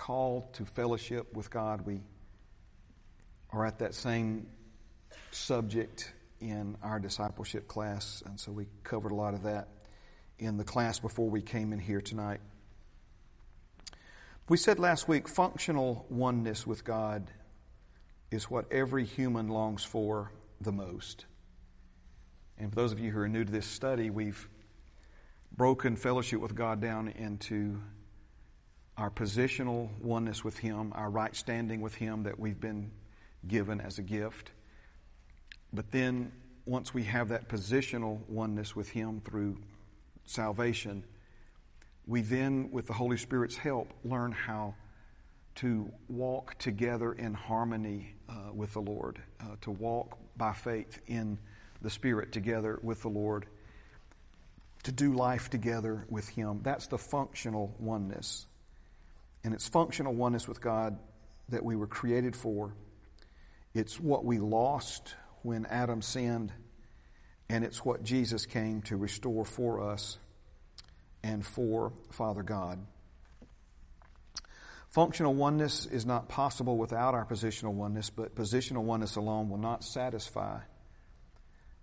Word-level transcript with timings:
call 0.00 0.48
to 0.54 0.64
fellowship 0.64 1.36
with 1.36 1.50
God. 1.50 1.84
We 1.84 2.00
are 3.50 3.66
at 3.66 3.80
that 3.80 3.94
same 3.94 4.46
subject 5.30 6.14
in 6.40 6.74
our 6.82 6.98
discipleship 6.98 7.68
class, 7.68 8.22
and 8.24 8.40
so 8.40 8.50
we 8.50 8.66
covered 8.82 9.12
a 9.12 9.14
lot 9.14 9.34
of 9.34 9.42
that 9.42 9.68
in 10.38 10.56
the 10.56 10.64
class 10.64 10.98
before 10.98 11.28
we 11.28 11.42
came 11.42 11.74
in 11.74 11.78
here 11.78 12.00
tonight. 12.00 12.40
We 14.48 14.56
said 14.56 14.78
last 14.78 15.06
week 15.06 15.28
functional 15.28 16.06
oneness 16.08 16.66
with 16.66 16.82
God 16.82 17.30
is 18.30 18.44
what 18.44 18.72
every 18.72 19.04
human 19.04 19.48
longs 19.48 19.84
for 19.84 20.32
the 20.62 20.72
most. 20.72 21.26
And 22.56 22.70
for 22.70 22.76
those 22.76 22.92
of 22.92 23.00
you 23.00 23.10
who 23.10 23.20
are 23.20 23.28
new 23.28 23.44
to 23.44 23.52
this 23.52 23.66
study, 23.66 24.08
we've 24.08 24.48
broken 25.54 25.94
fellowship 25.94 26.40
with 26.40 26.54
God 26.54 26.80
down 26.80 27.08
into 27.08 27.82
our 29.00 29.10
positional 29.10 29.88
oneness 30.02 30.44
with 30.44 30.58
Him, 30.58 30.92
our 30.94 31.08
right 31.08 31.34
standing 31.34 31.80
with 31.80 31.94
Him 31.94 32.24
that 32.24 32.38
we've 32.38 32.60
been 32.60 32.90
given 33.48 33.80
as 33.80 33.98
a 33.98 34.02
gift. 34.02 34.50
But 35.72 35.90
then, 35.90 36.32
once 36.66 36.92
we 36.92 37.04
have 37.04 37.30
that 37.30 37.48
positional 37.48 38.20
oneness 38.28 38.76
with 38.76 38.90
Him 38.90 39.22
through 39.24 39.56
salvation, 40.26 41.02
we 42.06 42.20
then, 42.20 42.70
with 42.72 42.86
the 42.86 42.92
Holy 42.92 43.16
Spirit's 43.16 43.56
help, 43.56 43.90
learn 44.04 44.32
how 44.32 44.74
to 45.56 45.90
walk 46.10 46.58
together 46.58 47.10
in 47.10 47.32
harmony 47.32 48.14
uh, 48.28 48.52
with 48.52 48.74
the 48.74 48.80
Lord, 48.80 49.18
uh, 49.40 49.56
to 49.62 49.70
walk 49.70 50.18
by 50.36 50.52
faith 50.52 51.00
in 51.06 51.38
the 51.80 51.90
Spirit 51.90 52.32
together 52.32 52.78
with 52.82 53.00
the 53.00 53.08
Lord, 53.08 53.46
to 54.82 54.92
do 54.92 55.14
life 55.14 55.48
together 55.48 56.04
with 56.10 56.28
Him. 56.28 56.60
That's 56.62 56.88
the 56.88 56.98
functional 56.98 57.74
oneness. 57.78 58.44
And 59.42 59.54
it's 59.54 59.68
functional 59.68 60.14
oneness 60.14 60.46
with 60.46 60.60
God 60.60 60.98
that 61.48 61.64
we 61.64 61.76
were 61.76 61.86
created 61.86 62.36
for. 62.36 62.74
It's 63.74 63.98
what 63.98 64.24
we 64.24 64.38
lost 64.38 65.14
when 65.42 65.66
Adam 65.66 66.02
sinned, 66.02 66.52
and 67.48 67.64
it's 67.64 67.84
what 67.84 68.02
Jesus 68.02 68.46
came 68.46 68.82
to 68.82 68.96
restore 68.96 69.44
for 69.44 69.80
us 69.80 70.18
and 71.22 71.44
for 71.44 71.92
Father 72.10 72.42
God. 72.42 72.78
Functional 74.88 75.34
oneness 75.34 75.86
is 75.86 76.04
not 76.04 76.28
possible 76.28 76.76
without 76.76 77.14
our 77.14 77.24
positional 77.24 77.72
oneness, 77.72 78.10
but 78.10 78.34
positional 78.34 78.82
oneness 78.82 79.16
alone 79.16 79.48
will 79.48 79.58
not 79.58 79.84
satisfy 79.84 80.58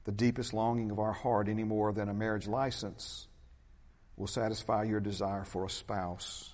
the 0.04 0.12
deepest 0.12 0.54
longing 0.54 0.92
of 0.92 1.00
our 1.00 1.14
heart 1.14 1.50
any 1.50 1.64
more 1.64 1.92
than 1.92 2.10
a 2.10 2.14
marriage 2.14 2.48
license 2.48 3.28
will 4.16 4.28
satisfy 4.28 4.84
your 4.84 5.00
desire 5.00 5.44
for 5.44 5.66
a 5.66 5.70
spouse. 5.70 6.54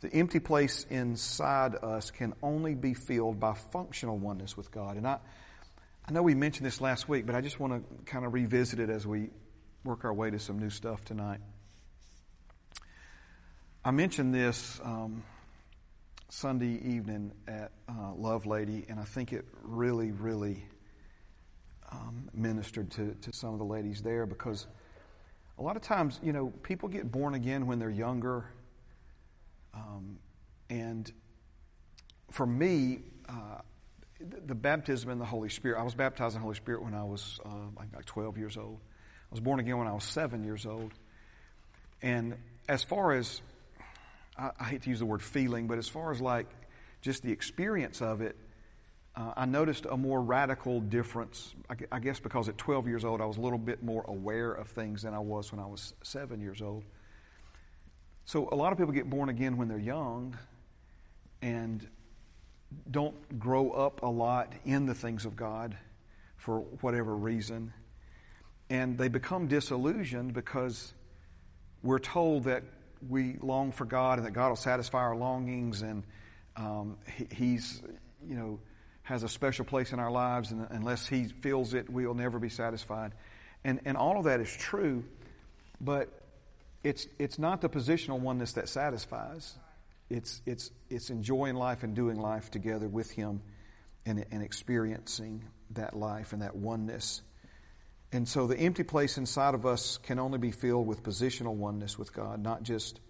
The 0.00 0.12
empty 0.12 0.40
place 0.40 0.84
inside 0.90 1.74
us 1.76 2.10
can 2.10 2.34
only 2.42 2.74
be 2.74 2.94
filled 2.94 3.40
by 3.40 3.54
functional 3.54 4.18
oneness 4.18 4.56
with 4.56 4.70
God. 4.70 4.96
And 4.96 5.06
I, 5.06 5.18
I 6.06 6.12
know 6.12 6.22
we 6.22 6.34
mentioned 6.34 6.66
this 6.66 6.80
last 6.80 7.08
week, 7.08 7.26
but 7.26 7.34
I 7.34 7.40
just 7.40 7.58
want 7.58 7.72
to 7.72 8.04
kind 8.04 8.26
of 8.26 8.34
revisit 8.34 8.78
it 8.78 8.90
as 8.90 9.06
we 9.06 9.30
work 9.84 10.04
our 10.04 10.12
way 10.12 10.30
to 10.30 10.38
some 10.38 10.58
new 10.58 10.70
stuff 10.70 11.04
tonight. 11.04 11.40
I 13.84 13.90
mentioned 13.90 14.34
this 14.34 14.80
um, 14.82 15.22
Sunday 16.28 16.80
evening 16.84 17.32
at 17.46 17.70
uh, 17.88 18.12
Love 18.14 18.44
Lady, 18.44 18.84
and 18.88 18.98
I 18.98 19.04
think 19.04 19.32
it 19.32 19.46
really, 19.62 20.10
really 20.10 20.66
um, 21.92 22.28
ministered 22.34 22.90
to, 22.92 23.14
to 23.22 23.32
some 23.32 23.52
of 23.52 23.58
the 23.58 23.64
ladies 23.64 24.02
there 24.02 24.26
because 24.26 24.66
a 25.58 25.62
lot 25.62 25.76
of 25.76 25.82
times, 25.82 26.20
you 26.22 26.32
know, 26.32 26.52
people 26.62 26.88
get 26.88 27.10
born 27.10 27.34
again 27.34 27.66
when 27.66 27.78
they're 27.78 27.88
younger. 27.88 28.50
Um, 29.76 30.18
and 30.70 31.10
for 32.30 32.46
me, 32.46 33.00
uh, 33.28 33.60
the 34.20 34.54
baptism 34.54 35.10
in 35.10 35.18
the 35.18 35.24
Holy 35.24 35.50
Spirit, 35.50 35.78
I 35.78 35.82
was 35.82 35.94
baptized 35.94 36.34
in 36.34 36.40
the 36.40 36.44
Holy 36.44 36.56
Spirit 36.56 36.82
when 36.82 36.94
I 36.94 37.04
was 37.04 37.38
uh, 37.44 37.50
like, 37.76 37.94
like 37.94 38.06
12 38.06 38.38
years 38.38 38.56
old. 38.56 38.78
I 38.80 39.30
was 39.30 39.40
born 39.40 39.60
again 39.60 39.78
when 39.78 39.86
I 39.86 39.92
was 39.92 40.04
seven 40.04 40.42
years 40.42 40.64
old. 40.64 40.92
And 42.02 42.36
as 42.68 42.82
far 42.82 43.12
as 43.12 43.40
I, 44.38 44.50
I 44.58 44.64
hate 44.64 44.82
to 44.82 44.90
use 44.90 44.98
the 44.98 45.06
word 45.06 45.22
feeling, 45.22 45.66
but 45.66 45.78
as 45.78 45.88
far 45.88 46.10
as 46.10 46.20
like 46.20 46.46
just 47.02 47.22
the 47.22 47.32
experience 47.32 48.00
of 48.00 48.20
it, 48.22 48.36
uh, 49.14 49.32
I 49.36 49.46
noticed 49.46 49.86
a 49.90 49.96
more 49.96 50.20
radical 50.20 50.80
difference. 50.80 51.54
I, 51.70 51.74
I, 51.90 52.00
guess 52.00 52.20
because 52.20 52.48
at 52.48 52.58
12 52.58 52.86
years 52.86 53.04
old, 53.04 53.22
I 53.22 53.24
was 53.24 53.38
a 53.38 53.40
little 53.40 53.58
bit 53.58 53.82
more 53.82 54.04
aware 54.06 54.52
of 54.52 54.68
things 54.68 55.02
than 55.02 55.14
I 55.14 55.18
was 55.20 55.52
when 55.52 55.60
I 55.60 55.66
was 55.66 55.94
seven 56.02 56.40
years 56.40 56.60
old. 56.60 56.84
So 58.26 58.48
a 58.50 58.56
lot 58.56 58.72
of 58.72 58.78
people 58.78 58.92
get 58.92 59.08
born 59.08 59.28
again 59.28 59.56
when 59.56 59.68
they're 59.68 59.78
young 59.78 60.36
and 61.40 61.86
don't 62.90 63.38
grow 63.38 63.70
up 63.70 64.02
a 64.02 64.08
lot 64.08 64.52
in 64.64 64.84
the 64.86 64.94
things 64.94 65.24
of 65.24 65.36
God 65.36 65.76
for 66.36 66.58
whatever 66.80 67.14
reason. 67.14 67.72
And 68.68 68.98
they 68.98 69.06
become 69.06 69.46
disillusioned 69.46 70.34
because 70.34 70.92
we're 71.84 72.00
told 72.00 72.44
that 72.44 72.64
we 73.08 73.36
long 73.40 73.70
for 73.70 73.84
God 73.84 74.18
and 74.18 74.26
that 74.26 74.32
God 74.32 74.48
will 74.48 74.56
satisfy 74.56 74.98
our 74.98 75.16
longings 75.16 75.82
and 75.82 76.02
um, 76.56 76.96
he, 77.16 77.28
He's, 77.32 77.80
you 78.26 78.34
know, 78.34 78.58
has 79.02 79.22
a 79.22 79.28
special 79.28 79.64
place 79.64 79.92
in 79.92 80.00
our 80.00 80.10
lives 80.10 80.50
and 80.50 80.66
unless 80.70 81.06
He 81.06 81.26
fills 81.26 81.74
it, 81.74 81.88
we'll 81.88 82.14
never 82.14 82.40
be 82.40 82.48
satisfied. 82.48 83.12
And, 83.62 83.78
and 83.84 83.96
all 83.96 84.18
of 84.18 84.24
that 84.24 84.40
is 84.40 84.50
true, 84.50 85.04
but 85.80 86.25
it's, 86.86 87.08
it's 87.18 87.36
not 87.36 87.60
the 87.62 87.68
positional 87.68 88.20
oneness 88.20 88.52
that 88.52 88.68
satisfies. 88.68 89.56
It's, 90.08 90.40
it's, 90.46 90.70
it's 90.88 91.10
enjoying 91.10 91.56
life 91.56 91.82
and 91.82 91.96
doing 91.96 92.16
life 92.16 92.48
together 92.52 92.86
with 92.86 93.10
Him 93.10 93.42
and, 94.04 94.24
and 94.30 94.40
experiencing 94.40 95.42
that 95.70 95.96
life 95.96 96.32
and 96.32 96.42
that 96.42 96.54
oneness. 96.54 97.22
And 98.12 98.28
so 98.28 98.46
the 98.46 98.56
empty 98.56 98.84
place 98.84 99.18
inside 99.18 99.54
of 99.54 99.66
us 99.66 99.98
can 99.98 100.20
only 100.20 100.38
be 100.38 100.52
filled 100.52 100.86
with 100.86 101.02
positional 101.02 101.54
oneness 101.54 101.98
with 101.98 102.12
God, 102.12 102.40
not 102.40 102.62
just, 102.62 103.00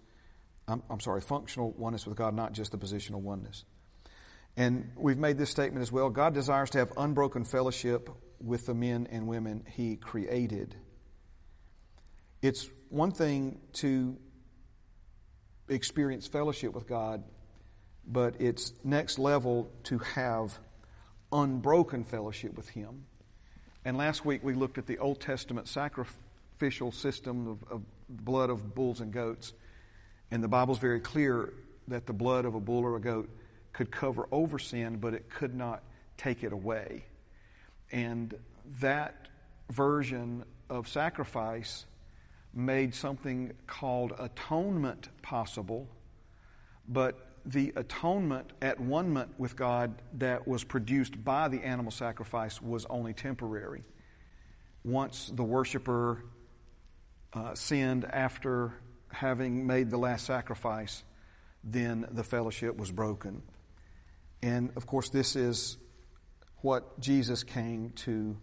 I'm, 0.67 0.81
I'm 0.89 0.99
sorry, 0.99 1.21
functional 1.21 1.71
oneness 1.77 2.07
with 2.07 2.17
God, 2.17 2.33
not 2.33 2.53
just 2.53 2.71
the 2.71 2.79
positional 2.79 3.21
oneness. 3.21 3.63
And 4.55 4.89
we've 4.95 5.19
made 5.19 5.37
this 5.37 5.51
statement 5.51 5.83
as 5.83 5.91
well 5.91 6.09
God 6.09 6.33
desires 6.33 6.71
to 6.71 6.79
have 6.79 6.91
unbroken 6.97 7.45
fellowship 7.45 8.09
with 8.39 8.65
the 8.65 8.73
men 8.73 9.07
and 9.11 9.27
women 9.27 9.65
He 9.69 9.97
created. 9.97 10.73
It's 12.41 12.67
one 12.89 13.11
thing 13.11 13.59
to 13.73 14.17
experience 15.69 16.27
fellowship 16.27 16.73
with 16.73 16.87
God, 16.87 17.23
but 18.07 18.39
it's 18.39 18.73
next 18.83 19.19
level 19.19 19.69
to 19.83 19.97
have 19.99 20.57
unbroken 21.31 22.03
fellowship 22.03 22.55
with 22.55 22.69
Him. 22.69 23.05
And 23.83 23.97
last 23.97 24.25
week 24.25 24.43
we 24.43 24.53
looked 24.53 24.77
at 24.77 24.85
the 24.85 24.97
Old 24.97 25.19
Testament 25.19 25.67
sacrificial 25.67 26.91
system 26.91 27.47
of, 27.47 27.63
of 27.71 27.81
blood 28.09 28.49
of 28.49 28.75
bulls 28.75 29.01
and 29.01 29.11
goats. 29.11 29.53
And 30.31 30.43
the 30.43 30.47
Bible's 30.47 30.79
very 30.79 30.99
clear 30.99 31.53
that 31.87 32.05
the 32.05 32.13
blood 32.13 32.45
of 32.45 32.55
a 32.55 32.59
bull 32.59 32.83
or 32.83 32.95
a 32.95 33.01
goat 33.01 33.29
could 33.73 33.91
cover 33.91 34.27
over 34.31 34.59
sin, 34.59 34.97
but 34.97 35.13
it 35.13 35.29
could 35.29 35.55
not 35.55 35.83
take 36.17 36.43
it 36.43 36.51
away. 36.51 37.05
And 37.91 38.33
that 38.81 39.27
version 39.69 40.43
of 40.69 40.87
sacrifice 40.87 41.85
made 42.57 42.95
something 42.95 43.53
called 43.67 44.13
atonement 44.17 45.09
possible, 45.21 45.87
but 46.87 47.27
the 47.45 47.71
atonement 47.75 48.51
at 48.61 48.79
one 48.79 49.13
moment 49.13 49.39
with 49.39 49.55
God 49.55 50.01
that 50.15 50.47
was 50.47 50.63
produced 50.63 51.23
by 51.23 51.47
the 51.47 51.63
animal 51.63 51.91
sacrifice 51.91 52.61
was 52.61 52.85
only 52.89 53.13
temporary. 53.13 53.83
Once 54.83 55.31
the 55.33 55.43
worshiper 55.43 56.23
uh, 57.33 57.53
sinned 57.53 58.05
after 58.05 58.73
having 59.09 59.65
made 59.65 59.89
the 59.89 59.97
last 59.97 60.25
sacrifice, 60.25 61.03
then 61.63 62.05
the 62.11 62.23
fellowship 62.23 62.75
was 62.75 62.91
broken. 62.91 63.43
And 64.41 64.71
of 64.75 64.85
course, 64.85 65.09
this 65.09 65.35
is 65.35 65.77
what 66.57 66.99
Jesus 66.99 67.43
came 67.43 67.91
to 67.97 68.37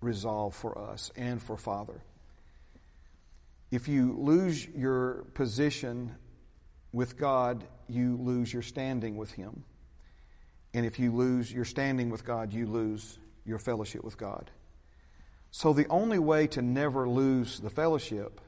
resolve 0.00 0.54
for 0.54 0.78
us 0.78 1.10
and 1.16 1.42
for 1.42 1.56
Father. 1.56 2.02
If 3.70 3.88
you 3.88 4.14
lose 4.18 4.66
your 4.66 5.24
position 5.34 6.14
with 6.92 7.18
God, 7.18 7.64
you 7.88 8.16
lose 8.16 8.52
your 8.52 8.62
standing 8.62 9.16
with 9.16 9.32
Him. 9.32 9.64
And 10.74 10.86
if 10.86 10.98
you 10.98 11.14
lose 11.14 11.52
your 11.52 11.64
standing 11.64 12.10
with 12.10 12.24
God, 12.24 12.52
you 12.52 12.66
lose 12.66 13.18
your 13.44 13.58
fellowship 13.58 14.04
with 14.04 14.16
God. 14.16 14.50
So 15.50 15.72
the 15.72 15.86
only 15.88 16.18
way 16.18 16.46
to 16.48 16.62
never 16.62 17.08
lose 17.08 17.60
the 17.60 17.70
fellowship 17.70 18.40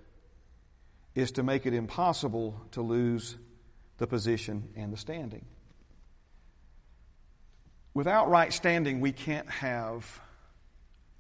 is 1.15 1.33
to 1.33 1.43
make 1.43 1.67
it 1.67 1.75
impossible 1.75 2.61
to 2.73 2.83
lose 2.83 3.37
the 3.99 4.07
position 4.07 4.69
and 4.77 4.93
the 4.93 4.97
standing. 4.97 5.45
Without 7.93 8.31
right 8.31 8.53
standing, 8.53 9.01
we 9.01 9.13
can't 9.13 9.49
have 9.51 10.21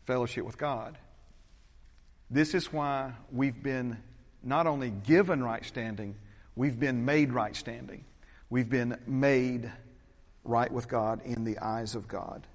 fellowship 0.07 0.45
with 0.45 0.57
God. 0.57 0.97
This 2.31 2.55
is 2.55 2.73
why 2.73 3.13
we've 3.33 3.61
been 3.61 3.99
not 4.43 4.67
only 4.67 4.91
given 4.91 5.43
right 5.43 5.65
standing, 5.65 6.15
we've 6.55 6.79
been 6.79 7.05
made 7.05 7.33
right 7.33 7.57
standing. 7.57 8.05
We've 8.49 8.71
been 8.71 8.97
made 9.07 9.71
right 10.45 10.71
with 10.71 10.89
God 10.89 11.21
in 11.25 11.45
the 11.45 11.59
eyes 11.59 11.95
of 11.95 12.09
God 12.09 12.47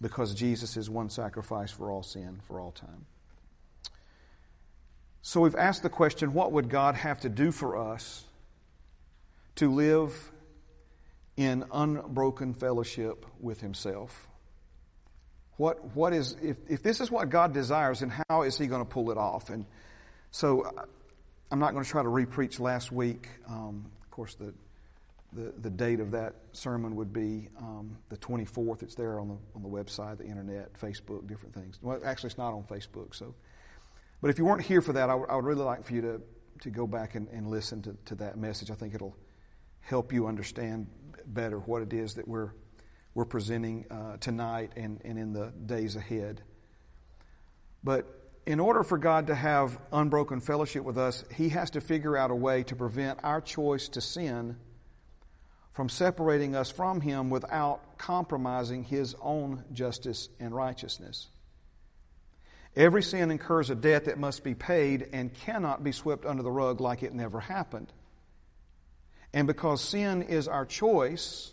because 0.00 0.34
Jesus 0.34 0.76
is 0.76 0.88
one 0.88 1.10
sacrifice 1.10 1.70
for 1.70 1.90
all 1.90 2.02
sin 2.02 2.40
for 2.46 2.60
all 2.60 2.72
time. 2.72 3.06
So 5.22 5.40
we've 5.42 5.56
asked 5.56 5.82
the 5.82 5.90
question 5.90 6.32
what 6.32 6.52
would 6.52 6.68
God 6.68 6.94
have 6.94 7.20
to 7.20 7.28
do 7.28 7.50
for 7.52 7.76
us 7.76 8.24
to 9.56 9.70
live 9.70 10.30
in 11.36 11.64
unbroken 11.72 12.54
fellowship 12.54 13.26
with 13.40 13.60
Himself? 13.60 14.27
What, 15.58 15.94
what 15.96 16.12
is, 16.12 16.36
if, 16.42 16.56
if 16.68 16.82
this 16.82 17.00
is 17.00 17.10
what 17.10 17.28
God 17.28 17.52
desires, 17.52 18.00
then 18.00 18.12
how 18.30 18.42
is 18.42 18.56
He 18.56 18.66
going 18.66 18.80
to 18.80 18.88
pull 18.88 19.10
it 19.10 19.18
off? 19.18 19.50
And 19.50 19.66
so 20.30 20.64
I'm 21.50 21.58
not 21.58 21.72
going 21.72 21.84
to 21.84 21.90
try 21.90 22.02
to 22.02 22.08
repreach 22.08 22.60
last 22.60 22.92
week. 22.92 23.28
Um, 23.48 23.90
of 24.02 24.10
course, 24.10 24.34
the, 24.36 24.54
the, 25.32 25.52
the 25.60 25.70
date 25.70 25.98
of 25.98 26.12
that 26.12 26.34
sermon 26.52 26.94
would 26.96 27.12
be 27.12 27.48
um, 27.58 27.98
the 28.08 28.16
24th. 28.16 28.82
It's 28.82 28.94
there 28.94 29.18
on 29.18 29.28
the, 29.28 29.36
on 29.56 29.62
the 29.62 29.68
website, 29.68 30.18
the 30.18 30.26
internet, 30.26 30.72
Facebook, 30.74 31.26
different 31.26 31.54
things. 31.54 31.78
Well, 31.82 32.00
actually, 32.04 32.28
it's 32.28 32.38
not 32.38 32.54
on 32.54 32.62
Facebook. 32.62 33.14
So, 33.14 33.34
But 34.20 34.30
if 34.30 34.38
you 34.38 34.44
weren't 34.44 34.62
here 34.62 34.80
for 34.80 34.92
that, 34.92 35.04
I, 35.10 35.12
w- 35.12 35.26
I 35.28 35.36
would 35.36 35.44
really 35.44 35.64
like 35.64 35.84
for 35.84 35.92
you 35.92 36.02
to, 36.02 36.20
to 36.60 36.70
go 36.70 36.86
back 36.86 37.14
and, 37.14 37.28
and 37.28 37.48
listen 37.48 37.82
to, 37.82 37.96
to 38.06 38.14
that 38.16 38.38
message. 38.38 38.70
I 38.70 38.74
think 38.74 38.94
it'll 38.94 39.16
help 39.80 40.12
you 40.12 40.28
understand 40.28 40.86
better 41.26 41.58
what 41.58 41.82
it 41.82 41.92
is 41.92 42.14
that 42.14 42.28
we're, 42.28 42.52
we're 43.14 43.24
presenting 43.24 43.86
uh, 43.90 44.16
tonight 44.18 44.72
and, 44.76 45.00
and 45.04 45.18
in 45.18 45.32
the 45.32 45.52
days 45.66 45.96
ahead. 45.96 46.42
But 47.82 48.06
in 48.46 48.60
order 48.60 48.82
for 48.82 48.98
God 48.98 49.26
to 49.26 49.34
have 49.34 49.78
unbroken 49.92 50.40
fellowship 50.40 50.84
with 50.84 50.98
us, 50.98 51.24
He 51.34 51.50
has 51.50 51.70
to 51.70 51.80
figure 51.80 52.16
out 52.16 52.30
a 52.30 52.34
way 52.34 52.62
to 52.64 52.76
prevent 52.76 53.20
our 53.22 53.40
choice 53.40 53.88
to 53.90 54.00
sin 54.00 54.56
from 55.72 55.88
separating 55.88 56.56
us 56.56 56.70
from 56.70 57.00
Him 57.00 57.30
without 57.30 57.98
compromising 57.98 58.84
His 58.84 59.14
own 59.20 59.64
justice 59.72 60.28
and 60.40 60.54
righteousness. 60.54 61.28
Every 62.74 63.02
sin 63.02 63.30
incurs 63.30 63.70
a 63.70 63.74
debt 63.74 64.04
that 64.04 64.18
must 64.18 64.44
be 64.44 64.54
paid 64.54 65.08
and 65.12 65.34
cannot 65.34 65.82
be 65.82 65.92
swept 65.92 66.24
under 66.24 66.42
the 66.42 66.50
rug 66.50 66.80
like 66.80 67.02
it 67.02 67.12
never 67.12 67.40
happened. 67.40 67.92
And 69.32 69.46
because 69.46 69.82
sin 69.82 70.22
is 70.22 70.48
our 70.48 70.64
choice, 70.64 71.52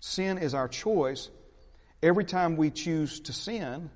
sin 0.00 0.38
is 0.38 0.54
our 0.54 0.68
choice, 0.68 1.30
every 2.02 2.24
time 2.24 2.56
we 2.56 2.70
choose 2.70 3.20
to 3.20 3.32
sin, 3.32 3.90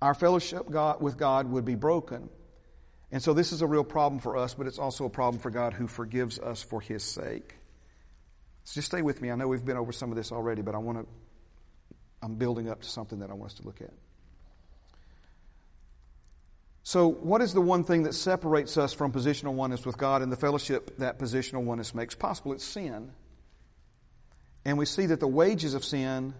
our 0.00 0.14
fellowship 0.14 0.68
with 1.00 1.16
God 1.18 1.50
would 1.50 1.64
be 1.64 1.74
broken. 1.74 2.28
And 3.12 3.22
so 3.22 3.34
this 3.34 3.52
is 3.52 3.62
a 3.62 3.66
real 3.66 3.84
problem 3.84 4.20
for 4.20 4.36
us, 4.36 4.54
but 4.54 4.66
it's 4.66 4.78
also 4.78 5.04
a 5.04 5.10
problem 5.10 5.40
for 5.40 5.50
God 5.50 5.72
who 5.72 5.86
forgives 5.86 6.38
us 6.38 6.62
for 6.62 6.80
His 6.80 7.04
sake. 7.04 7.54
So 8.64 8.74
just 8.74 8.88
stay 8.88 9.02
with 9.02 9.20
me. 9.22 9.30
I 9.30 9.36
know 9.36 9.46
we've 9.46 9.64
been 9.64 9.76
over 9.76 9.92
some 9.92 10.10
of 10.10 10.16
this 10.16 10.32
already, 10.32 10.62
but 10.62 10.74
I 10.74 10.78
want 10.78 10.98
to, 10.98 11.06
I'm 12.20 12.34
building 12.34 12.68
up 12.68 12.82
to 12.82 12.88
something 12.88 13.20
that 13.20 13.30
I 13.30 13.34
want 13.34 13.52
us 13.52 13.58
to 13.58 13.64
look 13.64 13.80
at. 13.80 13.92
So, 16.82 17.08
what 17.08 17.42
is 17.42 17.52
the 17.52 17.60
one 17.60 17.82
thing 17.82 18.04
that 18.04 18.14
separates 18.14 18.76
us 18.76 18.92
from 18.92 19.12
positional 19.12 19.54
oneness 19.54 19.84
with 19.84 19.98
God 19.98 20.22
and 20.22 20.30
the 20.30 20.36
fellowship 20.36 20.98
that 20.98 21.18
positional 21.18 21.64
oneness 21.64 21.96
makes 21.96 22.14
possible? 22.14 22.52
It's 22.52 22.64
sin. 22.64 23.10
And 24.66 24.78
we 24.78 24.84
see 24.84 25.06
that 25.06 25.20
the 25.20 25.28
wages 25.28 25.74
of 25.74 25.84
sin 25.84 26.34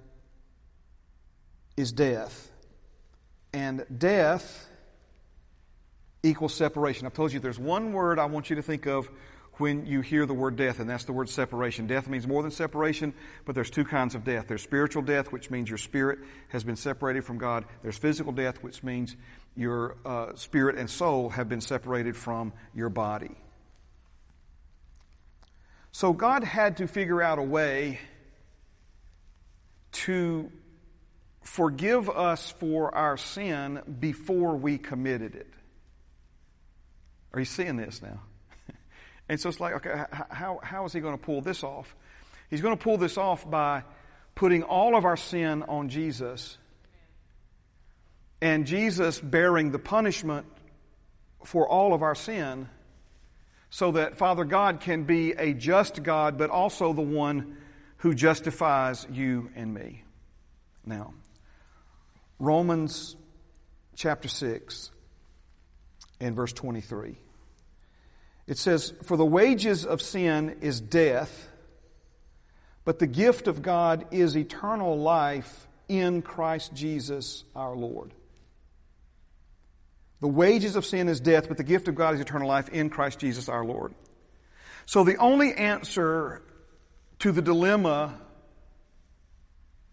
is 1.76 1.92
death. 1.92 2.50
And 3.52 3.86
death 3.96 4.68
equals 6.24 6.52
separation. 6.52 7.06
I've 7.06 7.14
told 7.14 7.32
you 7.32 7.38
there's 7.38 7.58
one 7.58 7.92
word 7.92 8.18
I 8.18 8.24
want 8.24 8.50
you 8.50 8.56
to 8.56 8.62
think 8.62 8.86
of 8.86 9.08
when 9.58 9.86
you 9.86 10.00
hear 10.00 10.26
the 10.26 10.34
word 10.34 10.56
death, 10.56 10.80
and 10.80 10.90
that's 10.90 11.04
the 11.04 11.12
word 11.12 11.28
separation. 11.28 11.86
Death 11.86 12.08
means 12.08 12.26
more 12.26 12.42
than 12.42 12.50
separation, 12.50 13.14
but 13.44 13.54
there's 13.54 13.70
two 13.70 13.84
kinds 13.84 14.16
of 14.16 14.24
death. 14.24 14.48
There's 14.48 14.60
spiritual 14.60 15.02
death, 15.02 15.30
which 15.30 15.48
means 15.48 15.68
your 15.68 15.78
spirit 15.78 16.18
has 16.48 16.64
been 16.64 16.74
separated 16.74 17.24
from 17.24 17.38
God. 17.38 17.64
There's 17.84 17.96
physical 17.96 18.32
death, 18.32 18.60
which 18.60 18.82
means 18.82 19.14
your 19.54 19.98
uh, 20.04 20.34
spirit 20.34 20.76
and 20.78 20.90
soul 20.90 21.30
have 21.30 21.48
been 21.48 21.60
separated 21.60 22.16
from 22.16 22.52
your 22.74 22.88
body. 22.88 23.36
So 25.92 26.12
God 26.12 26.42
had 26.42 26.78
to 26.78 26.88
figure 26.88 27.22
out 27.22 27.38
a 27.38 27.42
way 27.42 28.00
to 30.04 30.50
forgive 31.42 32.10
us 32.10 32.50
for 32.50 32.94
our 32.94 33.16
sin 33.16 33.80
before 34.00 34.56
we 34.56 34.78
committed 34.78 35.34
it. 35.34 35.52
Are 37.32 37.38
you 37.38 37.44
seeing 37.44 37.76
this 37.76 38.02
now? 38.02 38.20
And 39.28 39.40
so 39.40 39.48
it's 39.48 39.58
like, 39.58 39.74
okay, 39.84 40.04
how, 40.30 40.60
how 40.62 40.84
is 40.84 40.92
he 40.92 41.00
going 41.00 41.18
to 41.18 41.22
pull 41.22 41.40
this 41.40 41.64
off? 41.64 41.96
He's 42.48 42.60
going 42.60 42.76
to 42.76 42.82
pull 42.82 42.96
this 42.96 43.18
off 43.18 43.48
by 43.50 43.82
putting 44.36 44.62
all 44.62 44.96
of 44.96 45.04
our 45.04 45.16
sin 45.16 45.64
on 45.64 45.88
Jesus 45.88 46.56
and 48.40 48.66
Jesus 48.66 49.18
bearing 49.18 49.72
the 49.72 49.80
punishment 49.80 50.46
for 51.44 51.68
all 51.68 51.92
of 51.92 52.02
our 52.02 52.14
sin 52.14 52.68
so 53.70 53.92
that 53.92 54.16
Father 54.16 54.44
God 54.44 54.80
can 54.80 55.04
be 55.04 55.32
a 55.32 55.52
just 55.52 56.04
God, 56.04 56.38
but 56.38 56.50
also 56.50 56.92
the 56.92 57.02
one 57.02 57.56
who 57.98 58.14
justifies 58.14 59.06
you 59.10 59.50
and 59.54 59.72
me. 59.72 60.02
Now, 60.84 61.14
Romans 62.38 63.16
chapter 63.94 64.28
6 64.28 64.90
and 66.20 66.36
verse 66.36 66.52
23. 66.52 67.16
It 68.46 68.58
says, 68.58 68.92
For 69.04 69.16
the 69.16 69.24
wages 69.24 69.84
of 69.84 70.00
sin 70.00 70.58
is 70.60 70.80
death, 70.80 71.48
but 72.84 72.98
the 72.98 73.06
gift 73.06 73.48
of 73.48 73.62
God 73.62 74.06
is 74.12 74.36
eternal 74.36 74.98
life 74.98 75.66
in 75.88 76.22
Christ 76.22 76.74
Jesus 76.74 77.44
our 77.54 77.74
Lord. 77.74 78.12
The 80.20 80.28
wages 80.28 80.76
of 80.76 80.86
sin 80.86 81.08
is 81.08 81.20
death, 81.20 81.48
but 81.48 81.56
the 81.56 81.64
gift 81.64 81.88
of 81.88 81.94
God 81.94 82.14
is 82.14 82.20
eternal 82.20 82.48
life 82.48 82.68
in 82.68 82.88
Christ 82.88 83.18
Jesus 83.18 83.48
our 83.48 83.64
Lord. 83.64 83.94
So 84.86 85.04
the 85.04 85.16
only 85.16 85.52
answer 85.52 86.42
to 87.20 87.32
the 87.32 87.42
dilemma 87.42 88.18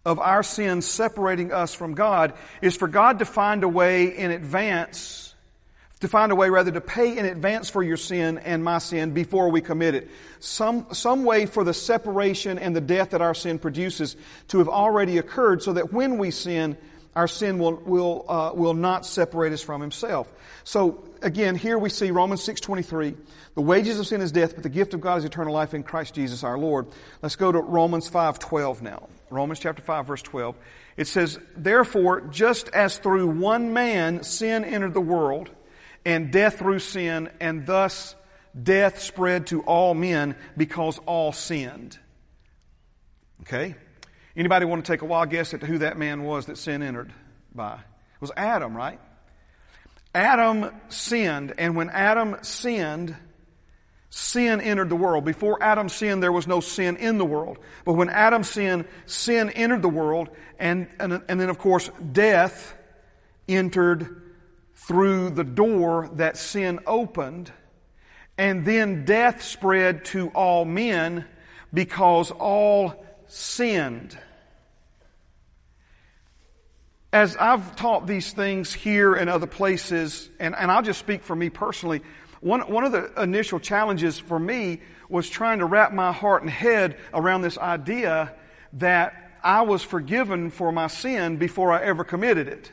of 0.04 0.18
our 0.18 0.42
sin 0.42 0.82
separating 0.82 1.52
us 1.52 1.74
from 1.74 1.94
God 1.94 2.34
is 2.60 2.76
for 2.76 2.88
God 2.88 3.20
to 3.20 3.24
find 3.24 3.64
a 3.64 3.68
way 3.68 4.16
in 4.16 4.30
advance 4.30 5.24
to 6.04 6.08
find 6.08 6.32
a 6.32 6.34
way 6.34 6.50
rather 6.50 6.70
to 6.70 6.82
pay 6.82 7.16
in 7.16 7.24
advance 7.24 7.70
for 7.70 7.82
your 7.82 7.96
sin 7.96 8.36
and 8.36 8.62
my 8.62 8.76
sin 8.76 9.12
before 9.12 9.48
we 9.48 9.62
commit 9.62 9.94
it. 9.94 10.10
Some, 10.38 10.86
some 10.92 11.24
way 11.24 11.46
for 11.46 11.64
the 11.64 11.72
separation 11.72 12.58
and 12.58 12.76
the 12.76 12.82
death 12.82 13.10
that 13.10 13.22
our 13.22 13.34
sin 13.34 13.58
produces 13.58 14.14
to 14.48 14.58
have 14.58 14.68
already 14.68 15.16
occurred 15.16 15.62
so 15.62 15.72
that 15.72 15.94
when 15.94 16.18
we 16.18 16.30
sin, 16.30 16.76
our 17.16 17.26
sin 17.26 17.58
will, 17.58 17.76
will, 17.76 18.26
uh, 18.28 18.52
will 18.54 18.74
not 18.74 19.06
separate 19.06 19.54
us 19.54 19.62
from 19.62 19.80
himself. 19.80 20.28
So 20.64 21.02
again, 21.24 21.56
here 21.56 21.78
we 21.78 21.88
see 21.88 22.10
Romans 22.10 22.46
6.23. 22.46 23.16
The 23.54 23.60
wages 23.60 23.98
of 23.98 24.06
sin 24.06 24.20
is 24.20 24.30
death, 24.30 24.54
but 24.54 24.62
the 24.62 24.68
gift 24.68 24.94
of 24.94 25.00
God 25.00 25.18
is 25.18 25.24
eternal 25.24 25.52
life 25.52 25.74
in 25.74 25.82
Christ 25.82 26.14
Jesus 26.14 26.44
our 26.44 26.58
Lord. 26.58 26.86
Let's 27.22 27.36
go 27.36 27.50
to 27.50 27.60
Romans 27.60 28.08
5.12 28.08 28.82
now. 28.82 29.08
Romans 29.30 29.58
chapter 29.58 29.82
5 29.82 30.06
verse 30.06 30.22
12. 30.22 30.56
It 30.96 31.08
says, 31.08 31.38
Therefore, 31.56 32.20
just 32.20 32.68
as 32.68 32.98
through 32.98 33.26
one 33.26 33.72
man 33.72 34.22
sin 34.22 34.64
entered 34.64 34.94
the 34.94 35.00
world, 35.00 35.50
and 36.04 36.30
death 36.30 36.58
through 36.58 36.78
sin, 36.80 37.30
and 37.40 37.66
thus 37.66 38.14
death 38.60 39.00
spread 39.00 39.48
to 39.48 39.62
all 39.62 39.94
men 39.94 40.36
because 40.56 40.98
all 41.06 41.32
sinned. 41.32 41.98
Okay? 43.40 43.74
Anybody 44.36 44.66
want 44.66 44.84
to 44.84 44.92
take 44.92 45.02
a 45.02 45.06
wild 45.06 45.30
guess 45.30 45.54
at 45.54 45.62
who 45.62 45.78
that 45.78 45.96
man 45.96 46.24
was 46.24 46.46
that 46.46 46.58
sin 46.58 46.82
entered 46.82 47.12
by? 47.54 47.74
It 47.74 48.20
was 48.20 48.32
Adam, 48.36 48.76
right? 48.76 49.00
Adam 50.14 50.70
sinned, 50.88 51.54
and 51.58 51.74
when 51.74 51.90
Adam 51.90 52.36
sinned, 52.42 53.16
sin 54.10 54.60
entered 54.60 54.88
the 54.88 54.96
world. 54.96 55.24
Before 55.24 55.60
Adam 55.60 55.88
sinned, 55.88 56.22
there 56.22 56.30
was 56.32 56.46
no 56.46 56.60
sin 56.60 56.96
in 56.96 57.18
the 57.18 57.24
world. 57.24 57.58
But 57.84 57.94
when 57.94 58.08
Adam 58.08 58.44
sinned, 58.44 58.84
sin 59.06 59.50
entered 59.50 59.82
the 59.82 59.88
world, 59.88 60.28
and, 60.58 60.86
and, 61.00 61.20
and 61.28 61.40
then, 61.40 61.48
of 61.48 61.58
course, 61.58 61.90
death 62.12 62.74
entered 63.48 64.22
through 64.74 65.30
the 65.30 65.44
door 65.44 66.10
that 66.14 66.36
sin 66.36 66.78
opened, 66.86 67.50
and 68.38 68.64
then 68.64 69.04
death 69.04 69.42
spread 69.42 70.04
to 70.06 70.28
all 70.28 70.64
men 70.64 71.24
because 71.72 72.30
all 72.30 73.04
sinned. 73.26 74.16
As 77.14 77.36
I've 77.36 77.76
taught 77.76 78.08
these 78.08 78.32
things 78.32 78.74
here 78.74 79.14
and 79.14 79.30
other 79.30 79.46
places, 79.46 80.28
and, 80.40 80.52
and 80.56 80.68
I'll 80.68 80.82
just 80.82 80.98
speak 80.98 81.22
for 81.22 81.36
me 81.36 81.48
personally, 81.48 82.02
one, 82.40 82.62
one 82.62 82.82
of 82.82 82.90
the 82.90 83.22
initial 83.22 83.60
challenges 83.60 84.18
for 84.18 84.36
me 84.36 84.80
was 85.08 85.30
trying 85.30 85.60
to 85.60 85.64
wrap 85.64 85.92
my 85.92 86.10
heart 86.10 86.42
and 86.42 86.50
head 86.50 86.96
around 87.12 87.42
this 87.42 87.56
idea 87.56 88.34
that 88.72 89.14
I 89.44 89.62
was 89.62 89.80
forgiven 89.80 90.50
for 90.50 90.72
my 90.72 90.88
sin 90.88 91.36
before 91.36 91.70
I 91.72 91.84
ever 91.84 92.02
committed 92.02 92.48
it 92.48 92.68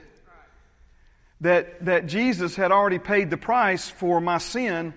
that, 1.41 1.86
that 1.86 2.07
Jesus 2.07 2.55
had 2.55 2.71
already 2.71 2.98
paid 2.98 3.29
the 3.29 3.38
price 3.38 3.89
for 3.89 4.19
my 4.19 4.39
sin 4.39 4.95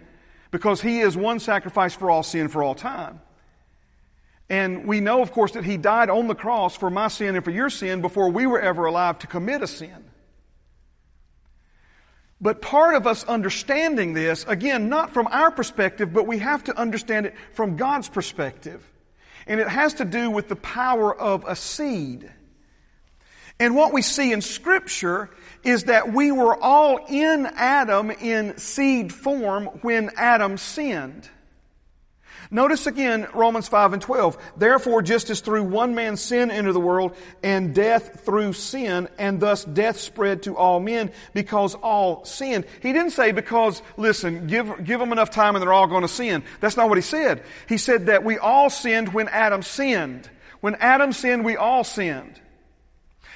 because 0.52 0.80
he 0.80 1.00
is 1.00 1.18
one 1.18 1.38
sacrifice 1.38 1.94
for 1.94 2.10
all 2.10 2.22
sin 2.22 2.48
for 2.48 2.62
all 2.62 2.74
time. 2.74 3.20
And 4.48 4.86
we 4.86 5.00
know, 5.00 5.22
of 5.22 5.32
course, 5.32 5.52
that 5.52 5.64
He 5.64 5.76
died 5.76 6.10
on 6.10 6.28
the 6.28 6.34
cross 6.34 6.76
for 6.76 6.90
my 6.90 7.08
sin 7.08 7.34
and 7.34 7.44
for 7.44 7.50
your 7.50 7.70
sin 7.70 8.00
before 8.02 8.30
we 8.30 8.46
were 8.46 8.60
ever 8.60 8.86
alive 8.86 9.18
to 9.20 9.26
commit 9.26 9.62
a 9.62 9.66
sin. 9.66 10.04
But 12.40 12.60
part 12.60 12.94
of 12.94 13.06
us 13.06 13.24
understanding 13.24 14.12
this, 14.12 14.44
again, 14.46 14.90
not 14.90 15.14
from 15.14 15.28
our 15.28 15.50
perspective, 15.50 16.12
but 16.12 16.26
we 16.26 16.38
have 16.38 16.64
to 16.64 16.78
understand 16.78 17.26
it 17.26 17.34
from 17.52 17.76
God's 17.76 18.08
perspective. 18.08 18.84
And 19.46 19.60
it 19.60 19.68
has 19.68 19.94
to 19.94 20.04
do 20.04 20.30
with 20.30 20.48
the 20.48 20.56
power 20.56 21.14
of 21.14 21.44
a 21.46 21.56
seed. 21.56 22.30
And 23.58 23.76
what 23.76 23.92
we 23.92 24.02
see 24.02 24.32
in 24.32 24.42
Scripture 24.42 25.30
is 25.62 25.84
that 25.84 26.12
we 26.12 26.32
were 26.32 26.56
all 26.60 26.98
in 27.08 27.46
Adam 27.46 28.10
in 28.10 28.58
seed 28.58 29.12
form 29.12 29.66
when 29.82 30.10
Adam 30.16 30.58
sinned. 30.58 31.28
Notice 32.50 32.86
again 32.86 33.26
Romans 33.34 33.68
5 33.68 33.94
and 33.94 34.02
12. 34.02 34.38
Therefore, 34.56 35.02
just 35.02 35.30
as 35.30 35.40
through 35.40 35.64
one 35.64 35.94
man's 35.94 36.20
sin 36.20 36.50
entered 36.50 36.72
the 36.72 36.80
world, 36.80 37.16
and 37.42 37.74
death 37.74 38.24
through 38.24 38.52
sin, 38.52 39.08
and 39.18 39.40
thus 39.40 39.64
death 39.64 39.98
spread 39.98 40.42
to 40.44 40.56
all 40.56 40.80
men 40.80 41.10
because 41.32 41.74
all 41.74 42.24
sinned. 42.24 42.64
He 42.80 42.92
didn't 42.92 43.12
say 43.12 43.32
because, 43.32 43.82
listen, 43.96 44.46
give, 44.46 44.84
give 44.84 45.00
them 45.00 45.12
enough 45.12 45.30
time 45.30 45.56
and 45.56 45.62
they're 45.62 45.72
all 45.72 45.86
going 45.86 46.02
to 46.02 46.08
sin. 46.08 46.42
That's 46.60 46.76
not 46.76 46.88
what 46.88 46.98
he 46.98 47.02
said. 47.02 47.42
He 47.68 47.78
said 47.78 48.06
that 48.06 48.24
we 48.24 48.38
all 48.38 48.70
sinned 48.70 49.12
when 49.12 49.28
Adam 49.28 49.62
sinned. 49.62 50.28
When 50.60 50.76
Adam 50.76 51.12
sinned, 51.12 51.44
we 51.44 51.56
all 51.56 51.84
sinned. 51.84 52.40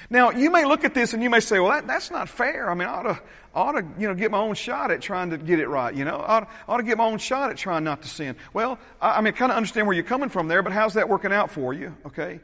Now, 0.09 0.31
you 0.31 0.49
may 0.49 0.65
look 0.65 0.83
at 0.83 0.93
this 0.93 1.13
and 1.13 1.21
you 1.21 1.29
may 1.29 1.39
say, 1.39 1.59
well, 1.59 1.71
that, 1.71 1.85
that's 1.85 2.09
not 2.09 2.29
fair. 2.29 2.69
I 2.69 2.73
mean, 2.73 2.87
I 2.87 2.91
ought 2.91 3.03
to, 3.03 3.21
ought 3.53 3.71
to, 3.73 3.85
you 3.99 4.07
know, 4.07 4.15
get 4.15 4.31
my 4.31 4.39
own 4.39 4.55
shot 4.55 4.89
at 4.89 5.01
trying 5.01 5.29
to 5.29 5.37
get 5.37 5.59
it 5.59 5.67
right, 5.67 5.93
you 5.93 6.03
know. 6.03 6.17
I 6.17 6.37
ought, 6.37 6.49
I 6.67 6.73
ought 6.73 6.77
to 6.77 6.83
get 6.83 6.97
my 6.97 7.05
own 7.05 7.19
shot 7.19 7.51
at 7.51 7.57
trying 7.57 7.83
not 7.83 8.01
to 8.01 8.07
sin. 8.07 8.35
Well, 8.51 8.79
I, 8.99 9.17
I 9.17 9.21
mean, 9.21 9.33
kind 9.33 9.51
of 9.51 9.57
understand 9.57 9.85
where 9.85 9.95
you're 9.95 10.03
coming 10.03 10.29
from 10.29 10.47
there, 10.47 10.63
but 10.63 10.73
how's 10.73 10.95
that 10.95 11.09
working 11.09 11.31
out 11.31 11.51
for 11.51 11.73
you, 11.73 11.95
okay? 12.07 12.39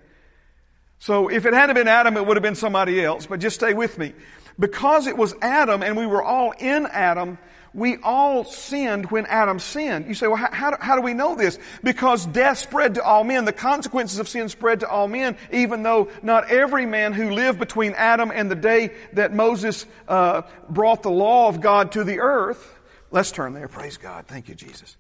So 1.00 1.27
if 1.27 1.45
it 1.45 1.53
hadn't 1.53 1.75
been 1.75 1.88
Adam, 1.88 2.17
it 2.17 2.25
would 2.25 2.38
have 2.38 2.43
been 2.43 2.55
somebody 2.55 3.03
else, 3.03 3.25
but 3.25 3.39
just 3.39 3.55
stay 3.55 3.74
with 3.74 3.98
me. 3.98 4.13
Because 4.60 5.07
it 5.07 5.17
was 5.17 5.34
Adam 5.41 5.81
and 5.81 5.98
we 5.98 6.05
were 6.05 6.24
all 6.24 6.51
in 6.51 6.86
Adam, 6.86 7.38
we 7.75 7.98
all 7.98 8.46
sinned 8.46 9.12
when 9.12 9.25
Adam 9.25 9.60
sinned. 9.60 10.08
You 10.08 10.13
say, 10.13 10.27
well, 10.27 10.38
how, 10.38 10.72
do, 10.72 10.77
how 10.79 10.96
do 10.96 11.01
we 11.01 11.13
know 11.13 11.36
this? 11.36 11.60
Because 11.84 12.25
death 12.25 12.58
spread 12.58 12.96
to 12.96 13.03
all 13.03 13.25
men. 13.25 13.44
The 13.44 13.53
consequences 13.53 14.17
of 14.17 14.29
sin 14.29 14.48
spread 14.48 14.79
to 14.79 14.89
all 14.89 15.10
men, 15.10 15.38
even 15.51 15.84
though 15.84 16.10
not 16.24 16.50
every 16.50 16.86
man 16.86 17.12
who 17.12 17.32
lived 17.32 17.60
between 17.60 17.94
Adam 17.94 18.32
and 18.34 18.50
the 18.50 18.55
day 18.55 18.91
that 19.13 19.34
Moses 19.34 19.86
uh, 20.08 20.44
brought 20.70 21.03
the 21.03 21.12
law 21.12 21.50
of 21.50 21.60
God 21.60 21.91
to 21.91 22.05
the 22.05 22.20
earth. 22.20 22.74
Let's 23.12 23.32
turn 23.32 23.53
there. 23.53 23.67
Praise 23.67 23.98
God. 23.98 24.25
Thank 24.25 24.48
you, 24.48 24.55
Jesus. 24.55 24.96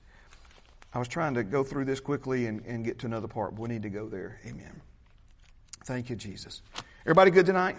I 0.93 0.99
was 0.99 1.07
trying 1.07 1.35
to 1.35 1.43
go 1.43 1.63
through 1.63 1.85
this 1.85 2.01
quickly 2.01 2.45
and, 2.45 2.65
and 2.65 2.83
get 2.83 2.99
to 2.99 3.05
another 3.05 3.27
part, 3.27 3.55
but 3.55 3.61
we 3.61 3.69
need 3.69 3.83
to 3.83 3.89
go 3.89 4.07
there. 4.07 4.39
Amen. 4.45 4.81
Thank 5.85 6.09
you, 6.09 6.15
Jesus. 6.17 6.61
Everybody 7.05 7.31
good 7.31 7.45
tonight? 7.45 7.77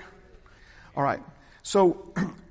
All 0.96 1.02
right. 1.02 1.20
So, 1.62 2.14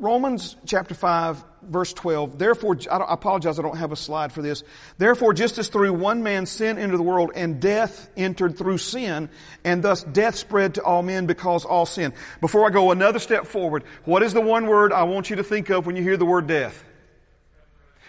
Romans 0.00 0.54
chapter 0.64 0.94
5, 0.94 1.42
verse 1.62 1.92
12. 1.92 2.38
Therefore, 2.38 2.78
I, 2.88 3.04
apologize, 3.08 3.58
I 3.58 3.62
don't 3.62 3.78
have 3.78 3.90
a 3.90 3.96
slide 3.96 4.32
for 4.32 4.42
this. 4.42 4.62
Therefore, 4.96 5.34
just 5.34 5.58
as 5.58 5.68
through 5.68 5.92
one 5.92 6.22
man 6.22 6.46
sin 6.46 6.78
entered 6.78 6.98
the 6.98 7.02
world 7.02 7.32
and 7.34 7.60
death 7.60 8.08
entered 8.16 8.56
through 8.56 8.78
sin, 8.78 9.28
and 9.64 9.82
thus 9.82 10.04
death 10.04 10.36
spread 10.36 10.74
to 10.74 10.84
all 10.84 11.02
men 11.02 11.26
because 11.26 11.64
all 11.64 11.84
sin. 11.84 12.12
Before 12.40 12.64
I 12.64 12.70
go 12.70 12.92
another 12.92 13.18
step 13.18 13.44
forward, 13.44 13.82
what 14.04 14.22
is 14.22 14.32
the 14.32 14.40
one 14.40 14.68
word 14.68 14.92
I 14.92 15.02
want 15.02 15.30
you 15.30 15.36
to 15.36 15.44
think 15.44 15.68
of 15.68 15.84
when 15.84 15.96
you 15.96 16.02
hear 16.04 16.16
the 16.16 16.24
word 16.24 16.46
death? 16.46 16.84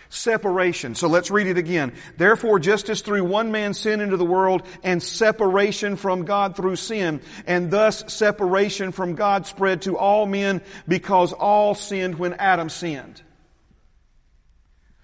Separation. 0.09 0.95
So 0.95 1.07
let's 1.07 1.31
read 1.31 1.47
it 1.47 1.57
again. 1.57 1.93
Therefore, 2.17 2.59
just 2.59 2.89
as 2.89 3.01
through 3.01 3.23
one 3.23 3.51
man 3.51 3.73
sin 3.73 4.01
into 4.01 4.17
the 4.17 4.25
world 4.25 4.63
and 4.83 5.01
separation 5.01 5.95
from 5.95 6.25
God 6.25 6.55
through 6.55 6.75
sin, 6.75 7.21
and 7.45 7.71
thus 7.71 8.03
separation 8.11 8.91
from 8.91 9.15
God 9.15 9.45
spread 9.45 9.83
to 9.83 9.97
all 9.97 10.25
men 10.25 10.61
because 10.87 11.31
all 11.31 11.75
sinned 11.75 12.17
when 12.17 12.33
Adam 12.33 12.69
sinned. 12.69 13.21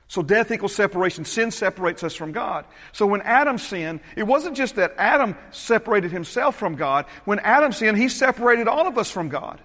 So 0.08 0.22
death 0.22 0.52
equals 0.52 0.76
separation. 0.76 1.26
Sin 1.26 1.52
separates 1.52 2.04
us 2.04 2.16
from 2.16 2.32
God. 2.32 2.66
So 2.92 3.06
when 3.06 3.22
Adam 3.22 3.58
sinned, 3.58 4.00
it 4.16 4.24
wasn't 4.24 4.56
just 4.56 4.76
that 4.76 4.94
Adam 4.98 5.36
separated 5.52 6.12
himself 6.12 6.56
from 6.56 6.76
God. 6.76 7.06
When 7.26 7.40
Adam 7.40 7.72
sinned, 7.72 7.98
he 7.98 8.10
separated 8.10 8.68
all 8.68 8.88
of 8.88 8.98
us 8.98 9.10
from 9.10 9.30
God. 9.30 9.60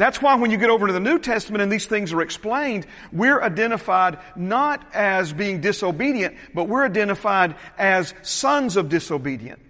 That's 0.00 0.22
why 0.22 0.34
when 0.36 0.50
you 0.50 0.56
get 0.56 0.70
over 0.70 0.86
to 0.86 0.94
the 0.94 0.98
New 0.98 1.18
Testament 1.18 1.60
and 1.60 1.70
these 1.70 1.84
things 1.84 2.14
are 2.14 2.22
explained, 2.22 2.86
we're 3.12 3.42
identified 3.42 4.18
not 4.34 4.82
as 4.94 5.34
being 5.34 5.60
disobedient, 5.60 6.36
but 6.54 6.68
we're 6.68 6.86
identified 6.86 7.54
as 7.76 8.14
sons 8.22 8.78
of 8.78 8.88
disobedient. 8.88 9.60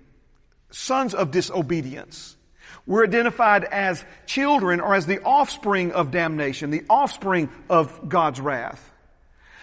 Sons 0.70 1.14
of 1.14 1.32
disobedience. 1.32 2.36
We're 2.86 3.02
identified 3.02 3.64
as 3.64 4.04
children 4.24 4.78
or 4.78 4.94
as 4.94 5.04
the 5.04 5.20
offspring 5.20 5.90
of 5.90 6.12
damnation, 6.12 6.70
the 6.70 6.84
offspring 6.88 7.50
of 7.68 8.08
God's 8.08 8.40
wrath. 8.40 8.88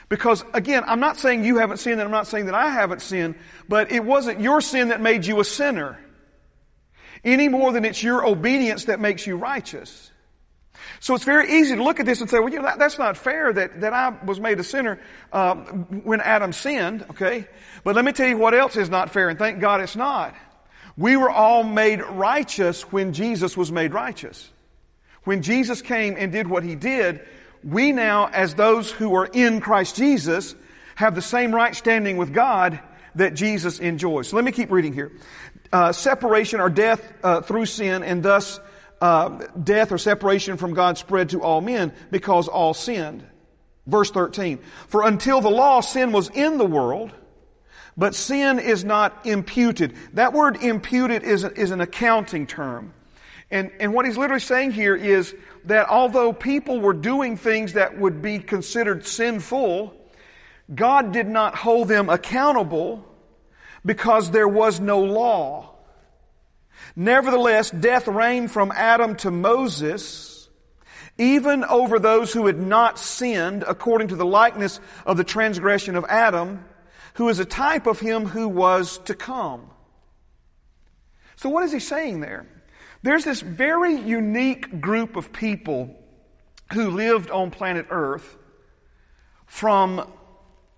Because 0.09 0.43
again, 0.53 0.83
I'm 0.86 1.00
not 1.00 1.15
saying 1.15 1.45
you 1.45 1.59
haven't 1.59 1.77
sinned 1.77 2.01
and 2.01 2.07
I'm 2.07 2.12
not 2.12 2.27
saying 2.27 2.47
that 2.47 2.55
I 2.55 2.71
haven't 2.71 3.01
sinned, 3.01 3.36
but 3.69 3.93
it 3.93 4.03
wasn't 4.03 4.41
your 4.41 4.59
sin 4.59 4.89
that 4.89 5.00
made 5.00 5.25
you 5.25 5.39
a 5.39 5.45
sinner. 5.45 5.97
Any 7.24 7.47
more 7.47 7.71
than 7.71 7.86
it's 7.86 8.03
your 8.03 8.27
obedience 8.27 8.83
that 8.86 9.00
makes 9.00 9.25
you 9.25 9.38
righteous. 9.38 10.12
So 11.00 11.15
it's 11.15 11.24
very 11.24 11.60
easy 11.60 11.75
to 11.75 11.84
look 11.84 12.00
at 12.00 12.05
this 12.05 12.22
and 12.22 12.29
say, 12.29 12.39
well, 12.39 12.50
you 12.50 12.57
know, 12.57 12.63
that, 12.63 12.79
that's 12.79 12.98
not 12.98 13.17
fair 13.17 13.53
that, 13.53 13.81
that 13.81 13.93
I 13.93 14.10
was 14.25 14.39
made 14.39 14.60
a 14.60 14.63
sinner 14.63 15.00
um, 15.31 16.01
when 16.03 16.22
Adam 16.22 16.53
sinned, 16.53 17.05
okay? 17.12 17.48
But 17.84 17.96
let 17.96 18.05
me 18.05 18.12
tell 18.12 18.27
you 18.27 18.38
what 18.38 18.53
else 18.53 18.75
is 18.75 18.89
not 18.89 19.12
fair, 19.12 19.29
and 19.29 19.38
thank 19.38 19.60
God 19.60 19.81
it's 19.81 19.96
not. 19.96 20.36
We 20.98 21.15
were 21.15 21.29
all 21.29 21.63
made 21.63 22.01
righteous 22.01 22.81
when 22.91 23.13
Jesus 23.13 23.55
was 23.55 23.72
made 23.72 23.93
righteous. 23.93 24.50
When 25.24 25.41
Jesus 25.41 25.81
came 25.81 26.15
and 26.17 26.31
did 26.31 26.48
what 26.48 26.63
he 26.63 26.75
did, 26.75 27.22
we 27.63 27.91
now, 27.91 28.27
as 28.27 28.55
those 28.55 28.89
who 28.89 29.15
are 29.15 29.25
in 29.25 29.62
Christ 29.62 29.96
Jesus, 29.96 30.55
have 30.96 31.13
the 31.13 31.22
same 31.22 31.53
right 31.53 31.75
standing 31.75 32.17
with 32.17 32.34
God 32.34 32.79
that 33.15 33.34
Jesus 33.34 33.79
enjoys. 33.79 34.29
So 34.29 34.36
let 34.36 34.46
me 34.46 34.51
keep 34.51 34.72
reading 34.72 34.93
here. 34.93 35.12
Uh, 35.72 35.91
separation 35.91 36.60
or 36.60 36.69
death 36.69 37.13
uh, 37.24 37.41
through 37.41 37.65
sin, 37.65 38.03
and 38.03 38.24
thus 38.24 38.60
uh, 39.01 39.29
death 39.61 39.91
or 39.91 39.97
separation 39.97 40.57
from 40.57 40.73
God 40.73 40.97
spread 40.97 41.29
to 41.29 41.41
all 41.41 41.61
men 41.61 41.93
because 42.11 42.47
all 42.47 42.73
sinned. 42.73 43.25
Verse 43.85 44.11
13. 44.11 44.59
For 44.87 45.07
until 45.07 45.41
the 45.41 45.49
law, 45.49 45.81
sin 45.81 46.11
was 46.11 46.29
in 46.29 46.57
the 46.57 46.65
world, 46.65 47.11
but 47.95 48.13
sin 48.13 48.59
is 48.59 48.83
not 48.83 49.25
imputed. 49.25 49.95
That 50.13 50.33
word 50.33 50.61
imputed 50.63 51.23
is, 51.23 51.43
is 51.43 51.71
an 51.71 51.81
accounting 51.81 52.47
term. 52.47 52.93
And, 53.49 53.71
and 53.79 53.93
what 53.93 54.05
he's 54.05 54.17
literally 54.17 54.41
saying 54.41 54.71
here 54.71 54.95
is 54.95 55.33
that 55.65 55.87
although 55.87 56.33
people 56.33 56.81
were 56.81 56.93
doing 56.93 57.37
things 57.37 57.73
that 57.73 57.97
would 57.97 58.21
be 58.21 58.39
considered 58.39 59.05
sinful, 59.05 59.93
God 60.73 61.13
did 61.13 61.27
not 61.27 61.55
hold 61.55 61.87
them 61.87 62.09
accountable 62.09 63.05
because 63.85 64.31
there 64.31 64.49
was 64.49 64.81
no 64.81 64.99
law. 64.99 65.76
Nevertheless, 66.99 67.69
death 67.69 68.07
reigned 68.07 68.51
from 68.51 68.71
Adam 68.75 69.15
to 69.17 69.29
Moses, 69.29 70.49
even 71.19 71.63
over 71.63 71.99
those 71.99 72.33
who 72.33 72.47
had 72.47 72.59
not 72.59 72.97
sinned 72.97 73.63
according 73.67 74.07
to 74.07 74.15
the 74.15 74.25
likeness 74.25 74.79
of 75.05 75.15
the 75.15 75.23
transgression 75.23 75.95
of 75.95 76.05
Adam, 76.05 76.65
who 77.13 77.29
is 77.29 77.37
a 77.37 77.45
type 77.45 77.85
of 77.85 77.99
him 77.99 78.25
who 78.25 78.49
was 78.49 78.97
to 79.05 79.13
come. 79.13 79.69
So 81.35 81.49
what 81.49 81.63
is 81.65 81.71
he 81.71 81.79
saying 81.79 82.21
there? 82.21 82.47
There's 83.03 83.23
this 83.23 83.41
very 83.41 83.93
unique 83.93 84.81
group 84.81 85.15
of 85.15 85.31
people 85.31 85.95
who 86.73 86.89
lived 86.89 87.29
on 87.29 87.51
planet 87.51 87.85
Earth 87.91 88.35
from 89.45 90.11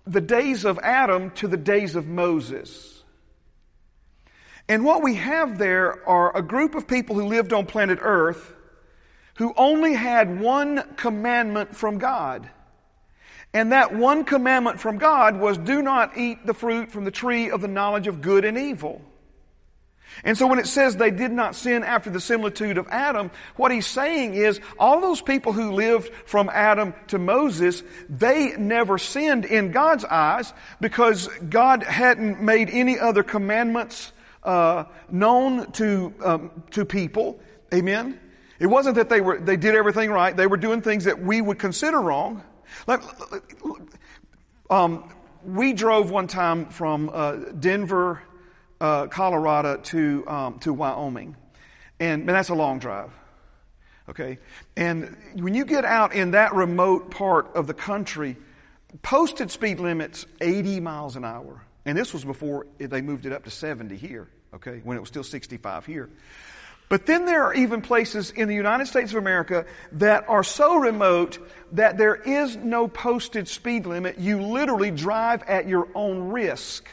the 0.06 0.20
days 0.20 0.66
of 0.66 0.78
Adam 0.80 1.30
to 1.30 1.48
the 1.48 1.56
days 1.56 1.96
of 1.96 2.06
Moses. 2.06 2.89
And 4.70 4.84
what 4.84 5.02
we 5.02 5.16
have 5.16 5.58
there 5.58 6.08
are 6.08 6.36
a 6.36 6.42
group 6.42 6.76
of 6.76 6.86
people 6.86 7.16
who 7.16 7.26
lived 7.26 7.52
on 7.52 7.66
planet 7.66 7.98
Earth 8.00 8.54
who 9.34 9.52
only 9.56 9.94
had 9.94 10.40
one 10.40 10.84
commandment 10.94 11.74
from 11.74 11.98
God. 11.98 12.48
And 13.52 13.72
that 13.72 13.92
one 13.92 14.22
commandment 14.22 14.78
from 14.78 14.98
God 14.98 15.40
was 15.40 15.58
do 15.58 15.82
not 15.82 16.16
eat 16.16 16.46
the 16.46 16.54
fruit 16.54 16.92
from 16.92 17.04
the 17.04 17.10
tree 17.10 17.50
of 17.50 17.62
the 17.62 17.66
knowledge 17.66 18.06
of 18.06 18.20
good 18.20 18.44
and 18.44 18.56
evil. 18.56 19.02
And 20.22 20.38
so 20.38 20.46
when 20.46 20.60
it 20.60 20.68
says 20.68 20.94
they 20.94 21.10
did 21.10 21.32
not 21.32 21.56
sin 21.56 21.82
after 21.82 22.08
the 22.08 22.20
similitude 22.20 22.78
of 22.78 22.86
Adam, 22.90 23.32
what 23.56 23.72
he's 23.72 23.88
saying 23.88 24.34
is 24.34 24.60
all 24.78 25.00
those 25.00 25.20
people 25.20 25.52
who 25.52 25.72
lived 25.72 26.12
from 26.26 26.48
Adam 26.48 26.94
to 27.08 27.18
Moses, 27.18 27.82
they 28.08 28.54
never 28.56 28.98
sinned 28.98 29.46
in 29.46 29.72
God's 29.72 30.04
eyes 30.04 30.52
because 30.80 31.26
God 31.48 31.82
hadn't 31.82 32.40
made 32.40 32.70
any 32.70 33.00
other 33.00 33.24
commandments 33.24 34.12
uh, 34.42 34.84
known 35.10 35.70
to 35.72 36.14
um, 36.24 36.62
to 36.70 36.84
people. 36.84 37.40
Amen. 37.72 38.18
It 38.58 38.66
wasn't 38.66 38.96
that 38.96 39.08
they 39.08 39.20
were 39.20 39.38
they 39.38 39.56
did 39.56 39.74
everything 39.74 40.10
right. 40.10 40.36
They 40.36 40.46
were 40.46 40.56
doing 40.56 40.82
things 40.82 41.04
that 41.04 41.20
we 41.22 41.40
would 41.40 41.58
consider 41.58 42.00
wrong. 42.00 42.42
Like, 42.86 43.02
um, 44.68 45.12
we 45.44 45.72
drove 45.72 46.10
one 46.10 46.26
time 46.26 46.66
from 46.66 47.10
uh, 47.12 47.36
Denver 47.58 48.22
uh, 48.80 49.06
Colorado 49.08 49.76
to, 49.76 50.24
um, 50.26 50.58
to 50.60 50.72
Wyoming. 50.72 51.36
And, 51.98 52.22
and 52.22 52.28
that's 52.28 52.48
a 52.48 52.54
long 52.54 52.78
drive. 52.78 53.10
Okay? 54.08 54.38
And 54.76 55.16
when 55.34 55.54
you 55.54 55.64
get 55.64 55.84
out 55.84 56.14
in 56.14 56.32
that 56.32 56.54
remote 56.54 57.10
part 57.10 57.54
of 57.54 57.66
the 57.66 57.74
country, 57.74 58.36
posted 59.02 59.50
speed 59.50 59.80
limits 59.80 60.26
80 60.40 60.80
miles 60.80 61.16
an 61.16 61.24
hour. 61.24 61.62
And 61.84 61.96
this 61.96 62.12
was 62.12 62.24
before 62.24 62.66
they 62.78 63.00
moved 63.00 63.26
it 63.26 63.32
up 63.32 63.44
to 63.44 63.50
70 63.50 63.96
here, 63.96 64.28
okay, 64.54 64.80
when 64.84 64.96
it 64.96 65.00
was 65.00 65.08
still 65.08 65.24
65 65.24 65.86
here. 65.86 66.10
But 66.90 67.06
then 67.06 67.24
there 67.24 67.44
are 67.44 67.54
even 67.54 67.82
places 67.82 68.32
in 68.32 68.48
the 68.48 68.54
United 68.54 68.86
States 68.86 69.12
of 69.12 69.18
America 69.18 69.64
that 69.92 70.28
are 70.28 70.42
so 70.42 70.76
remote 70.76 71.38
that 71.72 71.96
there 71.96 72.16
is 72.16 72.56
no 72.56 72.88
posted 72.88 73.46
speed 73.46 73.86
limit. 73.86 74.18
You 74.18 74.42
literally 74.42 74.90
drive 74.90 75.44
at 75.44 75.68
your 75.68 75.88
own 75.94 76.30
risk. 76.30 76.88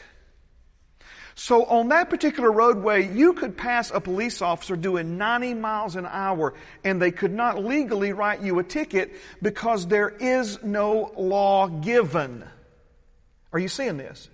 So 1.34 1.64
on 1.64 1.88
that 1.88 2.10
particular 2.10 2.50
roadway, 2.50 3.12
you 3.12 3.32
could 3.32 3.56
pass 3.56 3.90
a 3.92 4.00
police 4.00 4.40
officer 4.40 4.76
doing 4.76 5.18
90 5.18 5.54
miles 5.54 5.96
an 5.96 6.06
hour 6.06 6.54
and 6.84 7.02
they 7.02 7.10
could 7.10 7.32
not 7.32 7.64
legally 7.64 8.12
write 8.12 8.40
you 8.40 8.60
a 8.60 8.64
ticket 8.64 9.12
because 9.42 9.86
there 9.88 10.08
is 10.08 10.62
no 10.62 11.12
law 11.16 11.66
given. 11.66 12.44
Are 13.52 13.58
you 13.58 13.68
seeing 13.68 13.96
this? 13.96 14.28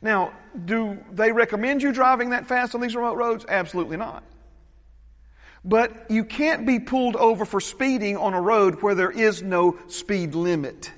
Now, 0.00 0.32
do 0.64 0.98
they 1.12 1.32
recommend 1.32 1.82
you 1.82 1.92
driving 1.92 2.30
that 2.30 2.46
fast 2.46 2.74
on 2.74 2.80
these 2.80 2.94
remote 2.94 3.16
roads? 3.16 3.44
Absolutely 3.48 3.96
not. 3.96 4.22
But 5.64 6.10
you 6.10 6.24
can't 6.24 6.66
be 6.66 6.78
pulled 6.78 7.16
over 7.16 7.44
for 7.44 7.60
speeding 7.60 8.16
on 8.16 8.32
a 8.32 8.40
road 8.40 8.82
where 8.82 8.94
there 8.94 9.10
is 9.10 9.42
no 9.42 9.78
speed 9.88 10.34
limit. 10.34 10.92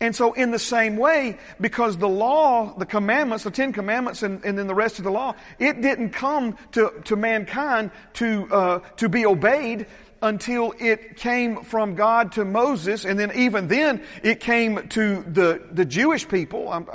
And 0.00 0.14
so 0.14 0.32
in 0.32 0.50
the 0.50 0.58
same 0.58 0.96
way, 0.96 1.38
because 1.60 1.96
the 1.96 2.08
law, 2.08 2.76
the 2.76 2.84
commandments, 2.84 3.44
the 3.44 3.50
Ten 3.50 3.72
Commandments 3.72 4.22
and, 4.22 4.44
and 4.44 4.58
then 4.58 4.66
the 4.66 4.74
rest 4.74 4.98
of 4.98 5.04
the 5.04 5.10
law, 5.10 5.34
it 5.58 5.80
didn't 5.80 6.10
come 6.10 6.58
to, 6.72 6.92
to 7.04 7.16
mankind 7.16 7.90
to, 8.14 8.48
uh, 8.50 8.78
to 8.96 9.08
be 9.08 9.24
obeyed 9.24 9.86
until 10.24 10.74
it 10.80 11.16
came 11.16 11.62
from 11.62 11.94
God 11.94 12.32
to 12.32 12.44
Moses, 12.46 13.04
and 13.04 13.18
then 13.18 13.30
even 13.36 13.68
then 13.68 14.02
it 14.22 14.40
came 14.40 14.88
to 14.88 15.22
the, 15.22 15.62
the 15.70 15.84
Jewish 15.84 16.26
people. 16.26 16.72
I'm 16.72 16.88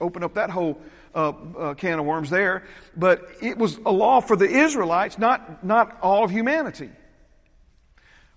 open 0.00 0.22
up 0.22 0.34
that 0.34 0.50
whole 0.50 0.78
uh, 1.14 1.32
uh, 1.58 1.74
can 1.74 1.98
of 1.98 2.04
worms 2.04 2.28
there, 2.28 2.64
but 2.94 3.26
it 3.40 3.56
was 3.56 3.78
a 3.86 3.90
law 3.90 4.20
for 4.20 4.36
the 4.36 4.46
Israelites, 4.46 5.18
not, 5.18 5.64
not 5.64 5.98
all 6.02 6.24
of 6.24 6.30
humanity. 6.30 6.90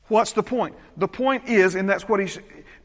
What's 0.07 0.31
the 0.31 0.43
point? 0.43 0.75
The 0.95 1.09
point 1.09 1.49
is, 1.49 1.75
and 1.75 1.89
that's 1.89 2.07
what 2.07 2.21
he's, 2.21 2.39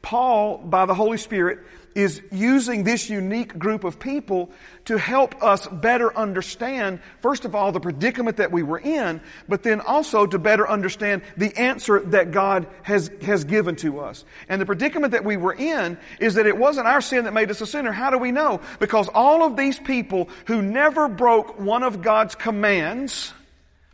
Paul, 0.06 0.58
by 0.58 0.86
the 0.86 0.94
Holy 0.94 1.18
Spirit, 1.18 1.58
is 1.96 2.22
using 2.30 2.84
this 2.84 3.10
unique 3.10 3.58
group 3.58 3.82
of 3.82 3.98
people 3.98 4.52
to 4.84 4.96
help 4.98 5.42
us 5.42 5.66
better 5.66 6.16
understand, 6.16 7.00
first 7.22 7.44
of 7.44 7.56
all, 7.56 7.72
the 7.72 7.80
predicament 7.80 8.36
that 8.36 8.52
we 8.52 8.62
were 8.62 8.78
in, 8.78 9.20
but 9.48 9.64
then 9.64 9.80
also 9.80 10.24
to 10.24 10.38
better 10.38 10.68
understand 10.68 11.22
the 11.36 11.52
answer 11.58 11.98
that 11.98 12.30
God 12.30 12.68
has, 12.84 13.10
has 13.22 13.42
given 13.42 13.74
to 13.76 13.98
us. 13.98 14.24
And 14.48 14.60
the 14.60 14.66
predicament 14.66 15.10
that 15.10 15.24
we 15.24 15.36
were 15.36 15.54
in 15.54 15.98
is 16.20 16.34
that 16.34 16.46
it 16.46 16.56
wasn't 16.56 16.86
our 16.86 17.00
sin 17.00 17.24
that 17.24 17.32
made 17.32 17.50
us 17.50 17.60
a 17.60 17.66
sinner. 17.66 17.90
How 17.90 18.10
do 18.10 18.18
we 18.18 18.30
know? 18.30 18.60
Because 18.78 19.08
all 19.08 19.42
of 19.42 19.56
these 19.56 19.80
people 19.80 20.28
who 20.44 20.62
never 20.62 21.08
broke 21.08 21.58
one 21.58 21.82
of 21.82 22.00
God's 22.00 22.36
commands, 22.36 23.32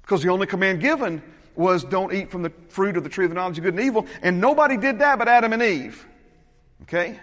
because 0.02 0.22
the 0.22 0.28
only 0.28 0.46
command 0.46 0.82
given 0.82 1.22
was 1.54 1.84
don't 1.84 2.12
eat 2.12 2.30
from 2.30 2.42
the 2.42 2.52
fruit 2.68 2.96
of 2.96 3.02
the 3.04 3.08
tree 3.08 3.24
of 3.24 3.30
the 3.30 3.34
knowledge 3.34 3.58
of 3.58 3.64
good 3.64 3.74
and 3.74 3.82
evil. 3.82 4.06
And 4.22 4.40
nobody 4.40 4.76
did 4.76 5.00
that 5.00 5.18
but 5.18 5.28
Adam 5.28 5.52
and 5.52 5.62
Eve. 5.62 6.06
Okay? 6.82 7.18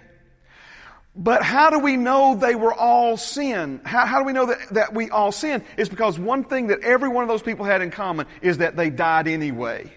But 1.15 1.43
how 1.43 1.69
do 1.69 1.79
we 1.79 1.97
know 1.97 2.35
they 2.35 2.55
were 2.55 2.73
all 2.73 3.17
sin? 3.17 3.81
How, 3.83 4.05
how 4.05 4.19
do 4.19 4.25
we 4.25 4.33
know 4.33 4.45
that, 4.45 4.69
that 4.71 4.93
we 4.93 5.09
all 5.09 5.31
sin? 5.31 5.63
It's 5.75 5.89
because 5.89 6.17
one 6.19 6.43
thing 6.43 6.67
that 6.67 6.81
every 6.81 7.09
one 7.09 7.23
of 7.23 7.27
those 7.27 7.41
people 7.41 7.65
had 7.65 7.81
in 7.81 7.91
common 7.91 8.27
is 8.41 8.59
that 8.59 8.75
they 8.75 8.89
died 8.89 9.27
anyway. 9.27 9.91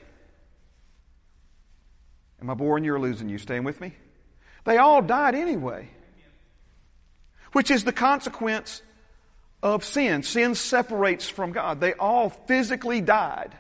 Am 2.40 2.50
I 2.50 2.54
boring 2.54 2.85
you 2.85 2.94
or 2.94 3.00
losing 3.00 3.28
you? 3.28 3.38
Staying 3.38 3.62
with 3.62 3.80
me? 3.80 3.94
They 4.64 4.78
all 4.78 5.02
died 5.02 5.35
anyway. 5.35 5.88
Which 7.52 7.70
is 7.70 7.85
the 7.85 7.92
consequence 7.92 8.83
of 9.62 9.85
sin. 9.85 10.22
Sin 10.22 10.54
separates 10.54 11.28
from 11.28 11.52
God. 11.52 11.80
They 11.80 11.92
all 11.92 12.30
physically 12.30 13.00
died 13.00 13.52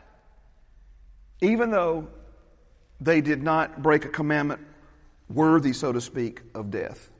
even 1.42 1.70
though 1.70 2.08
they 3.00 3.20
did 3.20 3.42
not 3.42 3.82
break 3.82 4.04
a 4.06 4.08
commandment 4.08 4.60
worthy, 5.28 5.72
so 5.72 5.92
to 5.92 6.00
speak, 6.00 6.40
of 6.54 6.70
death. 6.70 7.10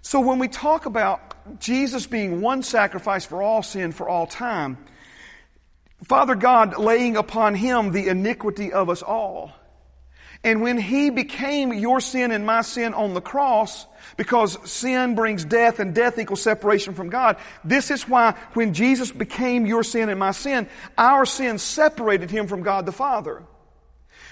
So 0.00 0.20
when 0.20 0.40
we 0.40 0.48
talk 0.48 0.86
about 0.86 1.60
Jesus 1.60 2.06
being 2.06 2.40
one 2.40 2.62
sacrifice 2.62 3.24
for 3.24 3.42
all 3.42 3.62
sin 3.62 3.92
for 3.92 4.08
all 4.08 4.26
time, 4.26 4.78
Father 6.02 6.34
God 6.34 6.78
laying 6.78 7.16
upon 7.16 7.54
him 7.54 7.92
the 7.92 8.08
iniquity 8.08 8.72
of 8.72 8.90
us 8.90 9.02
all, 9.02 9.52
and 10.44 10.60
when 10.60 10.76
he 10.76 11.10
became 11.10 11.72
your 11.72 12.00
sin 12.00 12.32
and 12.32 12.44
my 12.44 12.62
sin 12.62 12.94
on 12.94 13.14
the 13.14 13.20
cross, 13.20 13.86
because 14.16 14.58
sin 14.68 15.14
brings 15.14 15.44
death 15.44 15.78
and 15.78 15.94
death 15.94 16.18
equals 16.18 16.42
separation 16.42 16.94
from 16.94 17.10
God, 17.10 17.36
this 17.64 17.90
is 17.90 18.08
why 18.08 18.34
when 18.54 18.74
Jesus 18.74 19.12
became 19.12 19.66
your 19.66 19.84
sin 19.84 20.08
and 20.08 20.18
my 20.18 20.32
sin, 20.32 20.68
our 20.98 21.24
sin 21.26 21.58
separated 21.58 22.30
him 22.30 22.48
from 22.48 22.62
God 22.62 22.86
the 22.86 22.92
Father. 22.92 23.42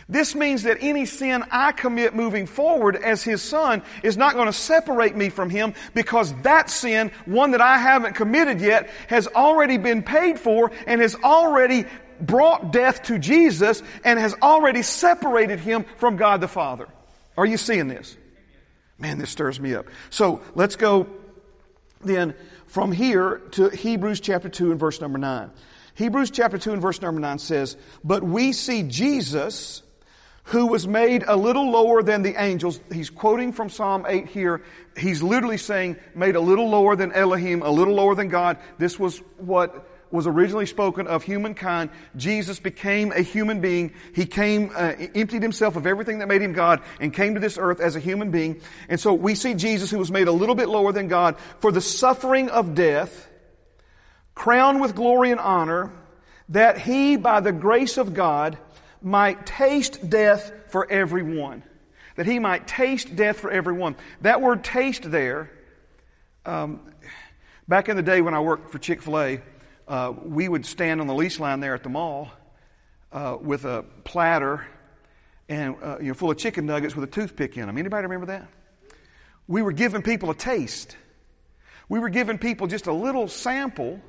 This 0.08 0.34
means 0.34 0.64
that 0.64 0.78
any 0.80 1.06
sin 1.06 1.44
I 1.52 1.70
commit 1.70 2.16
moving 2.16 2.46
forward 2.46 2.96
as 2.96 3.22
His 3.22 3.42
Son 3.42 3.80
is 4.02 4.16
not 4.16 4.34
going 4.34 4.46
to 4.46 4.52
separate 4.52 5.14
me 5.14 5.28
from 5.28 5.50
Him 5.50 5.74
because 5.94 6.34
that 6.42 6.68
sin, 6.68 7.12
one 7.26 7.52
that 7.52 7.60
I 7.60 7.78
haven't 7.78 8.16
committed 8.16 8.60
yet, 8.60 8.90
has 9.06 9.28
already 9.28 9.78
been 9.78 10.02
paid 10.02 10.40
for 10.40 10.72
and 10.88 11.00
has 11.00 11.14
already 11.14 11.84
brought 12.20 12.72
death 12.72 13.02
to 13.04 13.18
Jesus 13.18 13.83
and 14.04 14.18
has 14.18 14.35
already 14.42 14.83
separated 14.83 15.61
him 15.61 15.85
from 15.96 16.16
God 16.16 16.40
the 16.40 16.48
Father. 16.48 16.88
Are 17.37 17.46
you 17.46 17.56
seeing 17.56 17.88
this? 17.88 18.16
Man, 18.98 19.18
this 19.18 19.30
stirs 19.30 19.59
me 19.59 19.74
up. 19.74 19.87
So 20.11 20.42
let's 20.54 20.76
go 20.76 21.06
then 22.02 22.35
from 22.66 22.92
here 22.92 23.38
to 23.52 23.68
Hebrews 23.68 24.20
chapter 24.20 24.48
2 24.48 24.72
and 24.72 24.80
verse 24.80 25.00
number 25.00 25.18
9. 25.18 25.50
Hebrews 25.94 26.30
chapter 26.30 26.59
2 26.59 26.72
and 26.72 26.83
verse 26.83 27.00
number 27.02 27.20
9 27.20 27.38
says, 27.38 27.76
But 28.04 28.22
we 28.22 28.52
see 28.52 28.83
Jesus, 28.83 29.83
who 30.44 30.66
was 30.66 30.87
made 30.87 31.24
a 31.26 31.37
little 31.37 31.70
lower 31.70 32.02
than 32.02 32.22
the 32.22 32.40
angels. 32.40 32.80
He's 32.92 33.11
quoting 33.11 33.52
from 33.52 33.68
Psalm 33.70 34.04
8 34.09 34.26
here. 34.26 34.62
He's 34.96 35.22
literally 35.22 35.59
saying, 35.59 35.96
made 36.14 36.37
a 36.37 36.40
little 36.40 36.68
lower 36.68 36.96
than 36.96 37.12
Elohim, 37.12 37.62
a 37.62 37.70
little 37.70 37.94
lower 37.94 38.14
than 38.14 38.28
God. 38.28 38.59
This 38.78 38.98
was 38.98 39.18
what 39.37 39.87
was 40.10 40.26
originally 40.26 40.66
spoken 40.66 41.06
of 41.06 41.22
humankind. 41.22 41.90
Jesus 42.16 42.58
became 42.58 43.12
a 43.12 43.20
human 43.20 43.60
being. 43.60 43.92
He 44.14 44.26
came, 44.26 44.70
uh, 44.74 44.92
emptied 45.14 45.42
himself 45.42 45.76
of 45.76 45.86
everything 45.86 46.18
that 46.18 46.28
made 46.28 46.42
him 46.42 46.52
God 46.52 46.82
and 46.98 47.12
came 47.12 47.34
to 47.34 47.40
this 47.40 47.58
earth 47.58 47.80
as 47.80 47.96
a 47.96 48.00
human 48.00 48.30
being. 48.30 48.60
And 48.88 48.98
so 48.98 49.14
we 49.14 49.34
see 49.34 49.54
Jesus 49.54 49.90
who 49.90 49.98
was 49.98 50.10
made 50.10 50.28
a 50.28 50.32
little 50.32 50.54
bit 50.54 50.68
lower 50.68 50.92
than 50.92 51.08
God 51.08 51.36
for 51.60 51.70
the 51.70 51.80
suffering 51.80 52.50
of 52.50 52.74
death, 52.74 53.28
crowned 54.34 54.80
with 54.80 54.94
glory 54.94 55.30
and 55.30 55.40
honor, 55.40 55.92
that 56.48 56.78
he, 56.78 57.16
by 57.16 57.40
the 57.40 57.52
grace 57.52 57.96
of 57.96 58.14
God, 58.14 58.58
might 59.00 59.46
taste 59.46 60.10
death 60.10 60.52
for 60.68 60.90
everyone. 60.90 61.62
That 62.16 62.26
he 62.26 62.38
might 62.38 62.66
taste 62.66 63.14
death 63.14 63.38
for 63.38 63.50
everyone. 63.50 63.96
That 64.22 64.40
word 64.40 64.64
taste 64.64 65.10
there, 65.10 65.50
um, 66.44 66.80
back 67.68 67.88
in 67.88 67.96
the 67.96 68.02
day 68.02 68.20
when 68.20 68.34
I 68.34 68.40
worked 68.40 68.70
for 68.70 68.78
Chick 68.78 69.00
fil 69.00 69.18
A, 69.18 69.40
uh, 69.90 70.14
we 70.24 70.48
would 70.48 70.64
stand 70.64 71.00
on 71.00 71.09
the 71.09 71.14
leash 71.14 71.40
line 71.40 71.59
there 71.59 71.74
at 71.74 71.83
the 71.83 71.88
mall 71.88 72.31
uh, 73.11 73.37
with 73.40 73.64
a 73.64 73.85
platter 74.05 74.64
and 75.48 75.74
uh, 75.83 75.98
you 76.00 76.07
know 76.07 76.14
full 76.14 76.31
of 76.31 76.38
chicken 76.38 76.64
nuggets 76.64 76.94
with 76.94 77.03
a 77.03 77.12
toothpick 77.12 77.57
in 77.57 77.66
them. 77.66 77.76
Anybody 77.76 78.05
remember 78.05 78.26
that? 78.26 78.46
We 79.48 79.62
were 79.62 79.72
giving 79.72 80.03
people 80.03 80.31
a 80.31 80.35
taste. 80.35 80.96
We 81.88 81.98
were 81.98 82.09
giving 82.09 82.38
people 82.38 82.68
just 82.68 82.87
a 82.87 82.92
little 82.92 83.26
sample. 83.26 84.00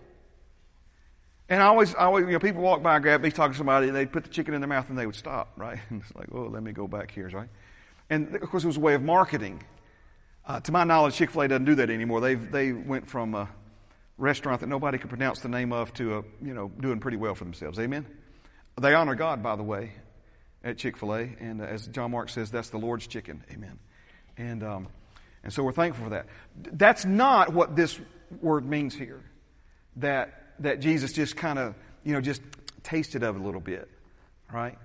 And 1.49 1.63
I 1.63 1.65
always, 1.65 1.95
I 1.95 2.03
always, 2.03 2.27
you 2.27 2.33
know, 2.33 2.39
people 2.39 2.61
walk 2.61 2.83
by, 2.83 2.99
grab 2.99 3.23
me, 3.23 3.31
talk 3.31 3.51
to 3.51 3.57
somebody, 3.57 3.87
and 3.87 3.95
they'd 3.95 4.11
put 4.11 4.23
the 4.23 4.29
chicken 4.29 4.53
in 4.53 4.61
their 4.61 4.67
mouth 4.67 4.87
and 4.87 4.97
they 4.97 5.07
would 5.07 5.15
stop, 5.15 5.51
right? 5.57 5.79
And 5.89 6.01
it's 6.05 6.15
like, 6.15 6.27
oh, 6.31 6.43
let 6.43 6.61
me 6.61 6.73
go 6.73 6.87
back 6.87 7.09
here, 7.09 7.27
right? 7.29 7.49
And 8.11 8.35
of 8.35 8.49
course, 8.51 8.63
it 8.63 8.67
was 8.67 8.77
a 8.77 8.81
way 8.81 8.93
of 8.93 9.01
marketing. 9.01 9.63
Uh, 10.45 10.59
to 10.59 10.71
my 10.71 10.83
knowledge, 10.83 11.15
Chick 11.15 11.31
fil 11.31 11.41
A 11.41 11.47
doesn't 11.47 11.65
do 11.65 11.73
that 11.75 11.89
anymore. 11.89 12.21
they 12.21 12.35
they 12.35 12.71
went 12.71 13.09
from 13.09 13.33
uh, 13.33 13.47
restaurant 14.21 14.61
that 14.61 14.67
nobody 14.67 14.97
could 14.97 15.09
pronounce 15.09 15.39
the 15.39 15.49
name 15.49 15.73
of 15.73 15.93
to 15.95 16.19
a, 16.19 16.23
you 16.45 16.53
know, 16.53 16.71
doing 16.79 16.99
pretty 16.99 17.17
well 17.17 17.35
for 17.35 17.43
themselves. 17.43 17.79
Amen? 17.79 18.05
They 18.79 18.93
honor 18.93 19.15
God, 19.15 19.43
by 19.43 19.55
the 19.55 19.63
way, 19.63 19.91
at 20.63 20.77
Chick 20.77 20.95
fil 20.97 21.13
A. 21.13 21.21
And 21.39 21.61
uh, 21.61 21.65
as 21.65 21.87
John 21.87 22.11
Mark 22.11 22.29
says, 22.29 22.51
that's 22.51 22.69
the 22.69 22.77
Lord's 22.77 23.07
chicken. 23.07 23.43
Amen. 23.51 23.79
And, 24.37 24.63
um, 24.63 24.87
and 25.43 25.51
so 25.51 25.63
we're 25.63 25.71
thankful 25.71 26.05
for 26.05 26.11
that. 26.11 26.27
That's 26.55 27.03
not 27.03 27.51
what 27.51 27.75
this 27.75 27.99
word 28.41 28.65
means 28.65 28.95
here. 28.95 29.21
That, 29.97 30.53
that 30.59 30.79
Jesus 30.79 31.11
just 31.11 31.35
kind 31.35 31.59
of, 31.59 31.75
you 32.03 32.13
know, 32.13 32.21
just 32.21 32.41
tasted 32.83 33.23
of 33.23 33.35
a 33.35 33.39
little 33.39 33.59
bit, 33.59 33.89
right? 34.53 34.77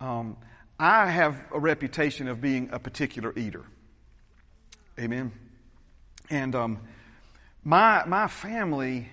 Um, 0.00 0.36
I 0.78 1.10
have 1.10 1.40
a 1.52 1.60
reputation 1.60 2.26
of 2.28 2.40
being 2.40 2.70
a 2.72 2.78
particular 2.78 3.32
eater. 3.36 3.64
Amen. 4.98 5.32
And 6.30 6.54
um, 6.54 6.80
my, 7.64 8.04
my 8.06 8.26
family, 8.26 9.08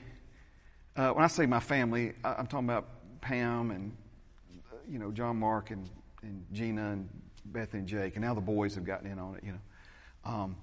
uh, 0.96 1.12
when 1.12 1.24
I 1.24 1.28
say 1.28 1.46
my 1.46 1.60
family, 1.60 2.14
I, 2.24 2.36
I'm 2.36 2.48
talking 2.48 2.68
about 2.68 2.88
Pam 3.22 3.72
and, 3.72 3.96
uh, 4.72 4.78
you 4.90 5.00
know, 5.00 5.12
John 5.12 5.38
Mark 5.38 5.72
and, 5.72 5.90
and 6.22 6.46
Gina 6.54 6.92
and 6.92 7.10
Beth 7.46 7.74
and 7.74 7.88
Jake, 7.88 8.16
and 8.16 8.24
now 8.24 8.34
the 8.34 8.42
boys 8.42 8.76
have 8.76 8.86
gotten 8.86 9.10
in 9.10 9.20
on 9.20 9.36
it, 9.36 9.44
you 9.44 9.52
know. 9.54 10.32
Um, 10.32 10.58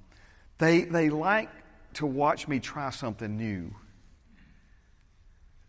they, 0.58 0.82
they 0.82 1.10
like 1.10 1.50
to 1.94 2.06
watch 2.06 2.48
me 2.48 2.60
try 2.60 2.90
something 2.90 3.36
new. 3.36 3.74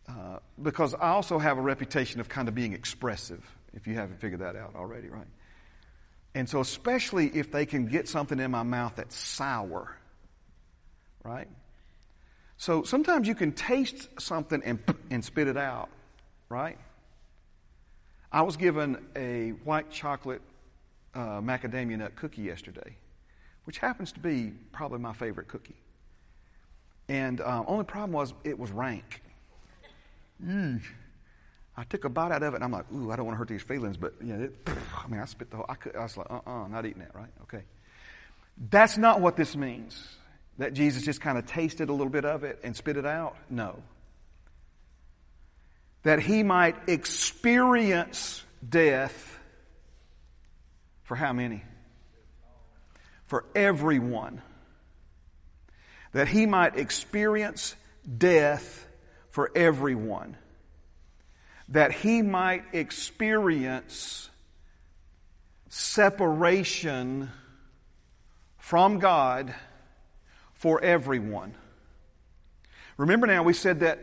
Uh, 0.08 0.38
because 0.62 0.94
I 0.94 1.10
also 1.10 1.40
have 1.40 1.58
a 1.58 1.62
reputation 1.62 2.20
of 2.20 2.30
kind 2.30 2.48
of 2.48 2.54
being 2.56 2.74
expressive, 2.74 3.44
if 3.74 3.88
you 3.88 3.96
haven't 3.96 4.20
figured 4.20 4.42
that 4.42 4.56
out 4.56 4.76
already, 4.76 5.10
right? 5.10 5.28
And 6.36 6.48
so, 6.48 6.60
especially 6.60 7.28
if 7.28 7.52
they 7.52 7.66
can 7.66 7.88
get 7.88 8.08
something 8.08 8.40
in 8.40 8.52
my 8.52 8.64
mouth 8.64 8.94
that's 8.98 9.16
sour, 9.16 9.96
right? 11.24 11.48
So 12.58 12.84
sometimes 12.84 13.28
you 13.28 13.36
can 13.36 13.52
taste 13.52 14.08
something 14.20 14.62
and, 14.64 14.80
and 15.10 15.24
spit 15.24 15.48
it 15.48 15.58
out, 15.58 15.90
right? 16.50 16.78
I 18.32 18.42
was 18.42 18.58
given 18.58 18.98
a 19.16 19.50
white 19.64 19.92
chocolate 19.92 20.42
uh, 21.14 21.42
macadamia 21.42 21.98
nut 21.98 22.16
cookie 22.16 22.44
yesterday, 22.44 22.98
which 23.66 23.78
happens 23.78 24.12
to 24.14 24.20
be 24.20 24.54
probably 24.72 25.00
my 25.00 25.14
favorite 25.14 25.48
cookie. 25.48 25.76
And 27.08 27.40
um, 27.42 27.66
only 27.68 27.86
problem 27.86 28.12
was 28.12 28.34
it 28.44 28.58
was 28.58 28.72
rank. 28.72 29.22
Mm. 30.44 30.82
I 31.78 31.84
took 31.84 32.06
a 32.06 32.10
bite 32.10 32.32
out 32.32 32.42
of 32.42 32.54
it, 32.54 32.56
and 32.58 32.64
I'm 32.64 32.72
like, 32.72 32.86
ooh, 32.94 33.12
I 33.12 33.16
don't 33.16 33.26
want 33.26 33.36
to 33.36 33.40
hurt 33.40 33.50
these 33.50 33.62
feelings, 33.62 33.98
but 33.98 34.14
you 34.22 34.34
know, 34.34 34.46
it, 34.46 34.56
I 34.68 35.08
mean, 35.08 35.20
I 35.20 35.26
spit 35.26 35.50
the 35.52 35.58
whole. 35.58 35.66
I, 35.68 35.76
could, 35.76 35.96
I 35.96 36.04
was 36.04 36.18
like, 36.18 36.30
uh-uh, 36.30 36.68
not 36.68 36.86
eating 36.86 37.00
that, 37.00 37.14
right? 37.14 37.30
Okay. 37.44 37.64
That's 38.70 38.98
not 38.98 39.20
what 39.20 39.36
this 39.36 39.56
means. 39.56 40.08
That 40.58 40.74
Jesus 40.74 41.04
just 41.04 41.22
kind 41.22 41.38
of 41.38 41.46
tasted 41.46 41.90
a 41.90 41.92
little 41.92 42.12
bit 42.12 42.26
of 42.26 42.44
it 42.44 42.60
and 42.64 42.76
spit 42.76 42.98
it 42.98 43.06
out. 43.06 43.36
No. 43.50 43.82
That 46.04 46.20
he 46.20 46.44
might 46.44 46.76
experience 46.88 48.44
death 48.68 49.40
for 51.04 51.16
how 51.16 51.34
many? 51.34 51.64
For 53.26 53.46
everyone. 53.56 54.42
That 56.14 56.28
he 56.28 56.46
might 56.46 56.78
experience 56.78 57.76
death 58.18 58.88
for 59.32 59.52
everyone 59.56 60.38
that 61.70 61.92
he 61.92 62.22
might 62.22 62.64
experience 62.74 64.30
separation 65.70 67.32
from 68.58 69.00
God 69.00 69.54
for 70.56 70.82
everyone. 70.82 71.54
Remember 72.98 73.28
now, 73.28 73.44
we 73.44 73.54
said 73.54 73.82
that 73.82 74.00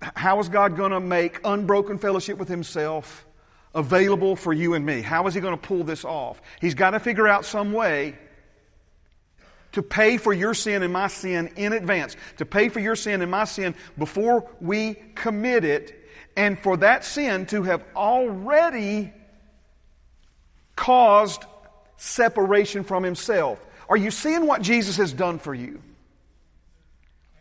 how 0.00 0.40
is 0.40 0.48
God 0.48 0.76
going 0.76 0.92
to 0.92 1.00
make 1.00 1.40
unbroken 1.44 1.98
fellowship 1.98 2.38
with 2.38 2.48
Himself 2.48 3.26
available 3.74 4.36
for 4.36 4.52
you 4.52 4.74
and 4.74 4.84
me? 4.84 5.00
How 5.00 5.26
is 5.26 5.34
He 5.34 5.40
going 5.40 5.56
to 5.56 5.62
pull 5.62 5.84
this 5.84 6.04
off? 6.04 6.40
He's 6.60 6.74
got 6.74 6.90
to 6.90 7.00
figure 7.00 7.28
out 7.28 7.44
some 7.44 7.72
way 7.72 8.16
to 9.72 9.82
pay 9.82 10.16
for 10.16 10.32
your 10.32 10.54
sin 10.54 10.82
and 10.82 10.92
my 10.92 11.06
sin 11.06 11.50
in 11.56 11.72
advance, 11.72 12.16
to 12.38 12.44
pay 12.44 12.68
for 12.68 12.80
your 12.80 12.96
sin 12.96 13.22
and 13.22 13.30
my 13.30 13.44
sin 13.44 13.74
before 13.96 14.50
we 14.60 14.94
commit 15.14 15.64
it 15.64 15.98
and 16.36 16.58
for 16.58 16.76
that 16.78 17.04
sin 17.04 17.46
to 17.46 17.62
have 17.62 17.82
already 17.96 19.12
caused 20.76 21.44
separation 21.96 22.84
from 22.84 23.02
himself. 23.02 23.64
Are 23.92 23.96
you 23.98 24.10
seeing 24.10 24.46
what 24.46 24.62
Jesus 24.62 24.96
has 24.96 25.12
done 25.12 25.38
for 25.38 25.54
you? 25.54 25.82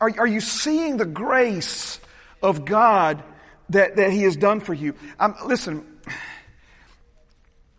Are, 0.02 0.12
are 0.18 0.28
you 0.28 0.42
seeing 0.42 0.98
the 0.98 1.06
grace 1.06 1.98
of 2.44 2.66
God 2.66 3.24
that, 3.70 3.96
that 3.96 4.12
he 4.12 4.24
has 4.24 4.36
done 4.36 4.60
for 4.60 4.74
you? 4.74 4.94
Um, 5.18 5.34
listen, 5.46 5.86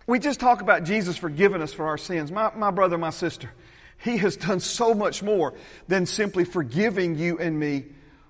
we 0.06 0.20
just 0.20 0.40
talk 0.40 0.62
about 0.62 0.84
Jesus 0.84 1.18
forgiving 1.18 1.60
us 1.60 1.74
for 1.74 1.84
our 1.84 1.98
sins. 1.98 2.32
My, 2.32 2.50
my 2.56 2.70
brother, 2.70 2.96
my 2.96 3.10
sister, 3.10 3.50
he 3.98 4.16
has 4.16 4.38
done 4.38 4.58
so 4.58 4.94
much 4.94 5.22
more 5.22 5.52
than 5.86 6.06
simply 6.06 6.46
forgiving 6.46 7.18
you 7.18 7.38
and 7.38 7.60
me 7.60 7.84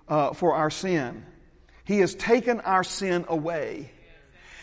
uh, 0.08 0.32
for 0.32 0.54
our 0.54 0.70
sin. 0.70 1.24
He 1.84 2.00
has 2.00 2.16
taken 2.16 2.58
our 2.62 2.82
sin 2.82 3.26
away. 3.28 3.92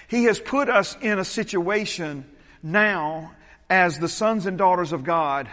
He 0.10 0.26
has 0.26 0.42
put 0.42 0.68
us 0.68 0.98
in 1.00 1.20
a 1.20 1.24
situation 1.24 2.26
now 2.62 3.32
as 3.70 3.98
the 3.98 4.10
sons 4.10 4.46
and 4.46 4.58
daughters 4.58 4.92
of 4.92 5.06
God 5.06 5.48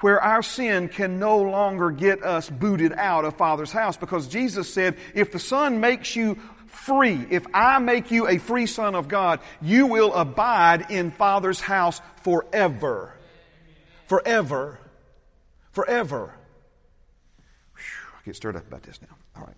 where 0.00 0.20
our 0.20 0.42
sin 0.42 0.88
can 0.88 1.18
no 1.18 1.38
longer 1.42 1.90
get 1.90 2.22
us 2.22 2.50
booted 2.50 2.92
out 2.92 3.24
of 3.24 3.36
Father's 3.36 3.72
house 3.72 3.96
because 3.96 4.26
Jesus 4.26 4.72
said, 4.72 4.96
if 5.14 5.32
the 5.32 5.38
Son 5.38 5.80
makes 5.80 6.14
you 6.16 6.38
free, 6.66 7.26
if 7.30 7.46
I 7.54 7.78
make 7.78 8.10
you 8.10 8.28
a 8.28 8.38
free 8.38 8.66
son 8.66 8.94
of 8.94 9.08
God, 9.08 9.40
you 9.62 9.86
will 9.86 10.12
abide 10.12 10.90
in 10.90 11.10
Father's 11.12 11.60
house 11.60 12.00
forever. 12.22 13.14
Forever. 14.06 14.78
Forever. 15.72 16.34
Whew, 17.76 17.82
I 18.18 18.24
get 18.24 18.36
stirred 18.36 18.56
up 18.56 18.66
about 18.66 18.82
this 18.82 19.00
now. 19.00 19.16
All 19.36 19.46
right. 19.46 19.56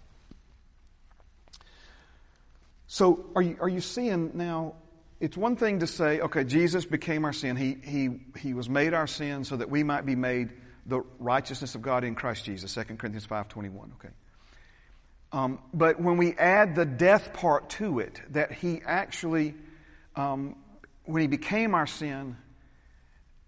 So 2.87 3.27
are 3.35 3.43
you, 3.43 3.57
are 3.61 3.69
you 3.69 3.81
seeing 3.81 4.33
now? 4.35 4.75
It's 5.19 5.37
one 5.37 5.57
thing 5.57 5.81
to 5.81 5.87
say, 5.87 6.21
okay, 6.21 6.45
Jesus 6.45 6.85
became 6.85 7.25
our 7.25 7.33
sin. 7.33 7.57
He, 7.57 7.77
he, 7.83 8.21
he 8.39 8.55
was 8.55 8.69
made 8.69 8.93
our 8.93 9.07
sin 9.07 9.45
so 9.45 9.57
that 9.57 9.71
we 9.71 9.83
might 9.83 10.05
be 10.05 10.15
made 10.15 10.51
the 10.85 11.03
righteousness 11.19 11.75
of 11.75 11.83
God 11.83 12.05
in 12.05 12.15
Christ 12.15 12.45
Jesus, 12.45 12.75
2 12.75 12.85
Corinthians 12.97 13.27
5.21, 13.27 13.93
okay? 13.95 14.09
Um, 15.33 15.59
but 15.75 16.01
when 16.01 16.19
we 16.19 16.35
add 16.35 16.75
the 16.75 16.85
death 16.85 17.33
part 17.33 17.71
to 17.71 17.99
it, 17.99 18.21
that 18.31 18.53
he 18.53 18.81
actually, 18.85 19.55
um, 20.15 20.55
when 21.05 21.23
he 21.23 21.29
became 21.29 21.75
our 21.75 21.87
sin, 21.87 22.37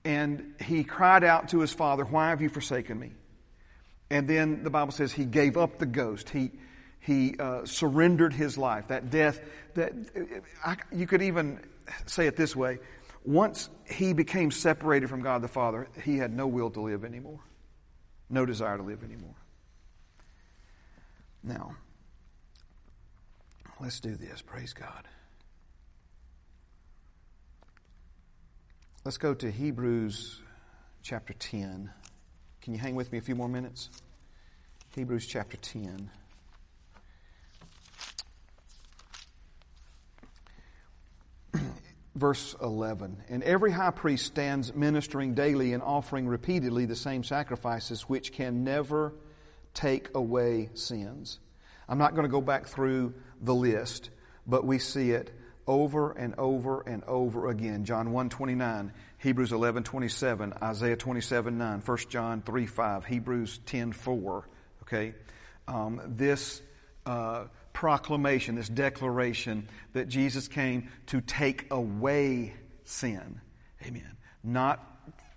and 0.05 0.55
he 0.61 0.85
cried 0.85 1.23
out 1.23 1.51
to 1.51 1.61
his 1.61 1.73
father, 1.73 2.05
Why 2.05 2.31
have 2.31 2.41
you 2.41 2.49
forsaken 2.49 2.99
me? 2.99 3.13
And 4.11 4.27
then 4.27 4.65
the 4.65 4.71
Bible 4.71 4.93
says 4.93 5.13
he 5.13 5.25
gave 5.25 5.57
up 5.57 5.79
the 5.79 5.87
ghost. 5.87 6.31
He, 6.31 6.51
he 7.01 7.37
uh, 7.39 7.65
surrendered 7.65 8.33
his 8.33 8.59
life. 8.59 8.89
That 8.89 9.11
death, 9.11 9.41
that 9.75 9.93
I, 10.65 10.77
you 10.93 11.07
could 11.07 11.23
even 11.23 11.61
say 12.07 12.27
it 12.27 12.37
this 12.37 12.55
way: 12.55 12.79
once 13.25 13.69
he 13.87 14.13
became 14.13 14.51
separated 14.51 15.09
from 15.09 15.23
God 15.23 15.43
the 15.43 15.49
Father, 15.49 15.89
he 16.05 16.19
had 16.19 16.35
no 16.35 16.47
will 16.47 16.71
to 16.71 16.81
live 16.81 17.05
anymore, 17.05 17.41
no 18.31 18.47
desire 18.47 18.77
to 18.77 18.83
live 18.83 19.03
anymore. 19.05 19.35
Now, 21.43 21.77
let's 23.81 24.01
do 24.01 24.17
this. 24.17 24.43
Praise 24.43 24.73
God. 24.73 25.07
Let's 29.05 29.19
go 29.19 29.33
to 29.33 29.51
Hebrews 29.51 30.43
chapter 31.03 31.33
10. 31.33 31.91
Can 32.61 32.75
you 32.75 32.79
hang 32.79 32.95
with 32.95 33.11
me 33.13 33.19
a 33.19 33.23
few 33.23 33.35
more 33.35 33.49
minutes? 33.49 33.89
Hebrews 34.95 35.27
chapter 35.27 35.57
10. 35.57 36.11
Verse 42.19 42.55
11. 42.61 43.25
And 43.29 43.43
every 43.43 43.71
high 43.71 43.91
priest 43.91 44.27
stands 44.27 44.75
ministering 44.75 45.35
daily 45.35 45.73
and 45.73 45.83
offering 45.83 46.27
repeatedly 46.27 46.87
the 46.87 46.97
same 46.97 47.25
sacrifices 47.25 48.03
which 48.03 48.33
can 48.33 48.65
never 48.65 49.15
take 49.75 50.15
away 50.15 50.71
sins. 50.75 51.39
I'm 51.89 51.99
not 51.99 52.15
going 52.15 52.25
to 52.25 52.31
go 52.31 52.41
back 52.41 52.67
through 52.67 53.15
the 53.41 53.55
list, 53.55 54.11
but 54.47 54.65
we 54.65 54.79
see 54.79 55.13
it 55.13 55.31
over 55.67 56.13
and 56.13 56.35
over 56.37 56.81
and 56.81 57.05
over 57.05 57.49
again. 57.49 57.85
John 57.85 58.13
1 58.13 58.29
29, 58.29 58.93
Hebrews 59.19 59.53
11 59.53 59.85
27, 59.85 60.55
Isaiah 60.63 60.97
27 60.97 61.59
9, 61.59 61.81
1 61.81 61.99
John 62.09 62.43
3 62.43 62.67
5, 62.67 63.05
Hebrews 63.05 63.61
10 63.67 63.93
4. 63.93 64.49
Okay? 64.83 65.15
Um, 65.67 66.01
this 66.07 66.63
uh, 67.07 67.45
proclamation, 67.79 68.57
this 68.57 68.69
declaration 68.69 69.69
that 69.93 70.09
Jesus 70.09 70.49
came 70.49 70.89
to 71.07 71.21
take 71.21 71.71
away 71.71 72.53
sin. 72.83 73.41
Amen. 73.87 74.17
Not 74.43 74.85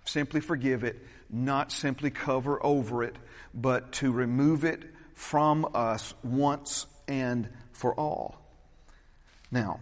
simply 0.06 0.40
forgive 0.40 0.82
it, 0.82 1.00
not 1.30 1.70
simply 1.70 2.10
cover 2.10 2.58
over 2.66 3.04
it, 3.04 3.14
but 3.54 3.92
to 3.92 4.10
remove 4.10 4.64
it 4.64 4.82
from 5.14 5.68
us 5.72 6.14
once 6.24 6.86
and 7.06 7.48
for 7.70 7.94
all. 7.94 8.44
Now, 9.52 9.78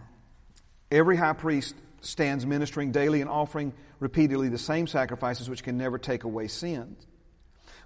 every 0.91 1.17
high 1.17 1.33
priest 1.33 1.73
stands 2.01 2.45
ministering 2.45 2.91
daily 2.91 3.21
and 3.21 3.29
offering 3.31 3.73
repeatedly 3.99 4.49
the 4.49 4.59
same 4.59 4.85
sacrifices 4.85 5.49
which 5.49 5.63
can 5.63 5.79
never 5.79 5.97
take 5.97 6.25
away 6.25 6.47
sins. 6.47 7.07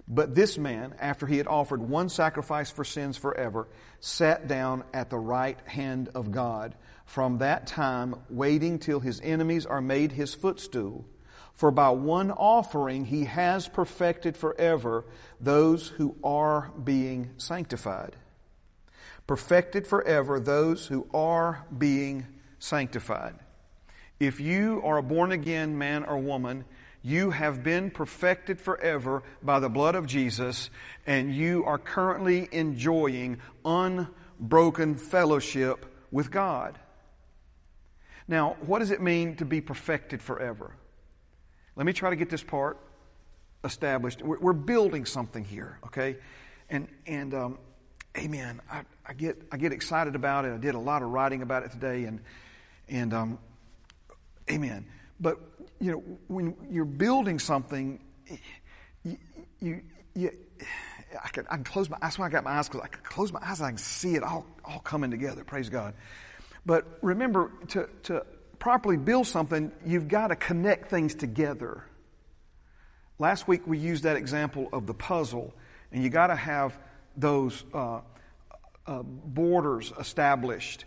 But 0.08 0.34
this 0.34 0.56
man, 0.56 0.94
after 1.00 1.26
he 1.26 1.38
had 1.38 1.48
offered 1.48 1.82
one 1.82 2.08
sacrifice 2.08 2.70
for 2.70 2.84
sins 2.84 3.16
forever, 3.16 3.66
sat 3.98 4.46
down 4.46 4.84
at 4.94 5.10
the 5.10 5.18
right 5.18 5.58
hand 5.66 6.10
of 6.14 6.30
God. 6.30 6.76
From 7.06 7.38
that 7.38 7.66
time, 7.66 8.14
waiting 8.30 8.78
till 8.78 9.00
his 9.00 9.20
enemies 9.20 9.66
are 9.66 9.80
made 9.80 10.12
his 10.12 10.34
footstool. 10.34 11.04
For 11.54 11.70
by 11.70 11.90
one 11.90 12.30
offering 12.30 13.06
he 13.06 13.24
has 13.24 13.66
perfected 13.66 14.36
forever 14.36 15.04
those 15.40 15.88
who 15.88 16.14
are 16.22 16.70
being 16.82 17.30
sanctified. 17.38 18.14
Perfected 19.26 19.86
forever 19.86 20.38
those 20.38 20.86
who 20.86 21.08
are 21.12 21.64
being 21.76 22.26
sanctified. 22.58 23.34
If 24.20 24.38
you 24.38 24.82
are 24.84 24.98
a 24.98 25.02
born 25.02 25.32
again 25.32 25.78
man 25.78 26.04
or 26.04 26.18
woman, 26.18 26.64
you 27.06 27.30
have 27.30 27.62
been 27.62 27.88
perfected 27.88 28.60
forever 28.60 29.22
by 29.40 29.60
the 29.60 29.68
blood 29.68 29.94
of 29.94 30.06
Jesus, 30.06 30.70
and 31.06 31.32
you 31.32 31.62
are 31.64 31.78
currently 31.78 32.48
enjoying 32.50 33.38
unbroken 33.64 34.96
fellowship 34.96 35.86
with 36.10 36.32
God. 36.32 36.76
Now, 38.26 38.56
what 38.60 38.80
does 38.80 38.90
it 38.90 39.00
mean 39.00 39.36
to 39.36 39.44
be 39.44 39.60
perfected 39.60 40.20
forever? 40.20 40.74
Let 41.76 41.86
me 41.86 41.92
try 41.92 42.10
to 42.10 42.16
get 42.16 42.28
this 42.28 42.42
part 42.42 42.76
established. 43.62 44.20
We're, 44.20 44.40
we're 44.40 44.52
building 44.52 45.04
something 45.04 45.44
here, 45.44 45.78
okay? 45.86 46.16
And 46.70 46.88
and 47.06 47.32
um, 47.34 47.58
amen. 48.18 48.60
I, 48.68 48.82
I, 49.06 49.12
get 49.12 49.40
I 49.52 49.58
get 49.58 49.72
excited 49.72 50.16
about 50.16 50.44
it. 50.44 50.52
I 50.52 50.56
did 50.56 50.74
a 50.74 50.80
lot 50.80 51.02
of 51.02 51.10
writing 51.10 51.42
about 51.42 51.62
it 51.62 51.70
today, 51.70 52.02
and 52.02 52.18
and 52.88 53.14
um, 53.14 53.38
amen. 54.50 54.86
But 55.20 55.38
you 55.80 55.92
know, 55.92 56.02
when 56.28 56.56
you're 56.70 56.84
building 56.84 57.38
something, 57.38 58.00
you 59.02 59.18
you, 59.60 59.82
you 60.14 60.30
I 61.22 61.28
can, 61.28 61.46
I 61.50 61.56
can 61.56 61.64
close 61.64 61.88
my. 61.88 61.98
That's 62.00 62.18
why 62.18 62.26
I 62.26 62.28
got 62.28 62.44
my 62.44 62.52
eyes 62.52 62.68
closed. 62.68 62.84
I 62.84 62.88
can 62.88 63.02
close 63.02 63.32
my 63.32 63.40
eyes. 63.42 63.60
And 63.60 63.66
I 63.66 63.70
can 63.70 63.78
see 63.78 64.14
it 64.14 64.22
all 64.22 64.46
all 64.64 64.80
coming 64.80 65.10
together. 65.10 65.44
Praise 65.44 65.68
God. 65.68 65.94
But 66.64 66.98
remember 67.02 67.52
to 67.68 67.88
to 68.04 68.26
properly 68.58 68.96
build 68.96 69.26
something, 69.26 69.72
you've 69.84 70.08
got 70.08 70.28
to 70.28 70.36
connect 70.36 70.90
things 70.90 71.14
together. 71.14 71.84
Last 73.18 73.48
week 73.48 73.66
we 73.66 73.78
used 73.78 74.04
that 74.04 74.16
example 74.16 74.68
of 74.72 74.86
the 74.86 74.94
puzzle, 74.94 75.54
and 75.92 76.02
you 76.02 76.10
got 76.10 76.28
to 76.28 76.36
have 76.36 76.78
those 77.16 77.64
uh, 77.72 78.00
uh, 78.86 79.02
borders 79.02 79.92
established 79.98 80.84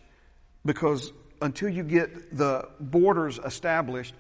because 0.66 1.12
until 1.42 1.70
you 1.70 1.84
get 1.84 2.36
the 2.36 2.68
borders 2.80 3.40
established, 3.44 4.14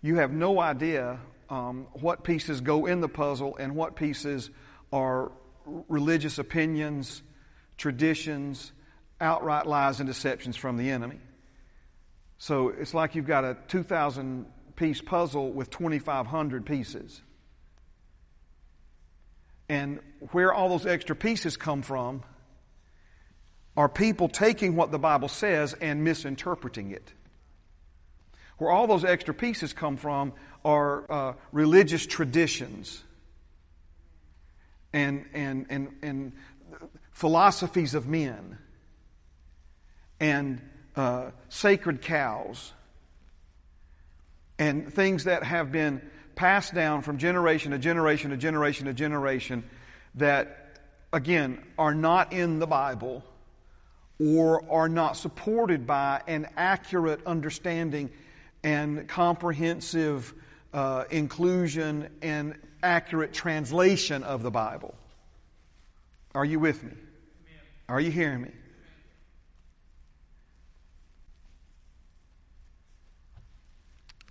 you 0.00 0.16
have 0.16 0.32
no 0.32 0.58
idea 0.58 1.18
um, 1.48 1.86
what 1.92 2.24
pieces 2.24 2.60
go 2.60 2.86
in 2.86 3.00
the 3.00 3.08
puzzle 3.08 3.56
and 3.56 3.74
what 3.74 3.96
pieces 3.96 4.50
are 4.92 5.32
religious 5.88 6.38
opinions, 6.38 7.22
traditions, 7.76 8.72
outright 9.20 9.66
lies 9.66 10.00
and 10.00 10.08
deceptions 10.08 10.56
from 10.56 10.76
the 10.76 10.90
enemy. 10.90 11.20
So 12.38 12.70
it's 12.70 12.94
like 12.94 13.14
you've 13.14 13.26
got 13.26 13.44
a 13.44 13.56
2,000 13.68 14.46
piece 14.74 15.00
puzzle 15.00 15.52
with 15.52 15.70
2,500 15.70 16.66
pieces. 16.66 17.20
And 19.68 20.00
where 20.32 20.52
all 20.52 20.68
those 20.68 20.86
extra 20.86 21.14
pieces 21.14 21.56
come 21.56 21.82
from 21.82 22.22
are 23.76 23.88
people 23.88 24.28
taking 24.28 24.76
what 24.76 24.90
the 24.90 24.98
Bible 24.98 25.28
says 25.28 25.74
and 25.80 26.04
misinterpreting 26.04 26.90
it. 26.90 27.12
Where 28.58 28.70
all 28.70 28.86
those 28.86 29.04
extra 29.04 29.34
pieces 29.34 29.72
come 29.72 29.96
from 29.96 30.32
are 30.64 31.10
uh, 31.10 31.32
religious 31.52 32.06
traditions 32.06 33.02
and, 34.92 35.24
and, 35.32 35.66
and, 35.70 35.88
and 36.02 36.32
philosophies 37.12 37.94
of 37.94 38.06
men 38.06 38.58
and 40.20 40.60
uh, 40.94 41.30
sacred 41.48 42.02
cows 42.02 42.72
and 44.58 44.92
things 44.92 45.24
that 45.24 45.42
have 45.42 45.72
been 45.72 46.02
passed 46.34 46.74
down 46.74 47.02
from 47.02 47.18
generation 47.18 47.72
to 47.72 47.78
generation 47.78 48.30
to 48.30 48.36
generation 48.36 48.86
to 48.86 48.92
generation 48.92 49.64
that, 50.14 50.78
again, 51.12 51.62
are 51.78 51.94
not 51.94 52.32
in 52.32 52.58
the 52.58 52.66
Bible 52.66 53.24
or 54.22 54.62
are 54.70 54.88
not 54.88 55.16
supported 55.16 55.86
by 55.86 56.22
an 56.26 56.48
accurate 56.56 57.20
understanding 57.26 58.10
and 58.62 59.08
comprehensive 59.08 60.32
uh, 60.72 61.04
inclusion 61.10 62.08
and 62.22 62.54
accurate 62.82 63.32
translation 63.32 64.22
of 64.22 64.42
the 64.42 64.50
Bible. 64.50 64.94
Are 66.34 66.44
you 66.44 66.60
with 66.60 66.82
me? 66.82 66.92
Are 67.88 68.00
you 68.00 68.10
hearing 68.10 68.42
me? 68.42 68.50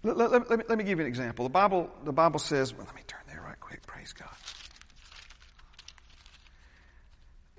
Let, 0.04 0.17
let, 0.17 0.32
let, 0.32 0.49
me, 0.58 0.65
let 0.67 0.77
me 0.77 0.84
give 0.84 0.97
you 0.97 1.06
an 1.06 1.10
example. 1.10 1.45
The 1.45 1.51
Bible, 1.51 1.89
the 2.04 2.12
Bible 2.12 2.39
says, 2.39 2.73
well, 2.73 2.88
let 2.88 2.95
me 2.95 3.04
turn 3.06 3.21
there 3.27 3.41
right 3.41 3.60
quick. 3.60 3.86
Praise 3.86 4.13
God. 4.13 4.30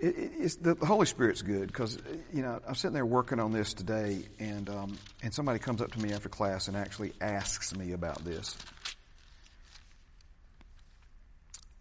It, 0.03 0.61
the, 0.61 0.75
the, 0.75 0.85
Holy 0.85 1.07
Spirit's 1.07 1.43
good 1.43 1.69
because, 1.69 1.97
you 2.33 2.43
know, 2.43 2.61
I'm 2.67 2.75
sitting 2.75 2.93
there 2.93 3.07
working 3.07 3.39
on 3.39 3.53
this 3.53 3.73
today 3.73 4.25
and, 4.41 4.69
um, 4.69 4.99
and 5.23 5.33
somebody 5.33 5.61
comes 5.61 5.81
up 5.81 5.93
to 5.93 6.01
me 6.01 6.13
after 6.13 6.29
class 6.29 6.67
and 6.67 6.77
actually 6.77 7.13
asks 7.21 7.73
me 7.77 7.93
about 7.93 8.25
this. 8.25 8.57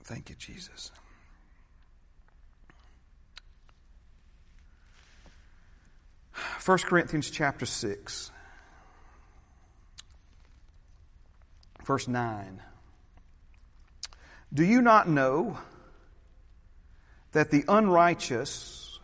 Thank 0.04 0.30
you, 0.30 0.36
Jesus. 0.36 0.92
First 6.60 6.86
Corinthians 6.86 7.32
chapter 7.32 7.66
6. 7.66 8.30
Verse 11.84 12.08
9. 12.08 12.62
Do 14.54 14.64
you 14.64 14.84
not 14.84 15.10
know 15.10 15.58
that 17.32 17.52
the 17.52 17.63
unrighteous 17.67 19.00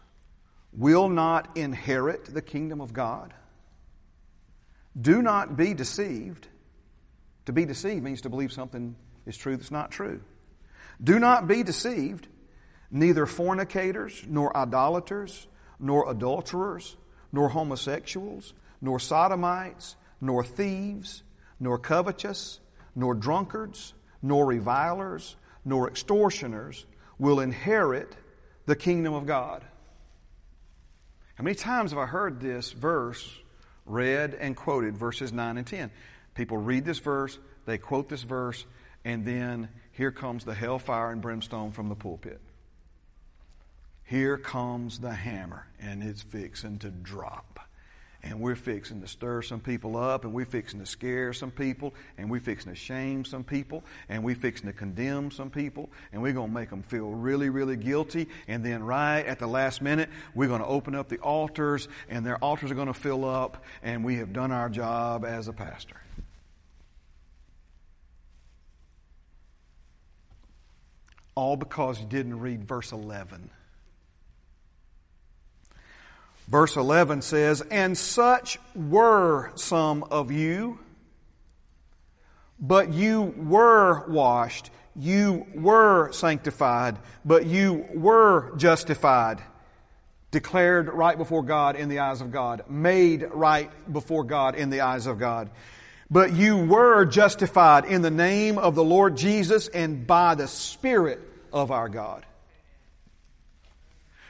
will 0.74 1.10
not 1.10 1.58
inherit 1.58 2.26
the 2.26 2.42
kingdom 2.42 2.82
of 2.82 2.94
God? 2.94 3.34
Do 5.00 5.22
not 5.22 5.56
be 5.56 5.74
deceived. 5.74 6.48
To 7.46 7.54
be 7.54 7.66
deceived 7.66 8.04
means 8.04 8.22
to 8.22 8.30
believe 8.30 8.52
something 8.52 8.96
is 9.26 9.38
true 9.38 9.56
that's 9.56 9.72
not 9.72 9.92
true. 9.92 10.22
Do 11.02 11.20
not 11.20 11.48
be 11.48 11.64
deceived. 11.64 12.28
Neither 12.90 13.26
fornicators, 13.26 14.24
nor 14.28 14.56
idolaters, 14.56 15.48
nor 15.80 16.10
adulterers, 16.10 16.96
nor 17.32 17.50
homosexuals, 17.50 18.54
nor 18.82 19.00
sodomites, 19.00 19.96
nor 20.22 20.44
thieves, 20.44 21.24
nor 21.60 21.78
covetous, 21.78 22.60
nor 22.96 23.14
drunkards, 23.14 23.94
nor 24.22 24.46
revilers, 24.46 25.36
nor 25.66 25.88
extortioners 25.90 26.86
will 27.20 27.40
inherit 27.40 28.16
the 28.66 28.76
kingdom 28.76 29.14
of 29.14 29.26
God. 29.26 29.64
How 31.36 31.44
many 31.44 31.56
times 31.56 31.92
have 31.92 32.00
I 32.00 32.06
heard 32.06 32.40
this 32.40 32.72
verse 32.72 33.32
read 33.86 34.34
and 34.34 34.56
quoted, 34.56 34.98
verses 34.98 35.32
9 35.32 35.58
and 35.58 35.68
10? 35.68 35.92
People 36.36 36.58
read 36.58 36.86
this 36.86 37.00
verse, 37.00 37.38
they 37.66 37.78
quote 37.78 38.10
this 38.10 38.24
verse, 38.24 38.66
and 39.06 39.26
then 39.26 39.70
here 39.92 40.12
comes 40.12 40.46
the 40.46 40.54
hellfire 40.54 41.12
and 41.12 41.22
brimstone 41.22 41.72
from 41.72 41.90
the 41.90 41.96
pulpit. 41.96 42.42
Here 44.04 44.38
comes 44.38 45.00
the 45.00 45.14
hammer, 45.14 45.68
and 45.80 46.04
it's 46.04 46.22
fixing 46.22 46.80
to 46.80 46.90
drop 46.90 47.67
and 48.24 48.40
we're 48.40 48.56
fixing 48.56 49.02
to 49.02 49.08
stir 49.08 49.42
some 49.42 49.60
people 49.60 49.96
up, 49.96 50.24
and 50.24 50.34
we're 50.34 50.46
fixing 50.46 50.80
to 50.80 50.86
scare 50.86 51.34
some 51.34 51.52
people, 51.52 51.94
and 52.18 52.30
we're 52.30 52.40
fixing 52.40 52.72
to 52.72 52.76
shame 52.76 53.24
some 53.26 53.44
people, 53.44 53.84
and 54.10 54.24
we're 54.24 54.36
fixing 54.36 54.68
to 54.68 54.74
condemn 54.74 55.32
some 55.32 55.50
people, 55.50 55.90
and 56.12 56.22
we're 56.22 56.34
going 56.34 56.50
to 56.50 56.54
make 56.54 56.70
them 56.70 56.84
feel 56.84 57.10
really, 57.12 57.50
really 57.50 57.76
guilty. 57.76 58.28
And 58.48 58.64
then, 58.66 58.84
right 58.84 59.26
at 59.26 59.40
the 59.40 59.48
last 59.48 59.82
minute, 59.82 60.10
we're 60.36 60.48
going 60.48 60.62
to 60.62 60.68
open 60.68 60.96
up 60.96 61.10
the 61.10 61.18
altars, 61.20 61.88
and 62.10 62.26
their 62.26 62.38
altars 62.38 62.72
are 62.72 62.76
going 62.76 62.88
to 62.88 62.94
fill 62.94 63.26
up, 63.26 63.64
and 63.84 64.04
we 64.04 64.16
have 64.16 64.34
done 64.34 64.52
our 64.52 64.70
job 64.70 65.26
as 65.26 65.48
a 65.48 65.54
pastor. 65.54 65.98
All 71.36 71.56
because 71.56 72.00
you 72.00 72.08
didn't 72.08 72.40
read 72.40 72.68
verse 72.68 72.92
11. 72.92 73.52
Verse 76.48 76.78
11 76.78 77.22
says, 77.22 77.62
And 77.62 77.98
such 77.98 78.58
were 78.74 79.52
some 79.56 80.04
of 80.04 80.32
you, 80.32 80.80
but 82.60 82.92
you 82.94 83.34
were 83.38 84.08
washed, 84.08 84.72
you 84.96 85.46
were 85.54 86.12
sanctified, 86.14 86.98
but 87.26 87.46
you 87.46 87.86
were 87.94 88.56
justified, 88.56 89.42
declared 90.32 90.88
right 90.88 91.18
before 91.18 91.44
God 91.44 91.76
in 91.76 91.90
the 91.90 92.00
eyes 92.00 92.22
of 92.22 92.32
God, 92.32 92.64
made 92.70 93.28
right 93.34 93.70
before 93.92 94.24
God 94.24 94.56
in 94.56 94.70
the 94.70 94.82
eyes 94.82 95.06
of 95.06 95.20
God. 95.20 95.50
But 96.10 96.32
you 96.32 96.58
were 96.58 97.04
justified 97.04 97.84
in 97.84 98.02
the 98.02 98.10
name 98.10 98.58
of 98.58 98.76
the 98.76 98.84
Lord 98.84 99.18
Jesus 99.18 99.68
and 99.68 100.08
by 100.08 100.36
the 100.36 100.48
Spirit 100.48 101.20
of 101.52 101.72
our 101.72 101.90
God. 101.90 102.26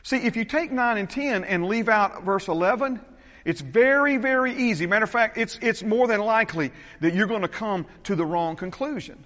See, 0.08 0.16
if 0.16 0.38
you 0.38 0.46
take 0.46 0.72
9 0.72 0.98
and 0.98 1.10
10 1.10 1.44
and 1.44 1.66
leave 1.66 1.90
out 1.90 2.24
verse 2.24 2.48
11, 2.48 3.02
It's 3.44 3.60
very, 3.60 4.16
very 4.16 4.54
easy. 4.54 4.88
Matter 4.88 5.04
of 5.04 5.10
fact, 5.10 5.38
it's, 5.38 5.60
it's 5.62 5.84
more 5.84 6.08
than 6.08 6.22
likely 6.22 6.72
that 7.02 7.14
you're 7.14 7.28
going 7.28 7.42
to 7.42 7.50
come 7.50 7.86
to 8.04 8.16
the 8.16 8.26
wrong 8.26 8.56
conclusion. 8.56 9.22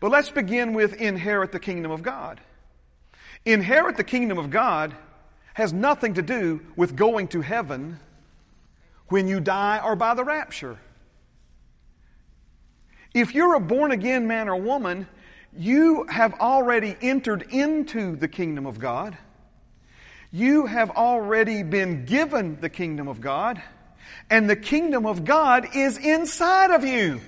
But 0.00 0.10
let's 0.10 0.30
begin 0.30 0.72
with 0.72 0.94
inherit 0.94 1.52
the 1.52 1.60
kingdom 1.60 1.90
of 1.90 2.02
God. 2.02 2.40
Inherit 3.44 3.98
the 3.98 4.04
kingdom 4.04 4.38
of 4.38 4.48
God 4.48 4.96
has 5.52 5.74
nothing 5.74 6.14
to 6.14 6.22
do 6.22 6.62
with 6.74 6.96
going 6.96 7.28
to 7.28 7.42
heaven 7.42 8.00
when 9.08 9.28
you 9.28 9.38
die 9.38 9.82
or 9.84 9.96
by 9.96 10.14
the 10.14 10.24
rapture. 10.24 10.78
If 13.12 13.34
you're 13.34 13.54
a 13.54 13.60
born 13.60 13.92
again 13.92 14.26
man 14.26 14.48
or 14.48 14.56
woman, 14.56 15.06
you 15.54 16.06
have 16.08 16.32
already 16.40 16.96
entered 17.02 17.42
into 17.50 18.16
the 18.16 18.28
kingdom 18.28 18.64
of 18.64 18.78
God. 18.78 19.18
You 20.32 20.64
have 20.64 20.90
already 20.90 21.62
been 21.62 22.06
given 22.06 22.58
the 22.58 22.70
kingdom 22.70 23.06
of 23.06 23.20
God, 23.20 23.62
and 24.30 24.48
the 24.48 24.56
kingdom 24.56 25.04
of 25.04 25.26
God 25.26 25.76
is 25.76 25.98
inside 25.98 26.70
of 26.70 26.86
you. 26.86 27.20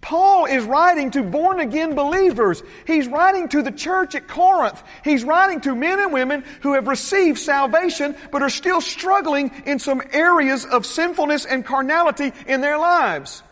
Paul 0.00 0.46
is 0.46 0.64
writing 0.64 1.10
to 1.10 1.22
born 1.22 1.60
again 1.60 1.94
believers. 1.94 2.62
He's 2.86 3.08
writing 3.08 3.48
to 3.48 3.62
the 3.62 3.72
church 3.72 4.14
at 4.14 4.26
Corinth. 4.26 4.82
He's 5.04 5.22
writing 5.22 5.60
to 5.62 5.74
men 5.74 6.00
and 6.00 6.12
women 6.12 6.44
who 6.62 6.74
have 6.74 6.86
received 6.86 7.38
salvation 7.38 8.16
but 8.30 8.40
are 8.40 8.48
still 8.48 8.80
struggling 8.80 9.50
in 9.66 9.78
some 9.78 10.00
areas 10.12 10.64
of 10.64 10.86
sinfulness 10.86 11.44
and 11.44 11.66
carnality 11.66 12.32
in 12.46 12.60
their 12.60 12.78
lives. 12.78 13.42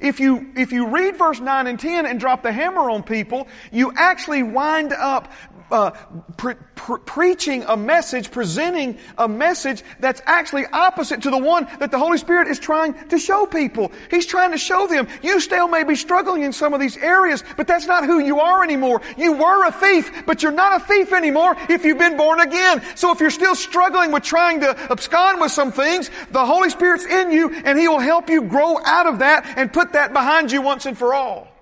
If 0.00 0.20
you, 0.20 0.52
if 0.56 0.72
you 0.72 0.88
read 0.88 1.16
verse 1.16 1.40
9 1.40 1.66
and 1.66 1.78
10 1.78 2.06
and 2.06 2.18
drop 2.18 2.42
the 2.42 2.52
hammer 2.52 2.90
on 2.90 3.02
people, 3.02 3.48
you 3.70 3.92
actually 3.94 4.42
wind 4.42 4.92
up 4.92 5.32
uh, 5.70 5.90
pre- 6.36 6.54
pre- 6.74 7.00
preaching 7.04 7.64
a 7.64 7.76
message, 7.76 8.30
presenting 8.30 8.98
a 9.18 9.28
message 9.28 9.82
that's 10.00 10.22
actually 10.26 10.66
opposite 10.66 11.22
to 11.22 11.30
the 11.30 11.38
one 11.38 11.66
that 11.78 11.90
the 11.90 11.98
Holy 11.98 12.18
Spirit 12.18 12.48
is 12.48 12.58
trying 12.58 12.94
to 13.08 13.18
show 13.18 13.46
people. 13.46 13.92
He's 14.10 14.26
trying 14.26 14.52
to 14.52 14.58
show 14.58 14.86
them, 14.86 15.08
you 15.22 15.40
still 15.40 15.68
may 15.68 15.84
be 15.84 15.96
struggling 15.96 16.42
in 16.42 16.52
some 16.52 16.74
of 16.74 16.80
these 16.80 16.96
areas, 16.96 17.42
but 17.56 17.66
that's 17.66 17.86
not 17.86 18.04
who 18.04 18.18
you 18.18 18.40
are 18.40 18.62
anymore. 18.62 19.00
You 19.16 19.32
were 19.32 19.66
a 19.66 19.72
thief, 19.72 20.24
but 20.26 20.42
you're 20.42 20.52
not 20.52 20.82
a 20.82 20.84
thief 20.84 21.12
anymore 21.12 21.56
if 21.68 21.84
you've 21.84 21.98
been 21.98 22.16
born 22.16 22.40
again. 22.40 22.82
So 22.94 23.12
if 23.12 23.20
you're 23.20 23.30
still 23.30 23.54
struggling 23.54 24.12
with 24.12 24.22
trying 24.22 24.60
to 24.60 24.76
abscond 24.90 25.40
with 25.40 25.52
some 25.52 25.72
things, 25.72 26.10
the 26.30 26.44
Holy 26.44 26.70
Spirit's 26.70 27.04
in 27.04 27.30
you 27.30 27.50
and 27.64 27.78
He 27.78 27.88
will 27.88 28.00
help 28.00 28.28
you 28.28 28.42
grow 28.42 28.78
out 28.84 29.06
of 29.06 29.20
that 29.20 29.44
and 29.56 29.72
put 29.72 29.92
that 29.92 30.12
behind 30.12 30.52
you 30.52 30.62
once 30.62 30.86
and 30.86 30.96
for 30.96 31.14
all. 31.14 31.53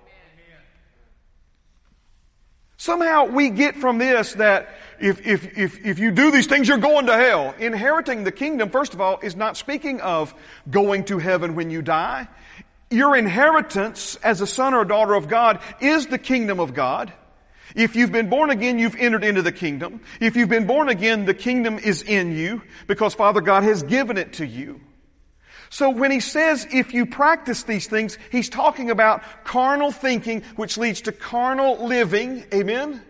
Somehow 2.83 3.27
we 3.27 3.49
get 3.49 3.77
from 3.77 3.97
this 3.97 4.33
that 4.33 4.75
if, 4.99 5.25
if, 5.25 5.57
if, 5.57 5.85
if 5.85 5.99
you 5.99 6.11
do 6.11 6.31
these 6.31 6.47
things, 6.47 6.67
you're 6.67 6.77
going 6.77 7.05
to 7.05 7.15
hell. 7.15 7.55
Inheriting 7.57 8.25
the 8.25 8.31
kingdom, 8.33 8.71
first 8.71 8.93
of 8.93 8.99
all, 8.99 9.21
is 9.21 9.37
not 9.37 9.55
speaking 9.55 10.01
of 10.01 10.35
going 10.69 11.05
to 11.05 11.17
heaven 11.17 11.55
when 11.55 11.69
you 11.69 11.81
die. 11.81 12.27
Your 12.91 13.15
inheritance 13.15 14.17
as 14.17 14.41
a 14.41 14.47
son 14.47 14.73
or 14.73 14.81
a 14.81 14.85
daughter 14.85 15.13
of 15.13 15.29
God 15.29 15.61
is 15.79 16.07
the 16.07 16.17
kingdom 16.17 16.59
of 16.59 16.73
God. 16.73 17.13
If 17.73 17.95
you've 17.95 18.11
been 18.11 18.29
born 18.29 18.49
again, 18.49 18.79
you've 18.79 18.97
entered 18.97 19.23
into 19.23 19.43
the 19.43 19.53
kingdom. 19.53 20.01
If 20.19 20.35
you've 20.35 20.49
been 20.49 20.67
born 20.67 20.89
again, 20.89 21.23
the 21.23 21.33
kingdom 21.33 21.79
is 21.79 22.01
in 22.01 22.35
you 22.35 22.63
because 22.87 23.13
Father 23.13 23.39
God 23.39 23.63
has 23.63 23.81
given 23.83 24.17
it 24.17 24.33
to 24.33 24.45
you. 24.45 24.81
So 25.73 25.89
when 25.89 26.11
he 26.11 26.19
says 26.19 26.67
if 26.71 26.93
you 26.93 27.07
practice 27.07 27.63
these 27.63 27.87
things, 27.87 28.19
he's 28.31 28.47
talking 28.47 28.91
about 28.91 29.23
carnal 29.43 29.91
thinking, 29.91 30.43
which 30.55 30.77
leads 30.77 31.01
to 31.01 31.11
carnal 31.11 31.87
living. 31.87 32.45
Amen? 32.53 33.01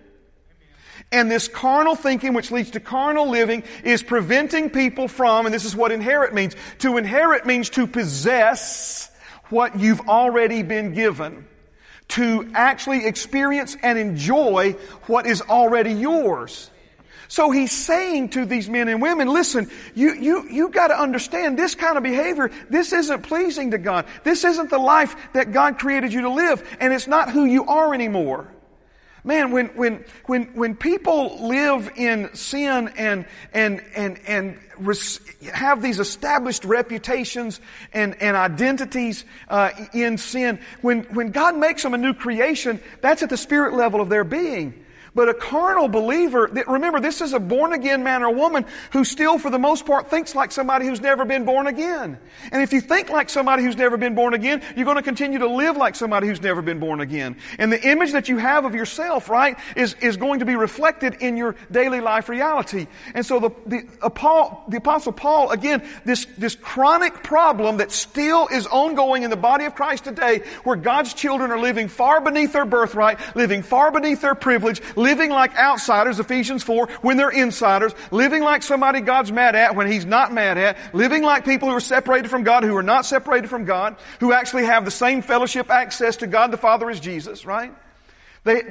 And 1.12 1.30
this 1.30 1.50
carnal 1.50 1.98
thinking, 1.98 2.34
which 2.34 2.52
leads 2.52 2.72
to 2.72 2.80
carnal 2.80 3.30
living, 3.30 3.64
is 3.84 4.02
preventing 4.02 4.70
people 4.70 5.10
from, 5.10 5.46
and 5.46 5.54
this 5.54 5.66
is 5.66 5.76
what 5.76 5.92
inherit 5.92 6.34
means. 6.34 6.56
To 6.80 6.96
inherit 6.96 7.46
means 7.46 7.70
to 7.72 7.86
possess 7.86 9.12
what 9.50 9.78
you've 9.78 10.08
already 10.08 10.64
been 10.64 10.94
given. 10.94 11.46
To 12.10 12.50
actually 12.54 13.08
experience 13.08 13.76
and 13.84 14.00
enjoy 14.00 14.78
what 15.08 15.26
is 15.26 15.42
already 15.42 15.92
yours. 15.92 16.70
So 17.34 17.50
he's 17.50 17.72
saying 17.72 18.30
to 18.30 18.46
these 18.46 18.70
men 18.70 18.88
and 18.88 19.02
women, 19.02 19.28
listen, 19.28 19.68
you, 19.96 20.14
you, 20.14 20.48
you 20.52 20.70
gotta 20.70 20.94
understand 20.94 21.58
this 21.58 21.74
kind 21.74 21.98
of 21.98 22.04
behavior, 22.04 22.52
this 22.70 22.94
isn't 22.94 23.24
pleasing 23.24 23.72
to 23.72 23.80
God. 23.80 24.06
This 24.24 24.44
isn't 24.44 24.70
the 24.70 24.78
life 24.78 25.16
that 25.34 25.52
God 25.52 25.80
created 25.80 26.14
you 26.14 26.22
to 26.22 26.30
live, 26.30 26.64
and 26.80 26.94
it's 26.94 27.08
not 27.08 27.32
who 27.32 27.46
you 27.46 27.66
are 27.66 27.92
anymore. 27.92 28.54
Man, 29.24 29.50
when, 29.50 29.70
when, 29.70 30.06
when, 30.28 30.44
when 30.54 30.76
people 30.76 31.48
live 31.48 31.90
in 31.96 32.36
sin 32.36 32.90
and, 32.98 33.26
and, 33.52 33.82
and, 33.96 34.20
and 34.28 34.60
have 35.52 35.82
these 35.82 35.98
established 35.98 36.66
reputations 36.66 37.60
and, 37.94 38.16
and 38.22 38.38
identities 38.38 39.26
uh, 39.50 39.72
in 39.92 40.20
sin, 40.20 40.60
when, 40.84 41.02
when 41.06 41.32
God 41.32 41.58
makes 41.58 41.82
them 41.82 41.96
a 41.96 41.98
new 41.98 42.14
creation, 42.14 42.80
that's 43.02 43.24
at 43.24 43.32
the 43.32 43.38
spirit 43.38 43.74
level 43.74 44.02
of 44.02 44.10
their 44.10 44.24
being. 44.24 44.83
But 45.16 45.30
a 45.30 45.34
carnal 45.34 45.88
believer, 45.88 46.50
remember, 46.68 47.00
this 47.00 47.22
is 47.22 47.34
a 47.34 47.40
born 47.40 47.72
again 47.72 48.04
man 48.04 48.24
or 48.24 48.34
woman 48.34 48.66
who 48.94 49.06
still, 49.06 49.38
for 49.38 49.52
the 49.52 49.60
most 49.60 49.86
part, 49.86 50.10
thinks 50.10 50.34
like 50.34 50.52
somebody 50.52 50.88
who's 50.88 51.02
never 51.02 51.24
been 51.24 51.46
born 51.46 51.68
again. 51.68 52.18
And 52.52 52.64
if 52.64 52.74
you 52.74 52.82
think 52.82 53.10
like 53.10 53.30
somebody 53.30 53.62
who's 53.62 53.78
never 53.78 53.96
been 53.96 54.16
born 54.16 54.34
again, 54.34 54.64
you're 54.76 54.86
going 54.86 54.98
to 54.98 55.04
continue 55.04 55.38
to 55.40 55.48
live 55.48 55.78
like 55.78 55.96
somebody 55.96 56.28
who's 56.28 56.42
never 56.42 56.64
been 56.64 56.80
born 56.80 57.00
again. 57.00 57.38
And 57.60 57.72
the 57.72 57.88
image 57.88 58.14
that 58.14 58.28
you 58.28 58.38
have 58.38 58.66
of 58.66 58.74
yourself, 58.74 59.30
right, 59.30 59.56
is, 59.76 59.96
is 60.02 60.18
going 60.18 60.40
to 60.40 60.46
be 60.46 60.56
reflected 60.56 61.18
in 61.22 61.38
your 61.38 61.56
daily 61.70 62.02
life 62.02 62.28
reality. 62.28 62.88
And 63.14 63.24
so 63.24 63.40
the, 63.40 63.52
the, 63.68 63.88
the 64.02 64.78
apostle 64.78 65.14
Paul, 65.14 65.52
again, 65.52 65.88
this, 66.06 66.26
this 66.40 66.56
chronic 66.56 67.22
problem 67.22 67.78
that 67.78 67.92
still 67.92 68.48
is 68.48 68.66
ongoing 68.66 69.22
in 69.22 69.30
the 69.30 69.38
body 69.38 69.66
of 69.66 69.76
Christ 69.76 70.06
today, 70.06 70.42
where 70.64 70.76
God's 70.76 71.14
children 71.14 71.52
are 71.52 71.60
living 71.60 71.88
far 71.88 72.20
beneath 72.20 72.54
their 72.54 72.66
birthright, 72.66 73.20
living 73.36 73.62
far 73.62 73.92
beneath 73.92 74.22
their 74.22 74.34
privilege, 74.34 74.82
living 75.04 75.30
like 75.30 75.56
outsiders, 75.58 76.20
Ephesians 76.20 76.64
4, 76.64 76.88
when 77.02 77.18
they're 77.18 77.30
insiders, 77.30 77.94
living 78.10 78.42
like 78.42 78.64
somebody 78.64 79.02
God's 79.02 79.32
mad 79.32 79.56
at 79.56 79.76
when 79.76 79.92
He's 79.92 80.06
not 80.06 80.34
mad 80.34 80.58
at, 80.58 80.78
living 80.94 81.24
like 81.24 81.44
people 81.44 81.70
who 81.70 81.76
are 81.76 81.82
separated 81.82 82.30
from 82.30 82.44
God, 82.44 82.64
who 82.64 82.76
are 82.78 82.84
not 82.84 83.06
separated 83.06 83.50
from 83.50 83.66
God, 83.66 83.98
who 84.22 84.32
actually 84.32 84.66
have 84.66 84.86
the 84.86 84.92
same 84.92 85.22
fellowship 85.22 85.70
access 85.70 86.18
to 86.18 86.28
God 86.28 86.52
the 86.52 86.58
Father 86.58 86.90
as 86.90 87.00
Jesus, 87.00 87.46
right? 87.46 87.74
They, 88.46 88.62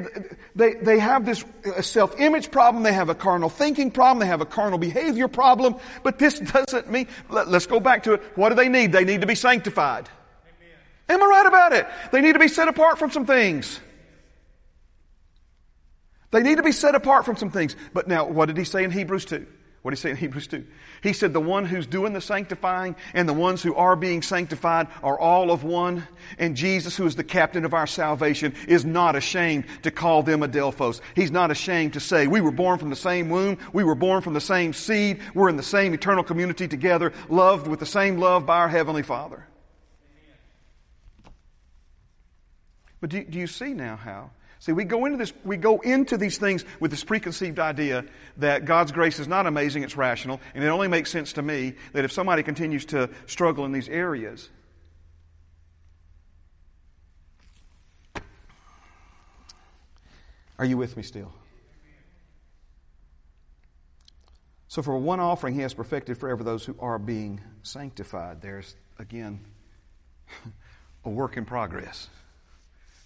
they, 0.54 0.74
they 0.74 0.98
have 0.98 1.24
this 1.24 1.44
uh, 1.64 1.80
self-image 1.80 2.50
problem, 2.50 2.82
they 2.82 2.92
have 2.92 3.08
a 3.08 3.14
carnal 3.14 3.48
thinking 3.48 3.90
problem, 3.90 4.18
they 4.18 4.26
have 4.26 4.42
a 4.42 4.46
carnal 4.46 4.78
behavior 4.78 5.28
problem, 5.28 5.76
but 6.02 6.18
this 6.18 6.38
doesn't 6.40 6.90
mean, 6.90 7.08
let, 7.30 7.48
us 7.48 7.66
go 7.66 7.80
back 7.80 8.02
to 8.04 8.14
it. 8.14 8.22
What 8.34 8.50
do 8.50 8.54
they 8.54 8.68
need? 8.68 8.92
They 8.92 9.04
need 9.04 9.22
to 9.22 9.26
be 9.26 9.34
sanctified. 9.34 10.08
Amen. 10.44 11.20
Am 11.20 11.22
I 11.22 11.26
right 11.26 11.46
about 11.46 11.72
it? 11.72 11.86
They 12.10 12.20
need 12.20 12.34
to 12.34 12.38
be 12.38 12.48
set 12.48 12.68
apart 12.68 12.98
from 12.98 13.10
some 13.10 13.24
things. 13.24 13.80
They 16.32 16.42
need 16.42 16.56
to 16.56 16.62
be 16.62 16.72
set 16.72 16.94
apart 16.94 17.24
from 17.24 17.36
some 17.36 17.50
things. 17.50 17.76
But 17.92 18.08
now, 18.08 18.26
what 18.26 18.46
did 18.46 18.56
he 18.56 18.64
say 18.64 18.82
in 18.82 18.90
Hebrews 18.90 19.26
2? 19.26 19.46
What 19.82 19.90
did 19.90 19.98
he 19.98 20.02
say 20.02 20.10
in 20.10 20.16
Hebrews 20.16 20.46
2? 20.46 20.64
He 21.02 21.12
said 21.12 21.32
the 21.32 21.40
one 21.40 21.66
who's 21.66 21.86
doing 21.88 22.12
the 22.12 22.20
sanctifying 22.20 22.96
and 23.14 23.28
the 23.28 23.34
ones 23.34 23.62
who 23.62 23.74
are 23.74 23.96
being 23.96 24.22
sanctified 24.22 24.86
are 25.02 25.18
all 25.18 25.50
of 25.50 25.64
one. 25.64 26.06
And 26.38 26.56
Jesus, 26.56 26.96
who 26.96 27.04
is 27.04 27.16
the 27.16 27.24
captain 27.24 27.64
of 27.64 27.74
our 27.74 27.86
salvation, 27.86 28.54
is 28.66 28.84
not 28.84 29.14
ashamed 29.14 29.64
to 29.82 29.90
call 29.90 30.22
them 30.22 30.40
adelphos. 30.40 31.00
He's 31.14 31.32
not 31.32 31.50
ashamed 31.50 31.94
to 31.94 32.00
say, 32.00 32.28
we 32.28 32.40
were 32.40 32.52
born 32.52 32.78
from 32.78 32.90
the 32.90 32.96
same 32.96 33.28
womb. 33.28 33.58
We 33.72 33.84
were 33.84 33.96
born 33.96 34.22
from 34.22 34.34
the 34.34 34.40
same 34.40 34.72
seed. 34.72 35.20
We're 35.34 35.48
in 35.48 35.56
the 35.56 35.62
same 35.62 35.92
eternal 35.92 36.24
community 36.24 36.68
together, 36.68 37.12
loved 37.28 37.66
with 37.66 37.80
the 37.80 37.86
same 37.86 38.18
love 38.18 38.46
by 38.46 38.58
our 38.58 38.68
Heavenly 38.68 39.02
Father. 39.02 39.46
But 43.00 43.10
do, 43.10 43.24
do 43.24 43.38
you 43.38 43.48
see 43.48 43.74
now 43.74 43.96
how 43.96 44.30
See, 44.62 44.70
we 44.70 44.84
go 44.84 45.06
into 45.06 45.18
this, 45.18 45.32
we 45.44 45.56
go 45.56 45.80
into 45.80 46.16
these 46.16 46.38
things 46.38 46.64
with 46.78 46.92
this 46.92 47.02
preconceived 47.02 47.58
idea 47.58 48.04
that 48.36 48.64
God's 48.64 48.92
grace 48.92 49.18
is 49.18 49.26
not 49.26 49.48
amazing, 49.48 49.82
it's 49.82 49.96
rational, 49.96 50.40
and 50.54 50.62
it 50.62 50.68
only 50.68 50.86
makes 50.86 51.10
sense 51.10 51.32
to 51.32 51.42
me 51.42 51.74
that 51.94 52.04
if 52.04 52.12
somebody 52.12 52.44
continues 52.44 52.84
to 52.86 53.10
struggle 53.26 53.64
in 53.64 53.72
these 53.72 53.88
areas, 53.88 54.48
Are 60.58 60.64
you 60.64 60.76
with 60.76 60.96
me 60.96 61.02
still? 61.02 61.32
So, 64.68 64.80
for 64.80 64.96
one 64.96 65.18
offering, 65.18 65.56
he 65.56 65.62
has 65.62 65.74
perfected 65.74 66.18
forever 66.18 66.44
those 66.44 66.64
who 66.64 66.76
are 66.78 67.00
being 67.00 67.40
sanctified. 67.64 68.42
There's, 68.42 68.76
again, 68.96 69.40
a 71.04 71.10
work 71.10 71.36
in 71.36 71.46
progress. 71.46 72.06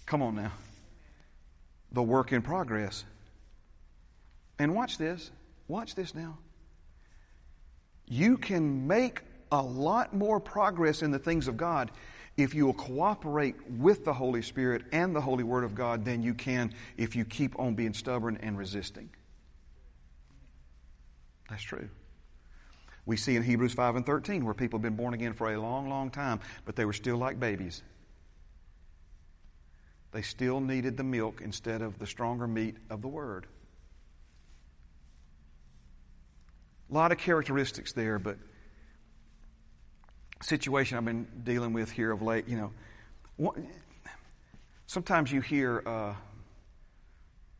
Come 0.05 0.21
on 0.21 0.35
now 0.35 0.51
the 1.91 2.03
work 2.03 2.31
in 2.31 2.41
progress. 2.41 3.05
And 4.59 4.73
watch 4.73 4.97
this. 4.97 5.31
Watch 5.67 5.95
this 5.95 6.15
now. 6.15 6.37
You 8.07 8.37
can 8.37 8.87
make 8.87 9.21
a 9.51 9.61
lot 9.61 10.13
more 10.13 10.39
progress 10.39 11.01
in 11.01 11.11
the 11.11 11.19
things 11.19 11.47
of 11.47 11.57
God 11.57 11.91
if 12.37 12.53
you 12.53 12.65
will 12.65 12.73
cooperate 12.73 13.55
with 13.69 14.05
the 14.05 14.13
Holy 14.13 14.41
Spirit 14.41 14.83
and 14.91 15.15
the 15.15 15.21
Holy 15.21 15.43
Word 15.43 15.63
of 15.63 15.73
God 15.73 16.05
than 16.05 16.21
you 16.21 16.33
can 16.33 16.73
if 16.95 17.15
you 17.15 17.25
keep 17.25 17.59
on 17.59 17.75
being 17.75 17.93
stubborn 17.93 18.37
and 18.41 18.57
resisting. 18.57 19.09
That's 21.49 21.63
true. 21.63 21.89
We 23.05 23.17
see 23.17 23.35
in 23.35 23.43
Hebrews 23.43 23.73
5 23.73 23.95
and 23.95 24.05
13 24.05 24.45
where 24.45 24.53
people 24.53 24.77
have 24.77 24.83
been 24.83 24.95
born 24.95 25.13
again 25.13 25.33
for 25.33 25.53
a 25.53 25.59
long, 25.59 25.89
long 25.89 26.11
time, 26.11 26.41
but 26.65 26.75
they 26.75 26.85
were 26.85 26.93
still 26.93 27.17
like 27.17 27.39
babies. 27.39 27.81
They 30.17 30.23
still 30.23 30.59
needed 30.59 30.97
the 30.97 31.03
milk 31.03 31.41
instead 31.43 31.83
of 31.83 31.99
the 31.99 32.07
stronger 32.07 32.47
meat 32.47 32.75
of 32.89 33.03
the 33.03 33.07
Word. 33.07 33.45
A 36.89 36.93
lot 36.95 37.11
of 37.11 37.19
characteristics 37.19 37.93
there, 37.93 38.17
but 38.17 38.39
situation 40.41 40.97
I've 40.97 41.05
been 41.05 41.27
dealing 41.43 41.71
with 41.71 41.91
here 41.91 42.11
of 42.11 42.23
late, 42.23 42.47
you 42.47 42.71
know, 43.37 43.53
sometimes 44.87 45.31
you 45.31 45.39
hear 45.39 45.83
uh, 45.85 46.15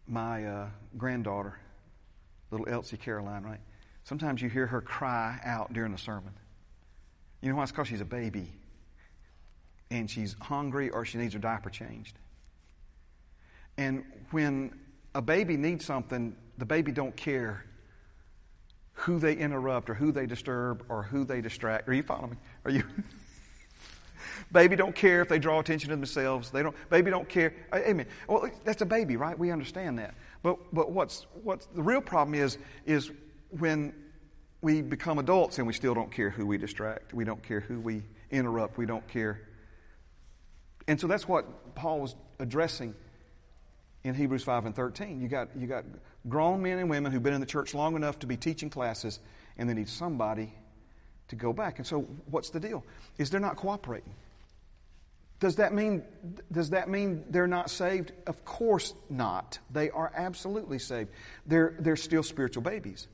my 0.08 0.44
uh, 0.44 0.68
granddaughter, 0.98 1.60
little 2.50 2.68
Elsie 2.68 2.98
Caroline, 2.98 3.44
right? 3.44 3.62
Sometimes 4.04 4.42
you 4.42 4.50
hear 4.50 4.66
her 4.66 4.82
cry 4.82 5.40
out 5.46 5.74
during 5.74 5.92
the 5.92 6.00
sermon. 6.00 6.34
You 7.40 7.52
know 7.52 7.58
why? 7.58 7.62
It's 7.62 7.72
because 7.72 7.88
she's 7.88 8.02
a 8.02 8.06
baby 8.06 8.52
and 9.92 10.10
she's 10.10 10.36
hungry 10.42 10.90
or 10.90 11.06
she 11.06 11.20
needs 11.20 11.36
her 11.36 11.40
diaper 11.40 11.70
changed. 11.70 12.18
And 13.78 14.04
when 14.32 14.78
a 15.14 15.22
baby 15.22 15.58
needs 15.58 15.86
something, 15.86 16.36
the 16.58 16.66
baby 16.66 16.92
don't 16.92 17.16
care 17.16 17.66
who 18.94 19.20
they 19.20 19.34
interrupt 19.34 19.90
or 19.90 19.94
who 19.94 20.12
they 20.12 20.26
disturb 20.26 20.84
or 20.90 21.04
who 21.04 21.24
they 21.24 21.42
distract. 21.42 21.88
Are 21.88 21.94
you 21.94 22.04
following 22.04 22.32
me? 22.32 22.38
Are 22.66 22.72
you? 22.72 22.84
baby 24.52 24.76
don't 24.76 24.96
care 24.96 25.22
if 25.22 25.30
they 25.30 25.40
draw 25.40 25.60
attention 25.60 25.90
to 25.90 25.96
themselves. 25.96 26.50
They 26.50 26.64
don't. 26.64 26.76
Baby 26.90 27.12
don't 27.12 27.30
care. 27.30 27.54
Amen. 27.74 28.08
Well, 28.28 28.50
that's 28.64 28.82
a 28.82 28.86
baby, 28.86 29.16
right? 29.16 29.38
We 29.38 29.52
understand 29.52 30.00
that. 30.00 30.16
But 30.42 30.58
but 30.74 30.92
what's 30.92 31.28
what's 31.44 31.68
the 31.68 31.84
real 31.84 32.02
problem 32.02 32.36
is 32.36 32.58
is 32.86 33.12
when 33.52 33.94
we 34.62 34.82
become 34.82 35.20
adults 35.20 35.60
and 35.60 35.68
we 35.68 35.74
still 35.74 35.94
don't 35.94 36.12
care 36.12 36.30
who 36.30 36.46
we 36.46 36.58
distract, 36.58 37.14
we 37.14 37.24
don't 37.24 37.44
care 37.44 37.60
who 37.60 37.80
we 37.80 38.04
interrupt, 38.32 38.78
we 38.78 38.86
don't 38.86 39.08
care. 39.08 39.42
And 40.88 41.00
so 41.00 41.08
that's 41.08 41.28
what 41.28 41.76
Paul 41.76 42.00
was 42.02 42.16
addressing 42.40 42.96
in 44.08 44.16
Hebrews 44.16 44.44
5 44.44 44.66
and 44.66 44.76
13. 44.76 45.22
You 45.22 45.28
got, 45.28 45.50
you 45.56 45.68
got 45.68 45.86
grown 46.28 46.62
men 46.62 46.80
and 46.80 46.90
women 46.90 47.12
who've 47.12 47.24
been 47.24 47.34
in 47.34 47.40
the 47.40 47.46
church 47.46 47.74
long 47.74 47.96
enough 47.96 48.20
to 48.20 48.28
be 48.28 48.38
teaching 48.38 48.70
classes, 48.70 49.20
and 49.58 49.70
they 49.70 49.74
need 49.74 49.90
somebody 49.90 50.54
to 51.30 51.36
go 51.36 51.54
back. 51.54 51.78
And 51.78 51.88
so, 51.88 52.02
what's 52.30 52.50
the 52.50 52.60
deal? 52.60 52.84
Is 53.18 53.30
they're 53.30 53.40
not 53.40 53.58
cooperating. 53.58 54.14
Does 55.40 55.58
that 55.58 55.74
mean 55.74 56.04
does 56.52 56.72
that 56.72 56.90
mean 56.90 57.26
they're 57.30 57.48
not 57.48 57.70
saved? 57.70 58.12
Of 58.26 58.44
course 58.44 58.94
not. 59.10 59.60
They 59.70 59.92
are 59.92 60.12
absolutely 60.16 60.80
saved. 60.80 61.12
They're 61.46 61.76
they're 61.80 61.96
still 61.96 62.24
spiritual 62.24 62.64
babies. 62.64 63.08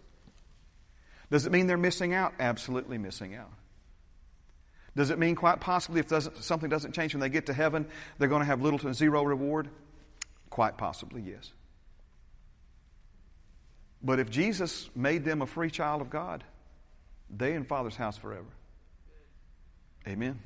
Does 1.29 1.45
it 1.45 1.51
mean 1.51 1.67
they're 1.67 1.77
missing 1.77 2.13
out? 2.13 2.33
Absolutely 2.39 2.97
missing 2.97 3.35
out. 3.35 3.51
Does 4.95 5.09
it 5.09 5.17
mean 5.17 5.35
quite 5.35 5.59
possibly 5.59 5.99
if 5.99 6.07
doesn't, 6.07 6.43
something 6.43 6.69
doesn't 6.69 6.93
change 6.93 7.13
when 7.13 7.21
they 7.21 7.29
get 7.29 7.47
to 7.47 7.53
heaven, 7.53 7.87
they're 8.19 8.27
going 8.27 8.41
to 8.41 8.45
have 8.45 8.61
little 8.61 8.79
to 8.79 8.93
zero 8.93 9.23
reward? 9.23 9.69
Quite 10.53 10.77
possibly, 10.77 11.23
yes. 11.23 11.51
But 14.03 14.19
if 14.19 14.29
Jesus 14.29 14.87
made 14.95 15.25
them 15.25 15.41
a 15.41 15.47
free 15.47 15.71
child 15.71 15.99
of 15.99 16.11
God, 16.11 16.43
they 17.35 17.53
in 17.53 17.63
Father's 17.63 17.95
house 17.95 18.17
forever. 18.17 18.45
Amen. 20.07 20.39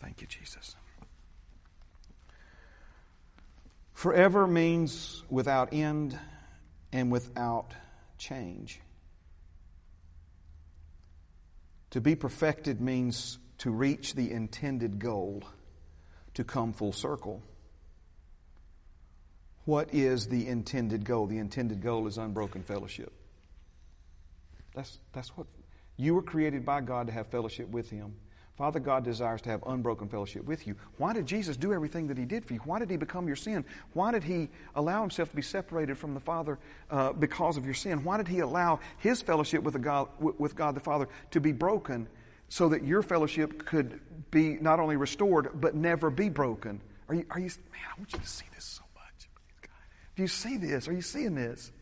Thank 0.00 0.20
you, 0.20 0.26
Jesus. 0.26 0.76
Forever 3.94 4.46
means 4.46 5.24
without 5.30 5.72
end 5.72 6.18
and 6.92 7.10
without 7.10 7.72
change. 8.18 8.82
To 11.92 12.02
be 12.02 12.16
perfected 12.16 12.82
means 12.82 13.38
to 13.60 13.70
reach 13.70 14.12
the 14.12 14.30
intended 14.30 14.98
goal, 14.98 15.42
to 16.34 16.44
come 16.44 16.74
full 16.74 16.92
circle. 16.92 17.42
What 19.64 19.94
is 19.94 20.26
the 20.26 20.46
intended 20.46 21.04
goal? 21.04 21.26
The 21.26 21.38
intended 21.38 21.82
goal 21.82 22.06
is 22.06 22.18
unbroken 22.18 22.62
fellowship. 22.62 23.12
That's, 24.74 24.98
that's 25.12 25.30
what 25.36 25.46
you 25.96 26.14
were 26.14 26.22
created 26.22 26.66
by 26.66 26.80
God 26.80 27.06
to 27.06 27.12
have 27.12 27.28
fellowship 27.28 27.68
with 27.68 27.88
Him. 27.88 28.14
Father 28.56 28.78
God 28.78 29.04
desires 29.04 29.42
to 29.42 29.48
have 29.48 29.64
unbroken 29.66 30.08
fellowship 30.08 30.44
with 30.44 30.66
you. 30.66 30.76
Why 30.98 31.12
did 31.12 31.26
Jesus 31.26 31.56
do 31.56 31.72
everything 31.72 32.06
that 32.08 32.18
He 32.18 32.24
did 32.24 32.44
for 32.44 32.52
you? 32.52 32.60
Why 32.60 32.78
did 32.78 32.88
He 32.88 32.96
become 32.96 33.26
your 33.26 33.36
sin? 33.36 33.64
Why 33.94 34.12
did 34.12 34.22
He 34.22 34.48
allow 34.76 35.00
Himself 35.00 35.30
to 35.30 35.36
be 35.36 35.42
separated 35.42 35.98
from 35.98 36.14
the 36.14 36.20
Father 36.20 36.58
uh, 36.90 37.12
because 37.12 37.56
of 37.56 37.64
your 37.64 37.74
sin? 37.74 38.04
Why 38.04 38.16
did 38.16 38.28
He 38.28 38.40
allow 38.40 38.78
His 38.98 39.22
fellowship 39.22 39.62
with, 39.62 39.72
the 39.72 39.80
God, 39.80 40.08
with 40.20 40.54
God 40.54 40.76
the 40.76 40.80
Father 40.80 41.08
to 41.32 41.40
be 41.40 41.50
broken 41.50 42.06
so 42.48 42.68
that 42.68 42.84
your 42.84 43.02
fellowship 43.02 43.64
could 43.64 44.00
be 44.30 44.58
not 44.60 44.78
only 44.78 44.96
restored 44.96 45.60
but 45.60 45.74
never 45.74 46.10
be 46.10 46.28
broken? 46.28 46.80
Are 47.08 47.14
you, 47.16 47.26
are 47.30 47.40
you 47.40 47.46
man, 47.72 47.82
I 47.96 47.98
want 47.98 48.12
you 48.12 48.20
to 48.20 48.26
see 48.26 48.46
this. 48.54 48.80
Do 50.16 50.22
you 50.22 50.28
see 50.28 50.56
this? 50.56 50.88
Are 50.88 50.92
you 50.92 51.02
seeing 51.02 51.34
this? 51.34 51.72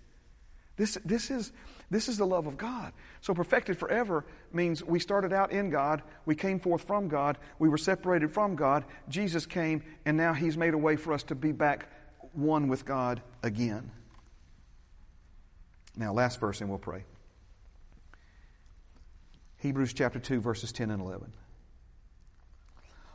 This, 0.76 0.98
this, 1.04 1.30
is, 1.30 1.52
this 1.90 2.08
is 2.08 2.16
the 2.16 2.26
love 2.26 2.46
of 2.46 2.56
God. 2.56 2.92
So, 3.20 3.34
perfected 3.34 3.78
forever 3.78 4.24
means 4.52 4.82
we 4.82 4.98
started 4.98 5.32
out 5.32 5.52
in 5.52 5.70
God, 5.70 6.02
we 6.24 6.34
came 6.34 6.58
forth 6.58 6.84
from 6.84 7.08
God, 7.08 7.36
we 7.58 7.68
were 7.68 7.78
separated 7.78 8.32
from 8.32 8.56
God, 8.56 8.84
Jesus 9.08 9.44
came, 9.44 9.82
and 10.06 10.16
now 10.16 10.32
He's 10.32 10.56
made 10.56 10.74
a 10.74 10.78
way 10.78 10.96
for 10.96 11.12
us 11.12 11.22
to 11.24 11.34
be 11.34 11.52
back 11.52 11.88
one 12.32 12.68
with 12.68 12.86
God 12.86 13.20
again. 13.42 13.90
Now, 15.94 16.12
last 16.14 16.40
verse, 16.40 16.60
and 16.60 16.70
we'll 16.70 16.78
pray. 16.78 17.04
Hebrews 19.58 19.92
chapter 19.92 20.18
2, 20.18 20.40
verses 20.40 20.72
10 20.72 20.90
and 20.90 21.02
11. 21.02 21.32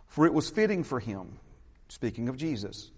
For 0.08 0.26
it 0.26 0.34
was 0.34 0.50
fitting 0.50 0.84
for 0.84 1.00
him, 1.00 1.40
speaking 1.90 2.30
of 2.30 2.38
Jesus, 2.38 2.92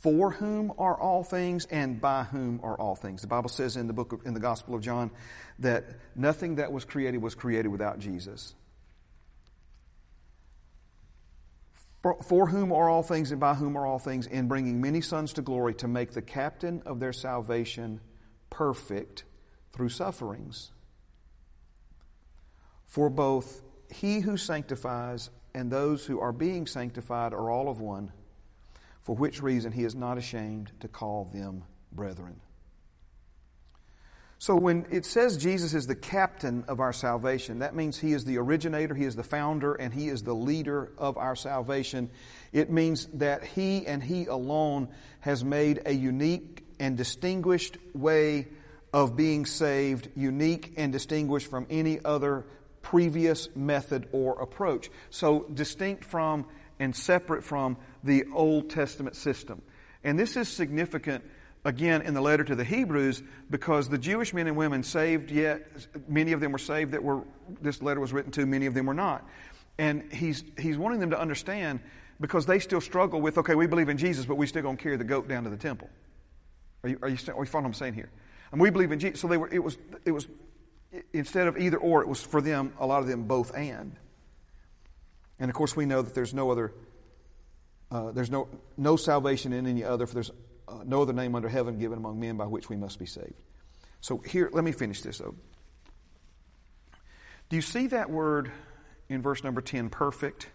for 0.00 0.30
whom 0.30 0.72
are 0.78 0.98
all 0.98 1.22
things 1.22 1.66
and 1.66 2.00
by 2.00 2.24
whom 2.24 2.60
are 2.62 2.78
all 2.78 2.96
things. 2.96 3.20
The 3.20 3.28
Bible 3.28 3.50
says 3.50 3.76
in 3.76 3.86
the 3.86 3.92
book 3.92 4.12
of, 4.12 4.26
in 4.26 4.34
the 4.34 4.40
Gospel 4.40 4.74
of 4.74 4.80
John 4.80 5.10
that 5.58 5.84
nothing 6.16 6.56
that 6.56 6.72
was 6.72 6.84
created 6.84 7.22
was 7.22 7.34
created 7.34 7.68
without 7.68 7.98
Jesus. 7.98 8.54
For, 12.02 12.20
for 12.22 12.48
whom 12.48 12.72
are 12.72 12.88
all 12.88 13.04
things 13.04 13.30
and 13.30 13.40
by 13.40 13.54
whom 13.54 13.76
are 13.76 13.86
all 13.86 14.00
things, 14.00 14.26
in 14.26 14.48
bringing 14.48 14.80
many 14.80 15.02
sons 15.02 15.34
to 15.34 15.42
glory 15.42 15.74
to 15.74 15.88
make 15.88 16.12
the 16.12 16.22
captain 16.22 16.82
of 16.84 16.98
their 16.98 17.12
salvation 17.12 18.00
perfect 18.50 19.24
through 19.72 19.90
sufferings. 19.90 20.72
For 22.86 23.08
both 23.08 23.62
he 23.88 24.20
who 24.20 24.36
sanctifies 24.36 25.30
and 25.54 25.70
those 25.70 26.04
who 26.04 26.18
are 26.18 26.32
being 26.32 26.66
sanctified 26.66 27.34
are 27.34 27.50
all 27.50 27.68
of 27.68 27.80
one 27.80 28.10
for 29.02 29.14
which 29.16 29.42
reason 29.42 29.72
he 29.72 29.84
is 29.84 29.94
not 29.94 30.18
ashamed 30.18 30.72
to 30.80 30.88
call 30.88 31.30
them 31.32 31.64
brethren. 31.92 32.40
So 34.38 34.56
when 34.56 34.86
it 34.90 35.06
says 35.06 35.36
Jesus 35.36 35.72
is 35.72 35.86
the 35.86 35.94
captain 35.94 36.64
of 36.66 36.80
our 36.80 36.92
salvation, 36.92 37.60
that 37.60 37.76
means 37.76 37.96
he 37.96 38.12
is 38.12 38.24
the 38.24 38.38
originator, 38.38 38.92
he 38.92 39.04
is 39.04 39.14
the 39.14 39.22
founder, 39.22 39.74
and 39.74 39.94
he 39.94 40.08
is 40.08 40.24
the 40.24 40.34
leader 40.34 40.90
of 40.98 41.16
our 41.16 41.36
salvation. 41.36 42.10
It 42.52 42.68
means 42.68 43.06
that 43.14 43.44
he 43.44 43.86
and 43.86 44.02
he 44.02 44.26
alone 44.26 44.88
has 45.20 45.44
made 45.44 45.82
a 45.86 45.92
unique 45.92 46.64
and 46.80 46.96
distinguished 46.96 47.78
way 47.94 48.48
of 48.92 49.14
being 49.14 49.46
saved, 49.46 50.08
unique 50.16 50.74
and 50.76 50.92
distinguished 50.92 51.48
from 51.48 51.66
any 51.70 52.00
other 52.04 52.44
previous 52.82 53.48
method 53.54 54.08
or 54.10 54.42
approach. 54.42 54.90
So 55.10 55.46
distinct 55.54 56.04
from 56.04 56.46
and 56.80 56.96
separate 56.96 57.44
from 57.44 57.76
the 58.02 58.24
Old 58.32 58.70
Testament 58.70 59.16
system. 59.16 59.62
And 60.04 60.18
this 60.18 60.36
is 60.36 60.48
significant 60.48 61.24
again 61.64 62.02
in 62.02 62.14
the 62.14 62.20
letter 62.20 62.42
to 62.42 62.54
the 62.54 62.64
Hebrews 62.64 63.22
because 63.50 63.88
the 63.88 63.98
Jewish 63.98 64.34
men 64.34 64.46
and 64.46 64.56
women 64.56 64.82
saved 64.82 65.30
yet 65.30 65.66
many 66.08 66.32
of 66.32 66.40
them 66.40 66.52
were 66.52 66.58
saved 66.58 66.92
that 66.92 67.02
were 67.02 67.22
this 67.60 67.80
letter 67.82 68.00
was 68.00 68.12
written 68.12 68.32
to 68.32 68.46
many 68.46 68.66
of 68.66 68.74
them 68.74 68.86
were 68.86 68.94
not. 68.94 69.24
And 69.78 70.12
he's 70.12 70.44
he's 70.58 70.76
wanting 70.76 71.00
them 71.00 71.10
to 71.10 71.20
understand 71.20 71.80
because 72.20 72.46
they 72.46 72.58
still 72.58 72.80
struggle 72.80 73.20
with 73.20 73.38
okay 73.38 73.54
we 73.54 73.66
believe 73.66 73.88
in 73.88 73.98
Jesus 73.98 74.26
but 74.26 74.36
we 74.36 74.46
still 74.46 74.62
going 74.62 74.76
to 74.76 74.82
carry 74.82 74.96
the 74.96 75.04
goat 75.04 75.28
down 75.28 75.44
to 75.44 75.50
the 75.50 75.56
temple. 75.56 75.88
Are 76.82 76.88
you 76.88 76.98
are 77.02 77.08
you, 77.08 77.16
are 77.28 77.44
you 77.44 77.46
following 77.46 77.64
what 77.64 77.68
I'm 77.68 77.74
saying 77.74 77.94
here? 77.94 78.10
And 78.50 78.60
we 78.60 78.70
believe 78.70 78.90
in 78.90 78.98
Jesus 78.98 79.20
so 79.20 79.28
they 79.28 79.36
were 79.36 79.48
it 79.48 79.62
was 79.62 79.78
it 80.04 80.10
was 80.10 80.26
instead 81.12 81.46
of 81.46 81.56
either 81.56 81.78
or 81.78 82.02
it 82.02 82.08
was 82.08 82.20
for 82.20 82.40
them 82.40 82.72
a 82.80 82.86
lot 82.86 83.02
of 83.02 83.08
them 83.08 83.24
both 83.24 83.56
and. 83.56 83.96
And 85.42 85.50
of 85.50 85.56
course, 85.56 85.74
we 85.74 85.86
know 85.86 86.02
that 86.02 86.14
there's 86.14 86.32
no 86.32 86.52
other, 86.52 86.72
uh, 87.92 88.10
there's 88.10 88.30
no, 88.30 88.48
no 88.78 88.96
salvation 88.96 89.52
in 89.52 89.66
any 89.66 89.84
other, 89.84 90.06
for 90.06 90.14
there's 90.14 90.30
uh, 90.66 90.78
no 90.84 91.02
other 91.02 91.12
name 91.12 91.34
under 91.34 91.48
heaven 91.48 91.78
given 91.78 91.98
among 91.98 92.18
men 92.18 92.38
by 92.38 92.46
which 92.46 92.70
we 92.70 92.76
must 92.76 92.98
be 92.98 93.04
saved. 93.04 93.34
So 94.00 94.18
here, 94.18 94.48
let 94.52 94.64
me 94.64 94.72
finish 94.72 95.02
this 95.02 95.18
though. 95.18 95.34
Do 97.50 97.56
you 97.56 97.62
see 97.62 97.88
that 97.88 98.08
word 98.08 98.50
in 99.10 99.20
verse 99.20 99.44
number 99.44 99.60
10, 99.60 99.90
perfect? 99.90 100.48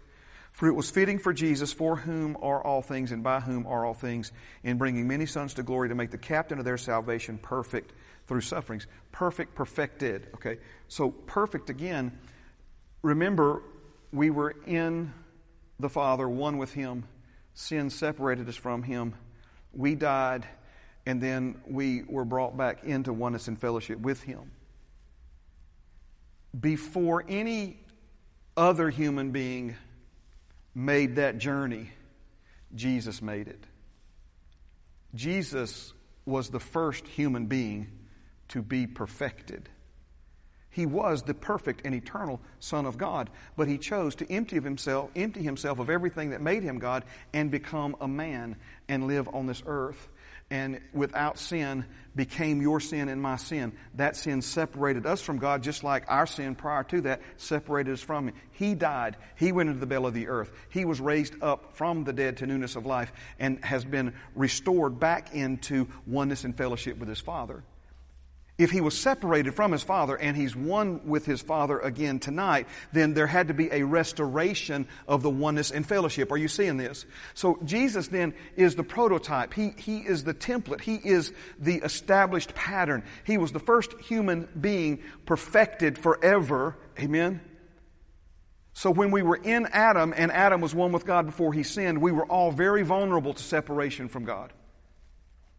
For 0.51 0.67
it 0.67 0.73
was 0.73 0.89
fitting 0.89 1.19
for 1.19 1.31
Jesus, 1.31 1.71
for 1.71 1.95
whom 1.95 2.35
are 2.41 2.63
all 2.63 2.81
things 2.81 3.11
and 3.11 3.23
by 3.23 3.39
whom 3.39 3.67
are 3.67 3.85
all 3.85 3.93
things, 3.93 4.31
in 4.63 4.79
bringing 4.79 5.07
many 5.07 5.27
sons 5.27 5.53
to 5.55 5.63
glory 5.63 5.89
to 5.89 5.95
make 5.95 6.09
the 6.09 6.17
captain 6.17 6.57
of 6.57 6.65
their 6.65 6.79
salvation 6.79 7.37
perfect 7.37 7.93
through 8.25 8.41
sufferings. 8.41 8.87
Perfect, 9.11 9.53
perfected. 9.53 10.29
Okay? 10.33 10.57
So, 10.87 11.11
perfect 11.11 11.69
again. 11.69 12.17
Remember, 13.03 13.61
we 14.11 14.31
were 14.31 14.55
in 14.65 15.13
the 15.79 15.89
Father, 15.89 16.27
one 16.27 16.57
with 16.57 16.73
Him. 16.73 17.03
Sin 17.57 17.89
separated 17.89 18.47
us 18.47 18.55
from 18.55 18.83
Him. 18.83 19.15
We 19.73 19.95
died, 19.95 20.45
and 21.07 21.19
then 21.19 21.59
we 21.65 22.03
were 22.03 22.23
brought 22.23 22.55
back 22.55 22.83
into 22.83 23.11
oneness 23.11 23.47
and 23.47 23.59
fellowship 23.59 23.99
with 23.99 24.21
Him. 24.21 24.51
Before 26.57 27.25
any 27.27 27.79
other 28.55 28.91
human 28.91 29.31
being 29.31 29.75
made 30.75 31.15
that 31.15 31.39
journey, 31.39 31.89
Jesus 32.75 33.23
made 33.23 33.47
it. 33.47 33.63
Jesus 35.15 35.93
was 36.27 36.49
the 36.49 36.59
first 36.59 37.07
human 37.07 37.47
being 37.47 37.87
to 38.49 38.61
be 38.61 38.85
perfected. 38.85 39.67
He 40.77 40.85
was 40.85 41.23
the 41.23 41.33
perfect 41.33 41.81
and 41.85 41.95
eternal 41.95 42.39
Son 42.59 42.85
of 42.85 42.99
God, 42.99 43.31
but 43.55 43.67
he 43.67 43.79
chose 43.79 44.13
to 44.17 44.31
empty 44.31 44.57
of 44.57 44.63
himself, 44.63 45.09
empty 45.15 45.41
himself 45.41 45.79
of 45.79 45.89
everything 45.89 46.29
that 46.29 46.39
made 46.39 46.61
him 46.61 46.77
God, 46.77 47.03
and 47.33 47.49
become 47.49 47.95
a 47.99 48.07
man 48.07 48.57
and 48.87 49.07
live 49.07 49.27
on 49.33 49.47
this 49.47 49.63
earth 49.65 50.07
and 50.51 50.79
without 50.93 51.39
sin 51.39 51.83
became 52.15 52.61
your 52.61 52.79
sin 52.79 53.09
and 53.09 53.19
my 53.19 53.37
sin. 53.37 53.73
That 53.95 54.15
sin 54.15 54.43
separated 54.43 55.07
us 55.07 55.19
from 55.19 55.39
God 55.39 55.63
just 55.63 55.83
like 55.83 56.03
our 56.09 56.27
sin 56.27 56.53
prior 56.53 56.83
to 56.83 57.01
that 57.01 57.23
separated 57.37 57.93
us 57.93 58.01
from 58.01 58.27
Him. 58.27 58.35
He 58.51 58.75
died. 58.75 59.17
He 59.35 59.51
went 59.51 59.69
into 59.69 59.79
the 59.79 59.87
belly 59.87 60.09
of 60.09 60.13
the 60.13 60.27
earth. 60.27 60.51
He 60.69 60.85
was 60.85 61.01
raised 61.01 61.33
up 61.41 61.75
from 61.75 62.03
the 62.03 62.13
dead 62.13 62.37
to 62.37 62.45
newness 62.45 62.75
of 62.75 62.85
life 62.85 63.11
and 63.39 63.65
has 63.65 63.83
been 63.83 64.13
restored 64.35 64.99
back 64.99 65.33
into 65.33 65.87
oneness 66.05 66.43
and 66.43 66.55
fellowship 66.55 66.99
with 66.99 67.09
His 67.09 67.19
Father. 67.19 67.63
If 68.57 68.71
he 68.71 68.81
was 68.81 68.99
separated 68.99 69.53
from 69.53 69.71
his 69.71 69.83
father 69.83 70.15
and 70.15 70.35
he's 70.35 70.55
one 70.55 71.07
with 71.07 71.27
his 71.27 71.41
father 71.41 71.77
again 71.77 72.17
tonight, 72.17 72.67
then 72.91 73.13
there 73.13 73.27
had 73.27 73.49
to 73.49 73.53
be 73.53 73.69
a 73.71 73.83
restoration 73.83 74.87
of 75.07 75.21
the 75.21 75.29
oneness 75.29 75.69
and 75.69 75.85
fellowship. 75.85 76.31
Are 76.31 76.37
you 76.37 76.47
seeing 76.47 76.77
this? 76.77 77.05
So 77.35 77.59
Jesus 77.63 78.07
then 78.07 78.33
is 78.55 78.75
the 78.75 78.83
prototype. 78.83 79.53
He, 79.53 79.75
he 79.77 79.99
is 79.99 80.23
the 80.23 80.33
template. 80.33 80.81
He 80.81 80.95
is 80.95 81.33
the 81.59 81.75
established 81.75 82.55
pattern. 82.55 83.03
He 83.25 83.37
was 83.37 83.51
the 83.51 83.59
first 83.59 83.93
human 83.99 84.47
being 84.59 85.03
perfected 85.27 85.99
forever. 85.99 86.77
Amen. 86.99 87.41
So 88.73 88.89
when 88.89 89.11
we 89.11 89.21
were 89.21 89.37
in 89.37 89.67
Adam 89.71 90.15
and 90.17 90.31
Adam 90.31 90.61
was 90.61 90.73
one 90.73 90.91
with 90.91 91.05
God 91.05 91.27
before 91.27 91.53
he 91.53 91.61
sinned, 91.61 92.01
we 92.01 92.11
were 92.11 92.25
all 92.25 92.51
very 92.51 92.81
vulnerable 92.81 93.35
to 93.35 93.43
separation 93.43 94.07
from 94.07 94.25
God. 94.25 94.51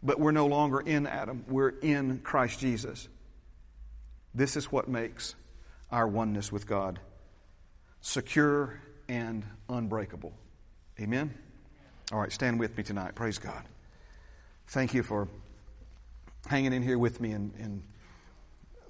But 0.03 0.21
we're 0.21 0.33
no 0.33 0.47
longer 0.47 0.81
in 0.81 1.07
Adam, 1.07 1.45
we're 1.49 1.71
in 1.71 2.19
Christ 2.21 2.61
Jesus. 2.61 3.09
This 4.35 4.57
is 4.57 4.71
what 4.71 4.89
makes 4.89 5.35
our 5.91 6.07
oneness 6.07 6.53
with 6.53 6.67
God 6.67 7.01
secure 8.01 8.81
and 9.09 9.45
unbreakable. 9.69 10.33
Amen? 11.01 11.35
All 12.13 12.21
right, 12.21 12.33
stand 12.33 12.61
with 12.61 12.77
me 12.77 12.85
tonight. 12.85 13.15
Praise 13.15 13.39
God. 13.39 13.63
Thank 14.69 14.95
you 14.95 15.03
for 15.03 15.29
hanging 16.47 16.73
in 16.73 16.83
here 16.83 16.99
with 16.99 17.21
me 17.21 17.33
and, 17.33 17.53
and 17.59 17.83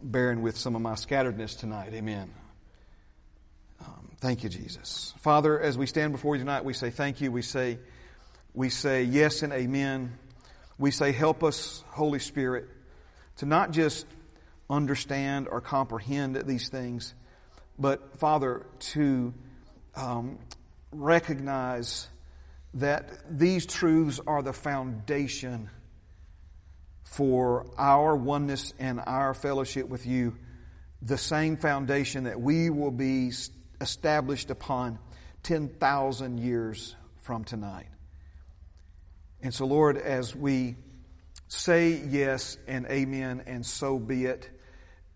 bearing 0.03 0.43
with 0.43 0.57
some 0.57 0.77
of 0.77 0.83
my 0.83 0.93
scatteredness 0.93 1.59
tonight. 1.59 1.93
Amen. 1.95 2.33
Um, 3.81 4.11
thank 4.21 4.43
you, 4.43 4.49
Jesus. 4.49 5.15
Father, 5.19 5.59
as 5.59 5.79
we 5.79 5.87
stand 5.87 6.13
before 6.13 6.37
you 6.37 6.41
tonight, 6.41 6.65
we 6.65 6.75
say 6.75 6.91
thank 6.91 7.21
you. 7.21 7.33
We 7.33 7.43
say, 7.43 7.79
we 8.55 8.69
say 8.69 9.05
yes 9.05 9.43
and 9.43 9.53
amen 9.53 10.19
we 10.79 10.91
say, 10.91 11.13
Help 11.13 11.43
us, 11.43 11.85
Holy 11.89 12.19
Spirit, 12.19 12.69
to 13.37 13.47
not 13.47 13.73
just 13.73 14.07
understand 14.71 15.49
or 15.49 15.61
comprehend 15.61 16.37
these 16.47 16.69
things, 16.69 17.15
but, 17.79 18.19
Father, 18.19 18.67
to 18.81 19.33
um, 19.95 20.39
recognize 20.93 22.09
that 22.75 23.11
these 23.31 23.67
truths 23.67 24.21
are 24.27 24.43
the 24.43 24.53
foundation 24.53 25.71
for 27.05 27.67
our 27.79 28.15
oneness 28.15 28.73
and 28.79 29.01
our 29.07 29.33
fellowship 29.33 29.89
with 29.89 30.07
you, 30.07 30.37
the 31.01 31.17
same 31.17 31.57
foundation 31.57 32.25
that 32.25 32.41
we 32.41 32.69
will 32.71 32.91
be 32.91 33.33
established 33.81 34.51
upon 34.51 34.99
10,000 35.43 36.39
years 36.39 36.95
from 37.17 37.45
tonight. 37.45 37.87
And 39.41 39.55
so, 39.55 39.67
Lord, 39.67 39.97
as 39.97 40.35
we 40.35 40.77
say 41.47 42.03
yes 42.09 42.59
and 42.67 42.87
amen, 42.87 43.45
and 43.47 43.65
so 43.65 43.99
be 43.99 44.25
it, 44.25 44.51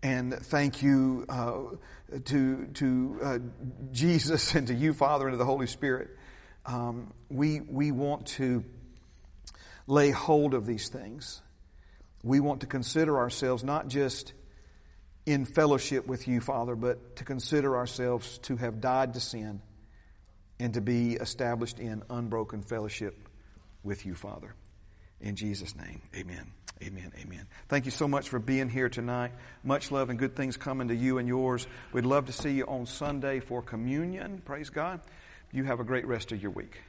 and 0.01 0.33
thank 0.33 0.81
you 0.81 1.25
uh, 1.27 1.61
to, 2.25 2.67
to 2.73 3.19
uh, 3.21 3.39
Jesus 3.91 4.55
and 4.55 4.67
to 4.67 4.73
you, 4.73 4.93
Father, 4.93 5.27
and 5.27 5.33
to 5.33 5.37
the 5.37 5.45
Holy 5.45 5.67
Spirit, 5.67 6.09
um, 6.65 7.13
we, 7.29 7.59
we 7.59 7.91
want 7.91 8.27
to 8.27 8.63
lay 9.87 10.11
hold 10.11 10.53
of 10.53 10.65
these 10.65 10.87
things. 10.87 11.41
We 12.23 12.39
want 12.39 12.61
to 12.61 12.67
consider 12.67 13.17
ourselves 13.17 13.63
not 13.63 13.89
just 13.89 14.33
in 15.25 15.45
fellowship 15.45 16.07
with 16.07 16.27
you, 16.29 16.39
Father, 16.39 16.75
but 16.75 17.17
to 17.17 17.25
consider 17.25 17.75
ourselves 17.75 18.37
to 18.39 18.55
have 18.55 18.79
died 18.79 19.13
to 19.15 19.19
sin 19.19 19.61
and 20.59 20.73
to 20.75 20.81
be 20.81 21.13
established 21.13 21.79
in 21.79 22.03
unbroken 22.09 22.61
fellowship 22.61 23.22
with 23.83 24.05
you, 24.05 24.15
Father. 24.15 24.53
In 25.21 25.35
Jesus' 25.35 25.75
name, 25.75 26.01
amen. 26.15 26.51
Amen. 26.81 27.13
Amen. 27.21 27.47
Thank 27.69 27.85
you 27.85 27.91
so 27.91 28.07
much 28.07 28.27
for 28.27 28.39
being 28.39 28.67
here 28.67 28.89
tonight. 28.89 29.31
Much 29.63 29.91
love 29.91 30.09
and 30.09 30.19
good 30.19 30.35
things 30.35 30.57
coming 30.57 30.89
to 30.89 30.95
you 30.95 31.17
and 31.17 31.27
yours. 31.27 31.65
We'd 31.93 32.05
love 32.05 32.25
to 32.25 32.33
see 32.33 32.51
you 32.51 32.65
on 32.65 32.87
Sunday 32.87 33.39
for 33.39 33.61
communion. 33.61 34.41
Praise 34.43 34.69
God. 34.69 34.99
You 35.51 35.63
have 35.63 35.79
a 35.79 35.83
great 35.83 36.05
rest 36.07 36.31
of 36.31 36.41
your 36.41 36.51
week. 36.51 36.81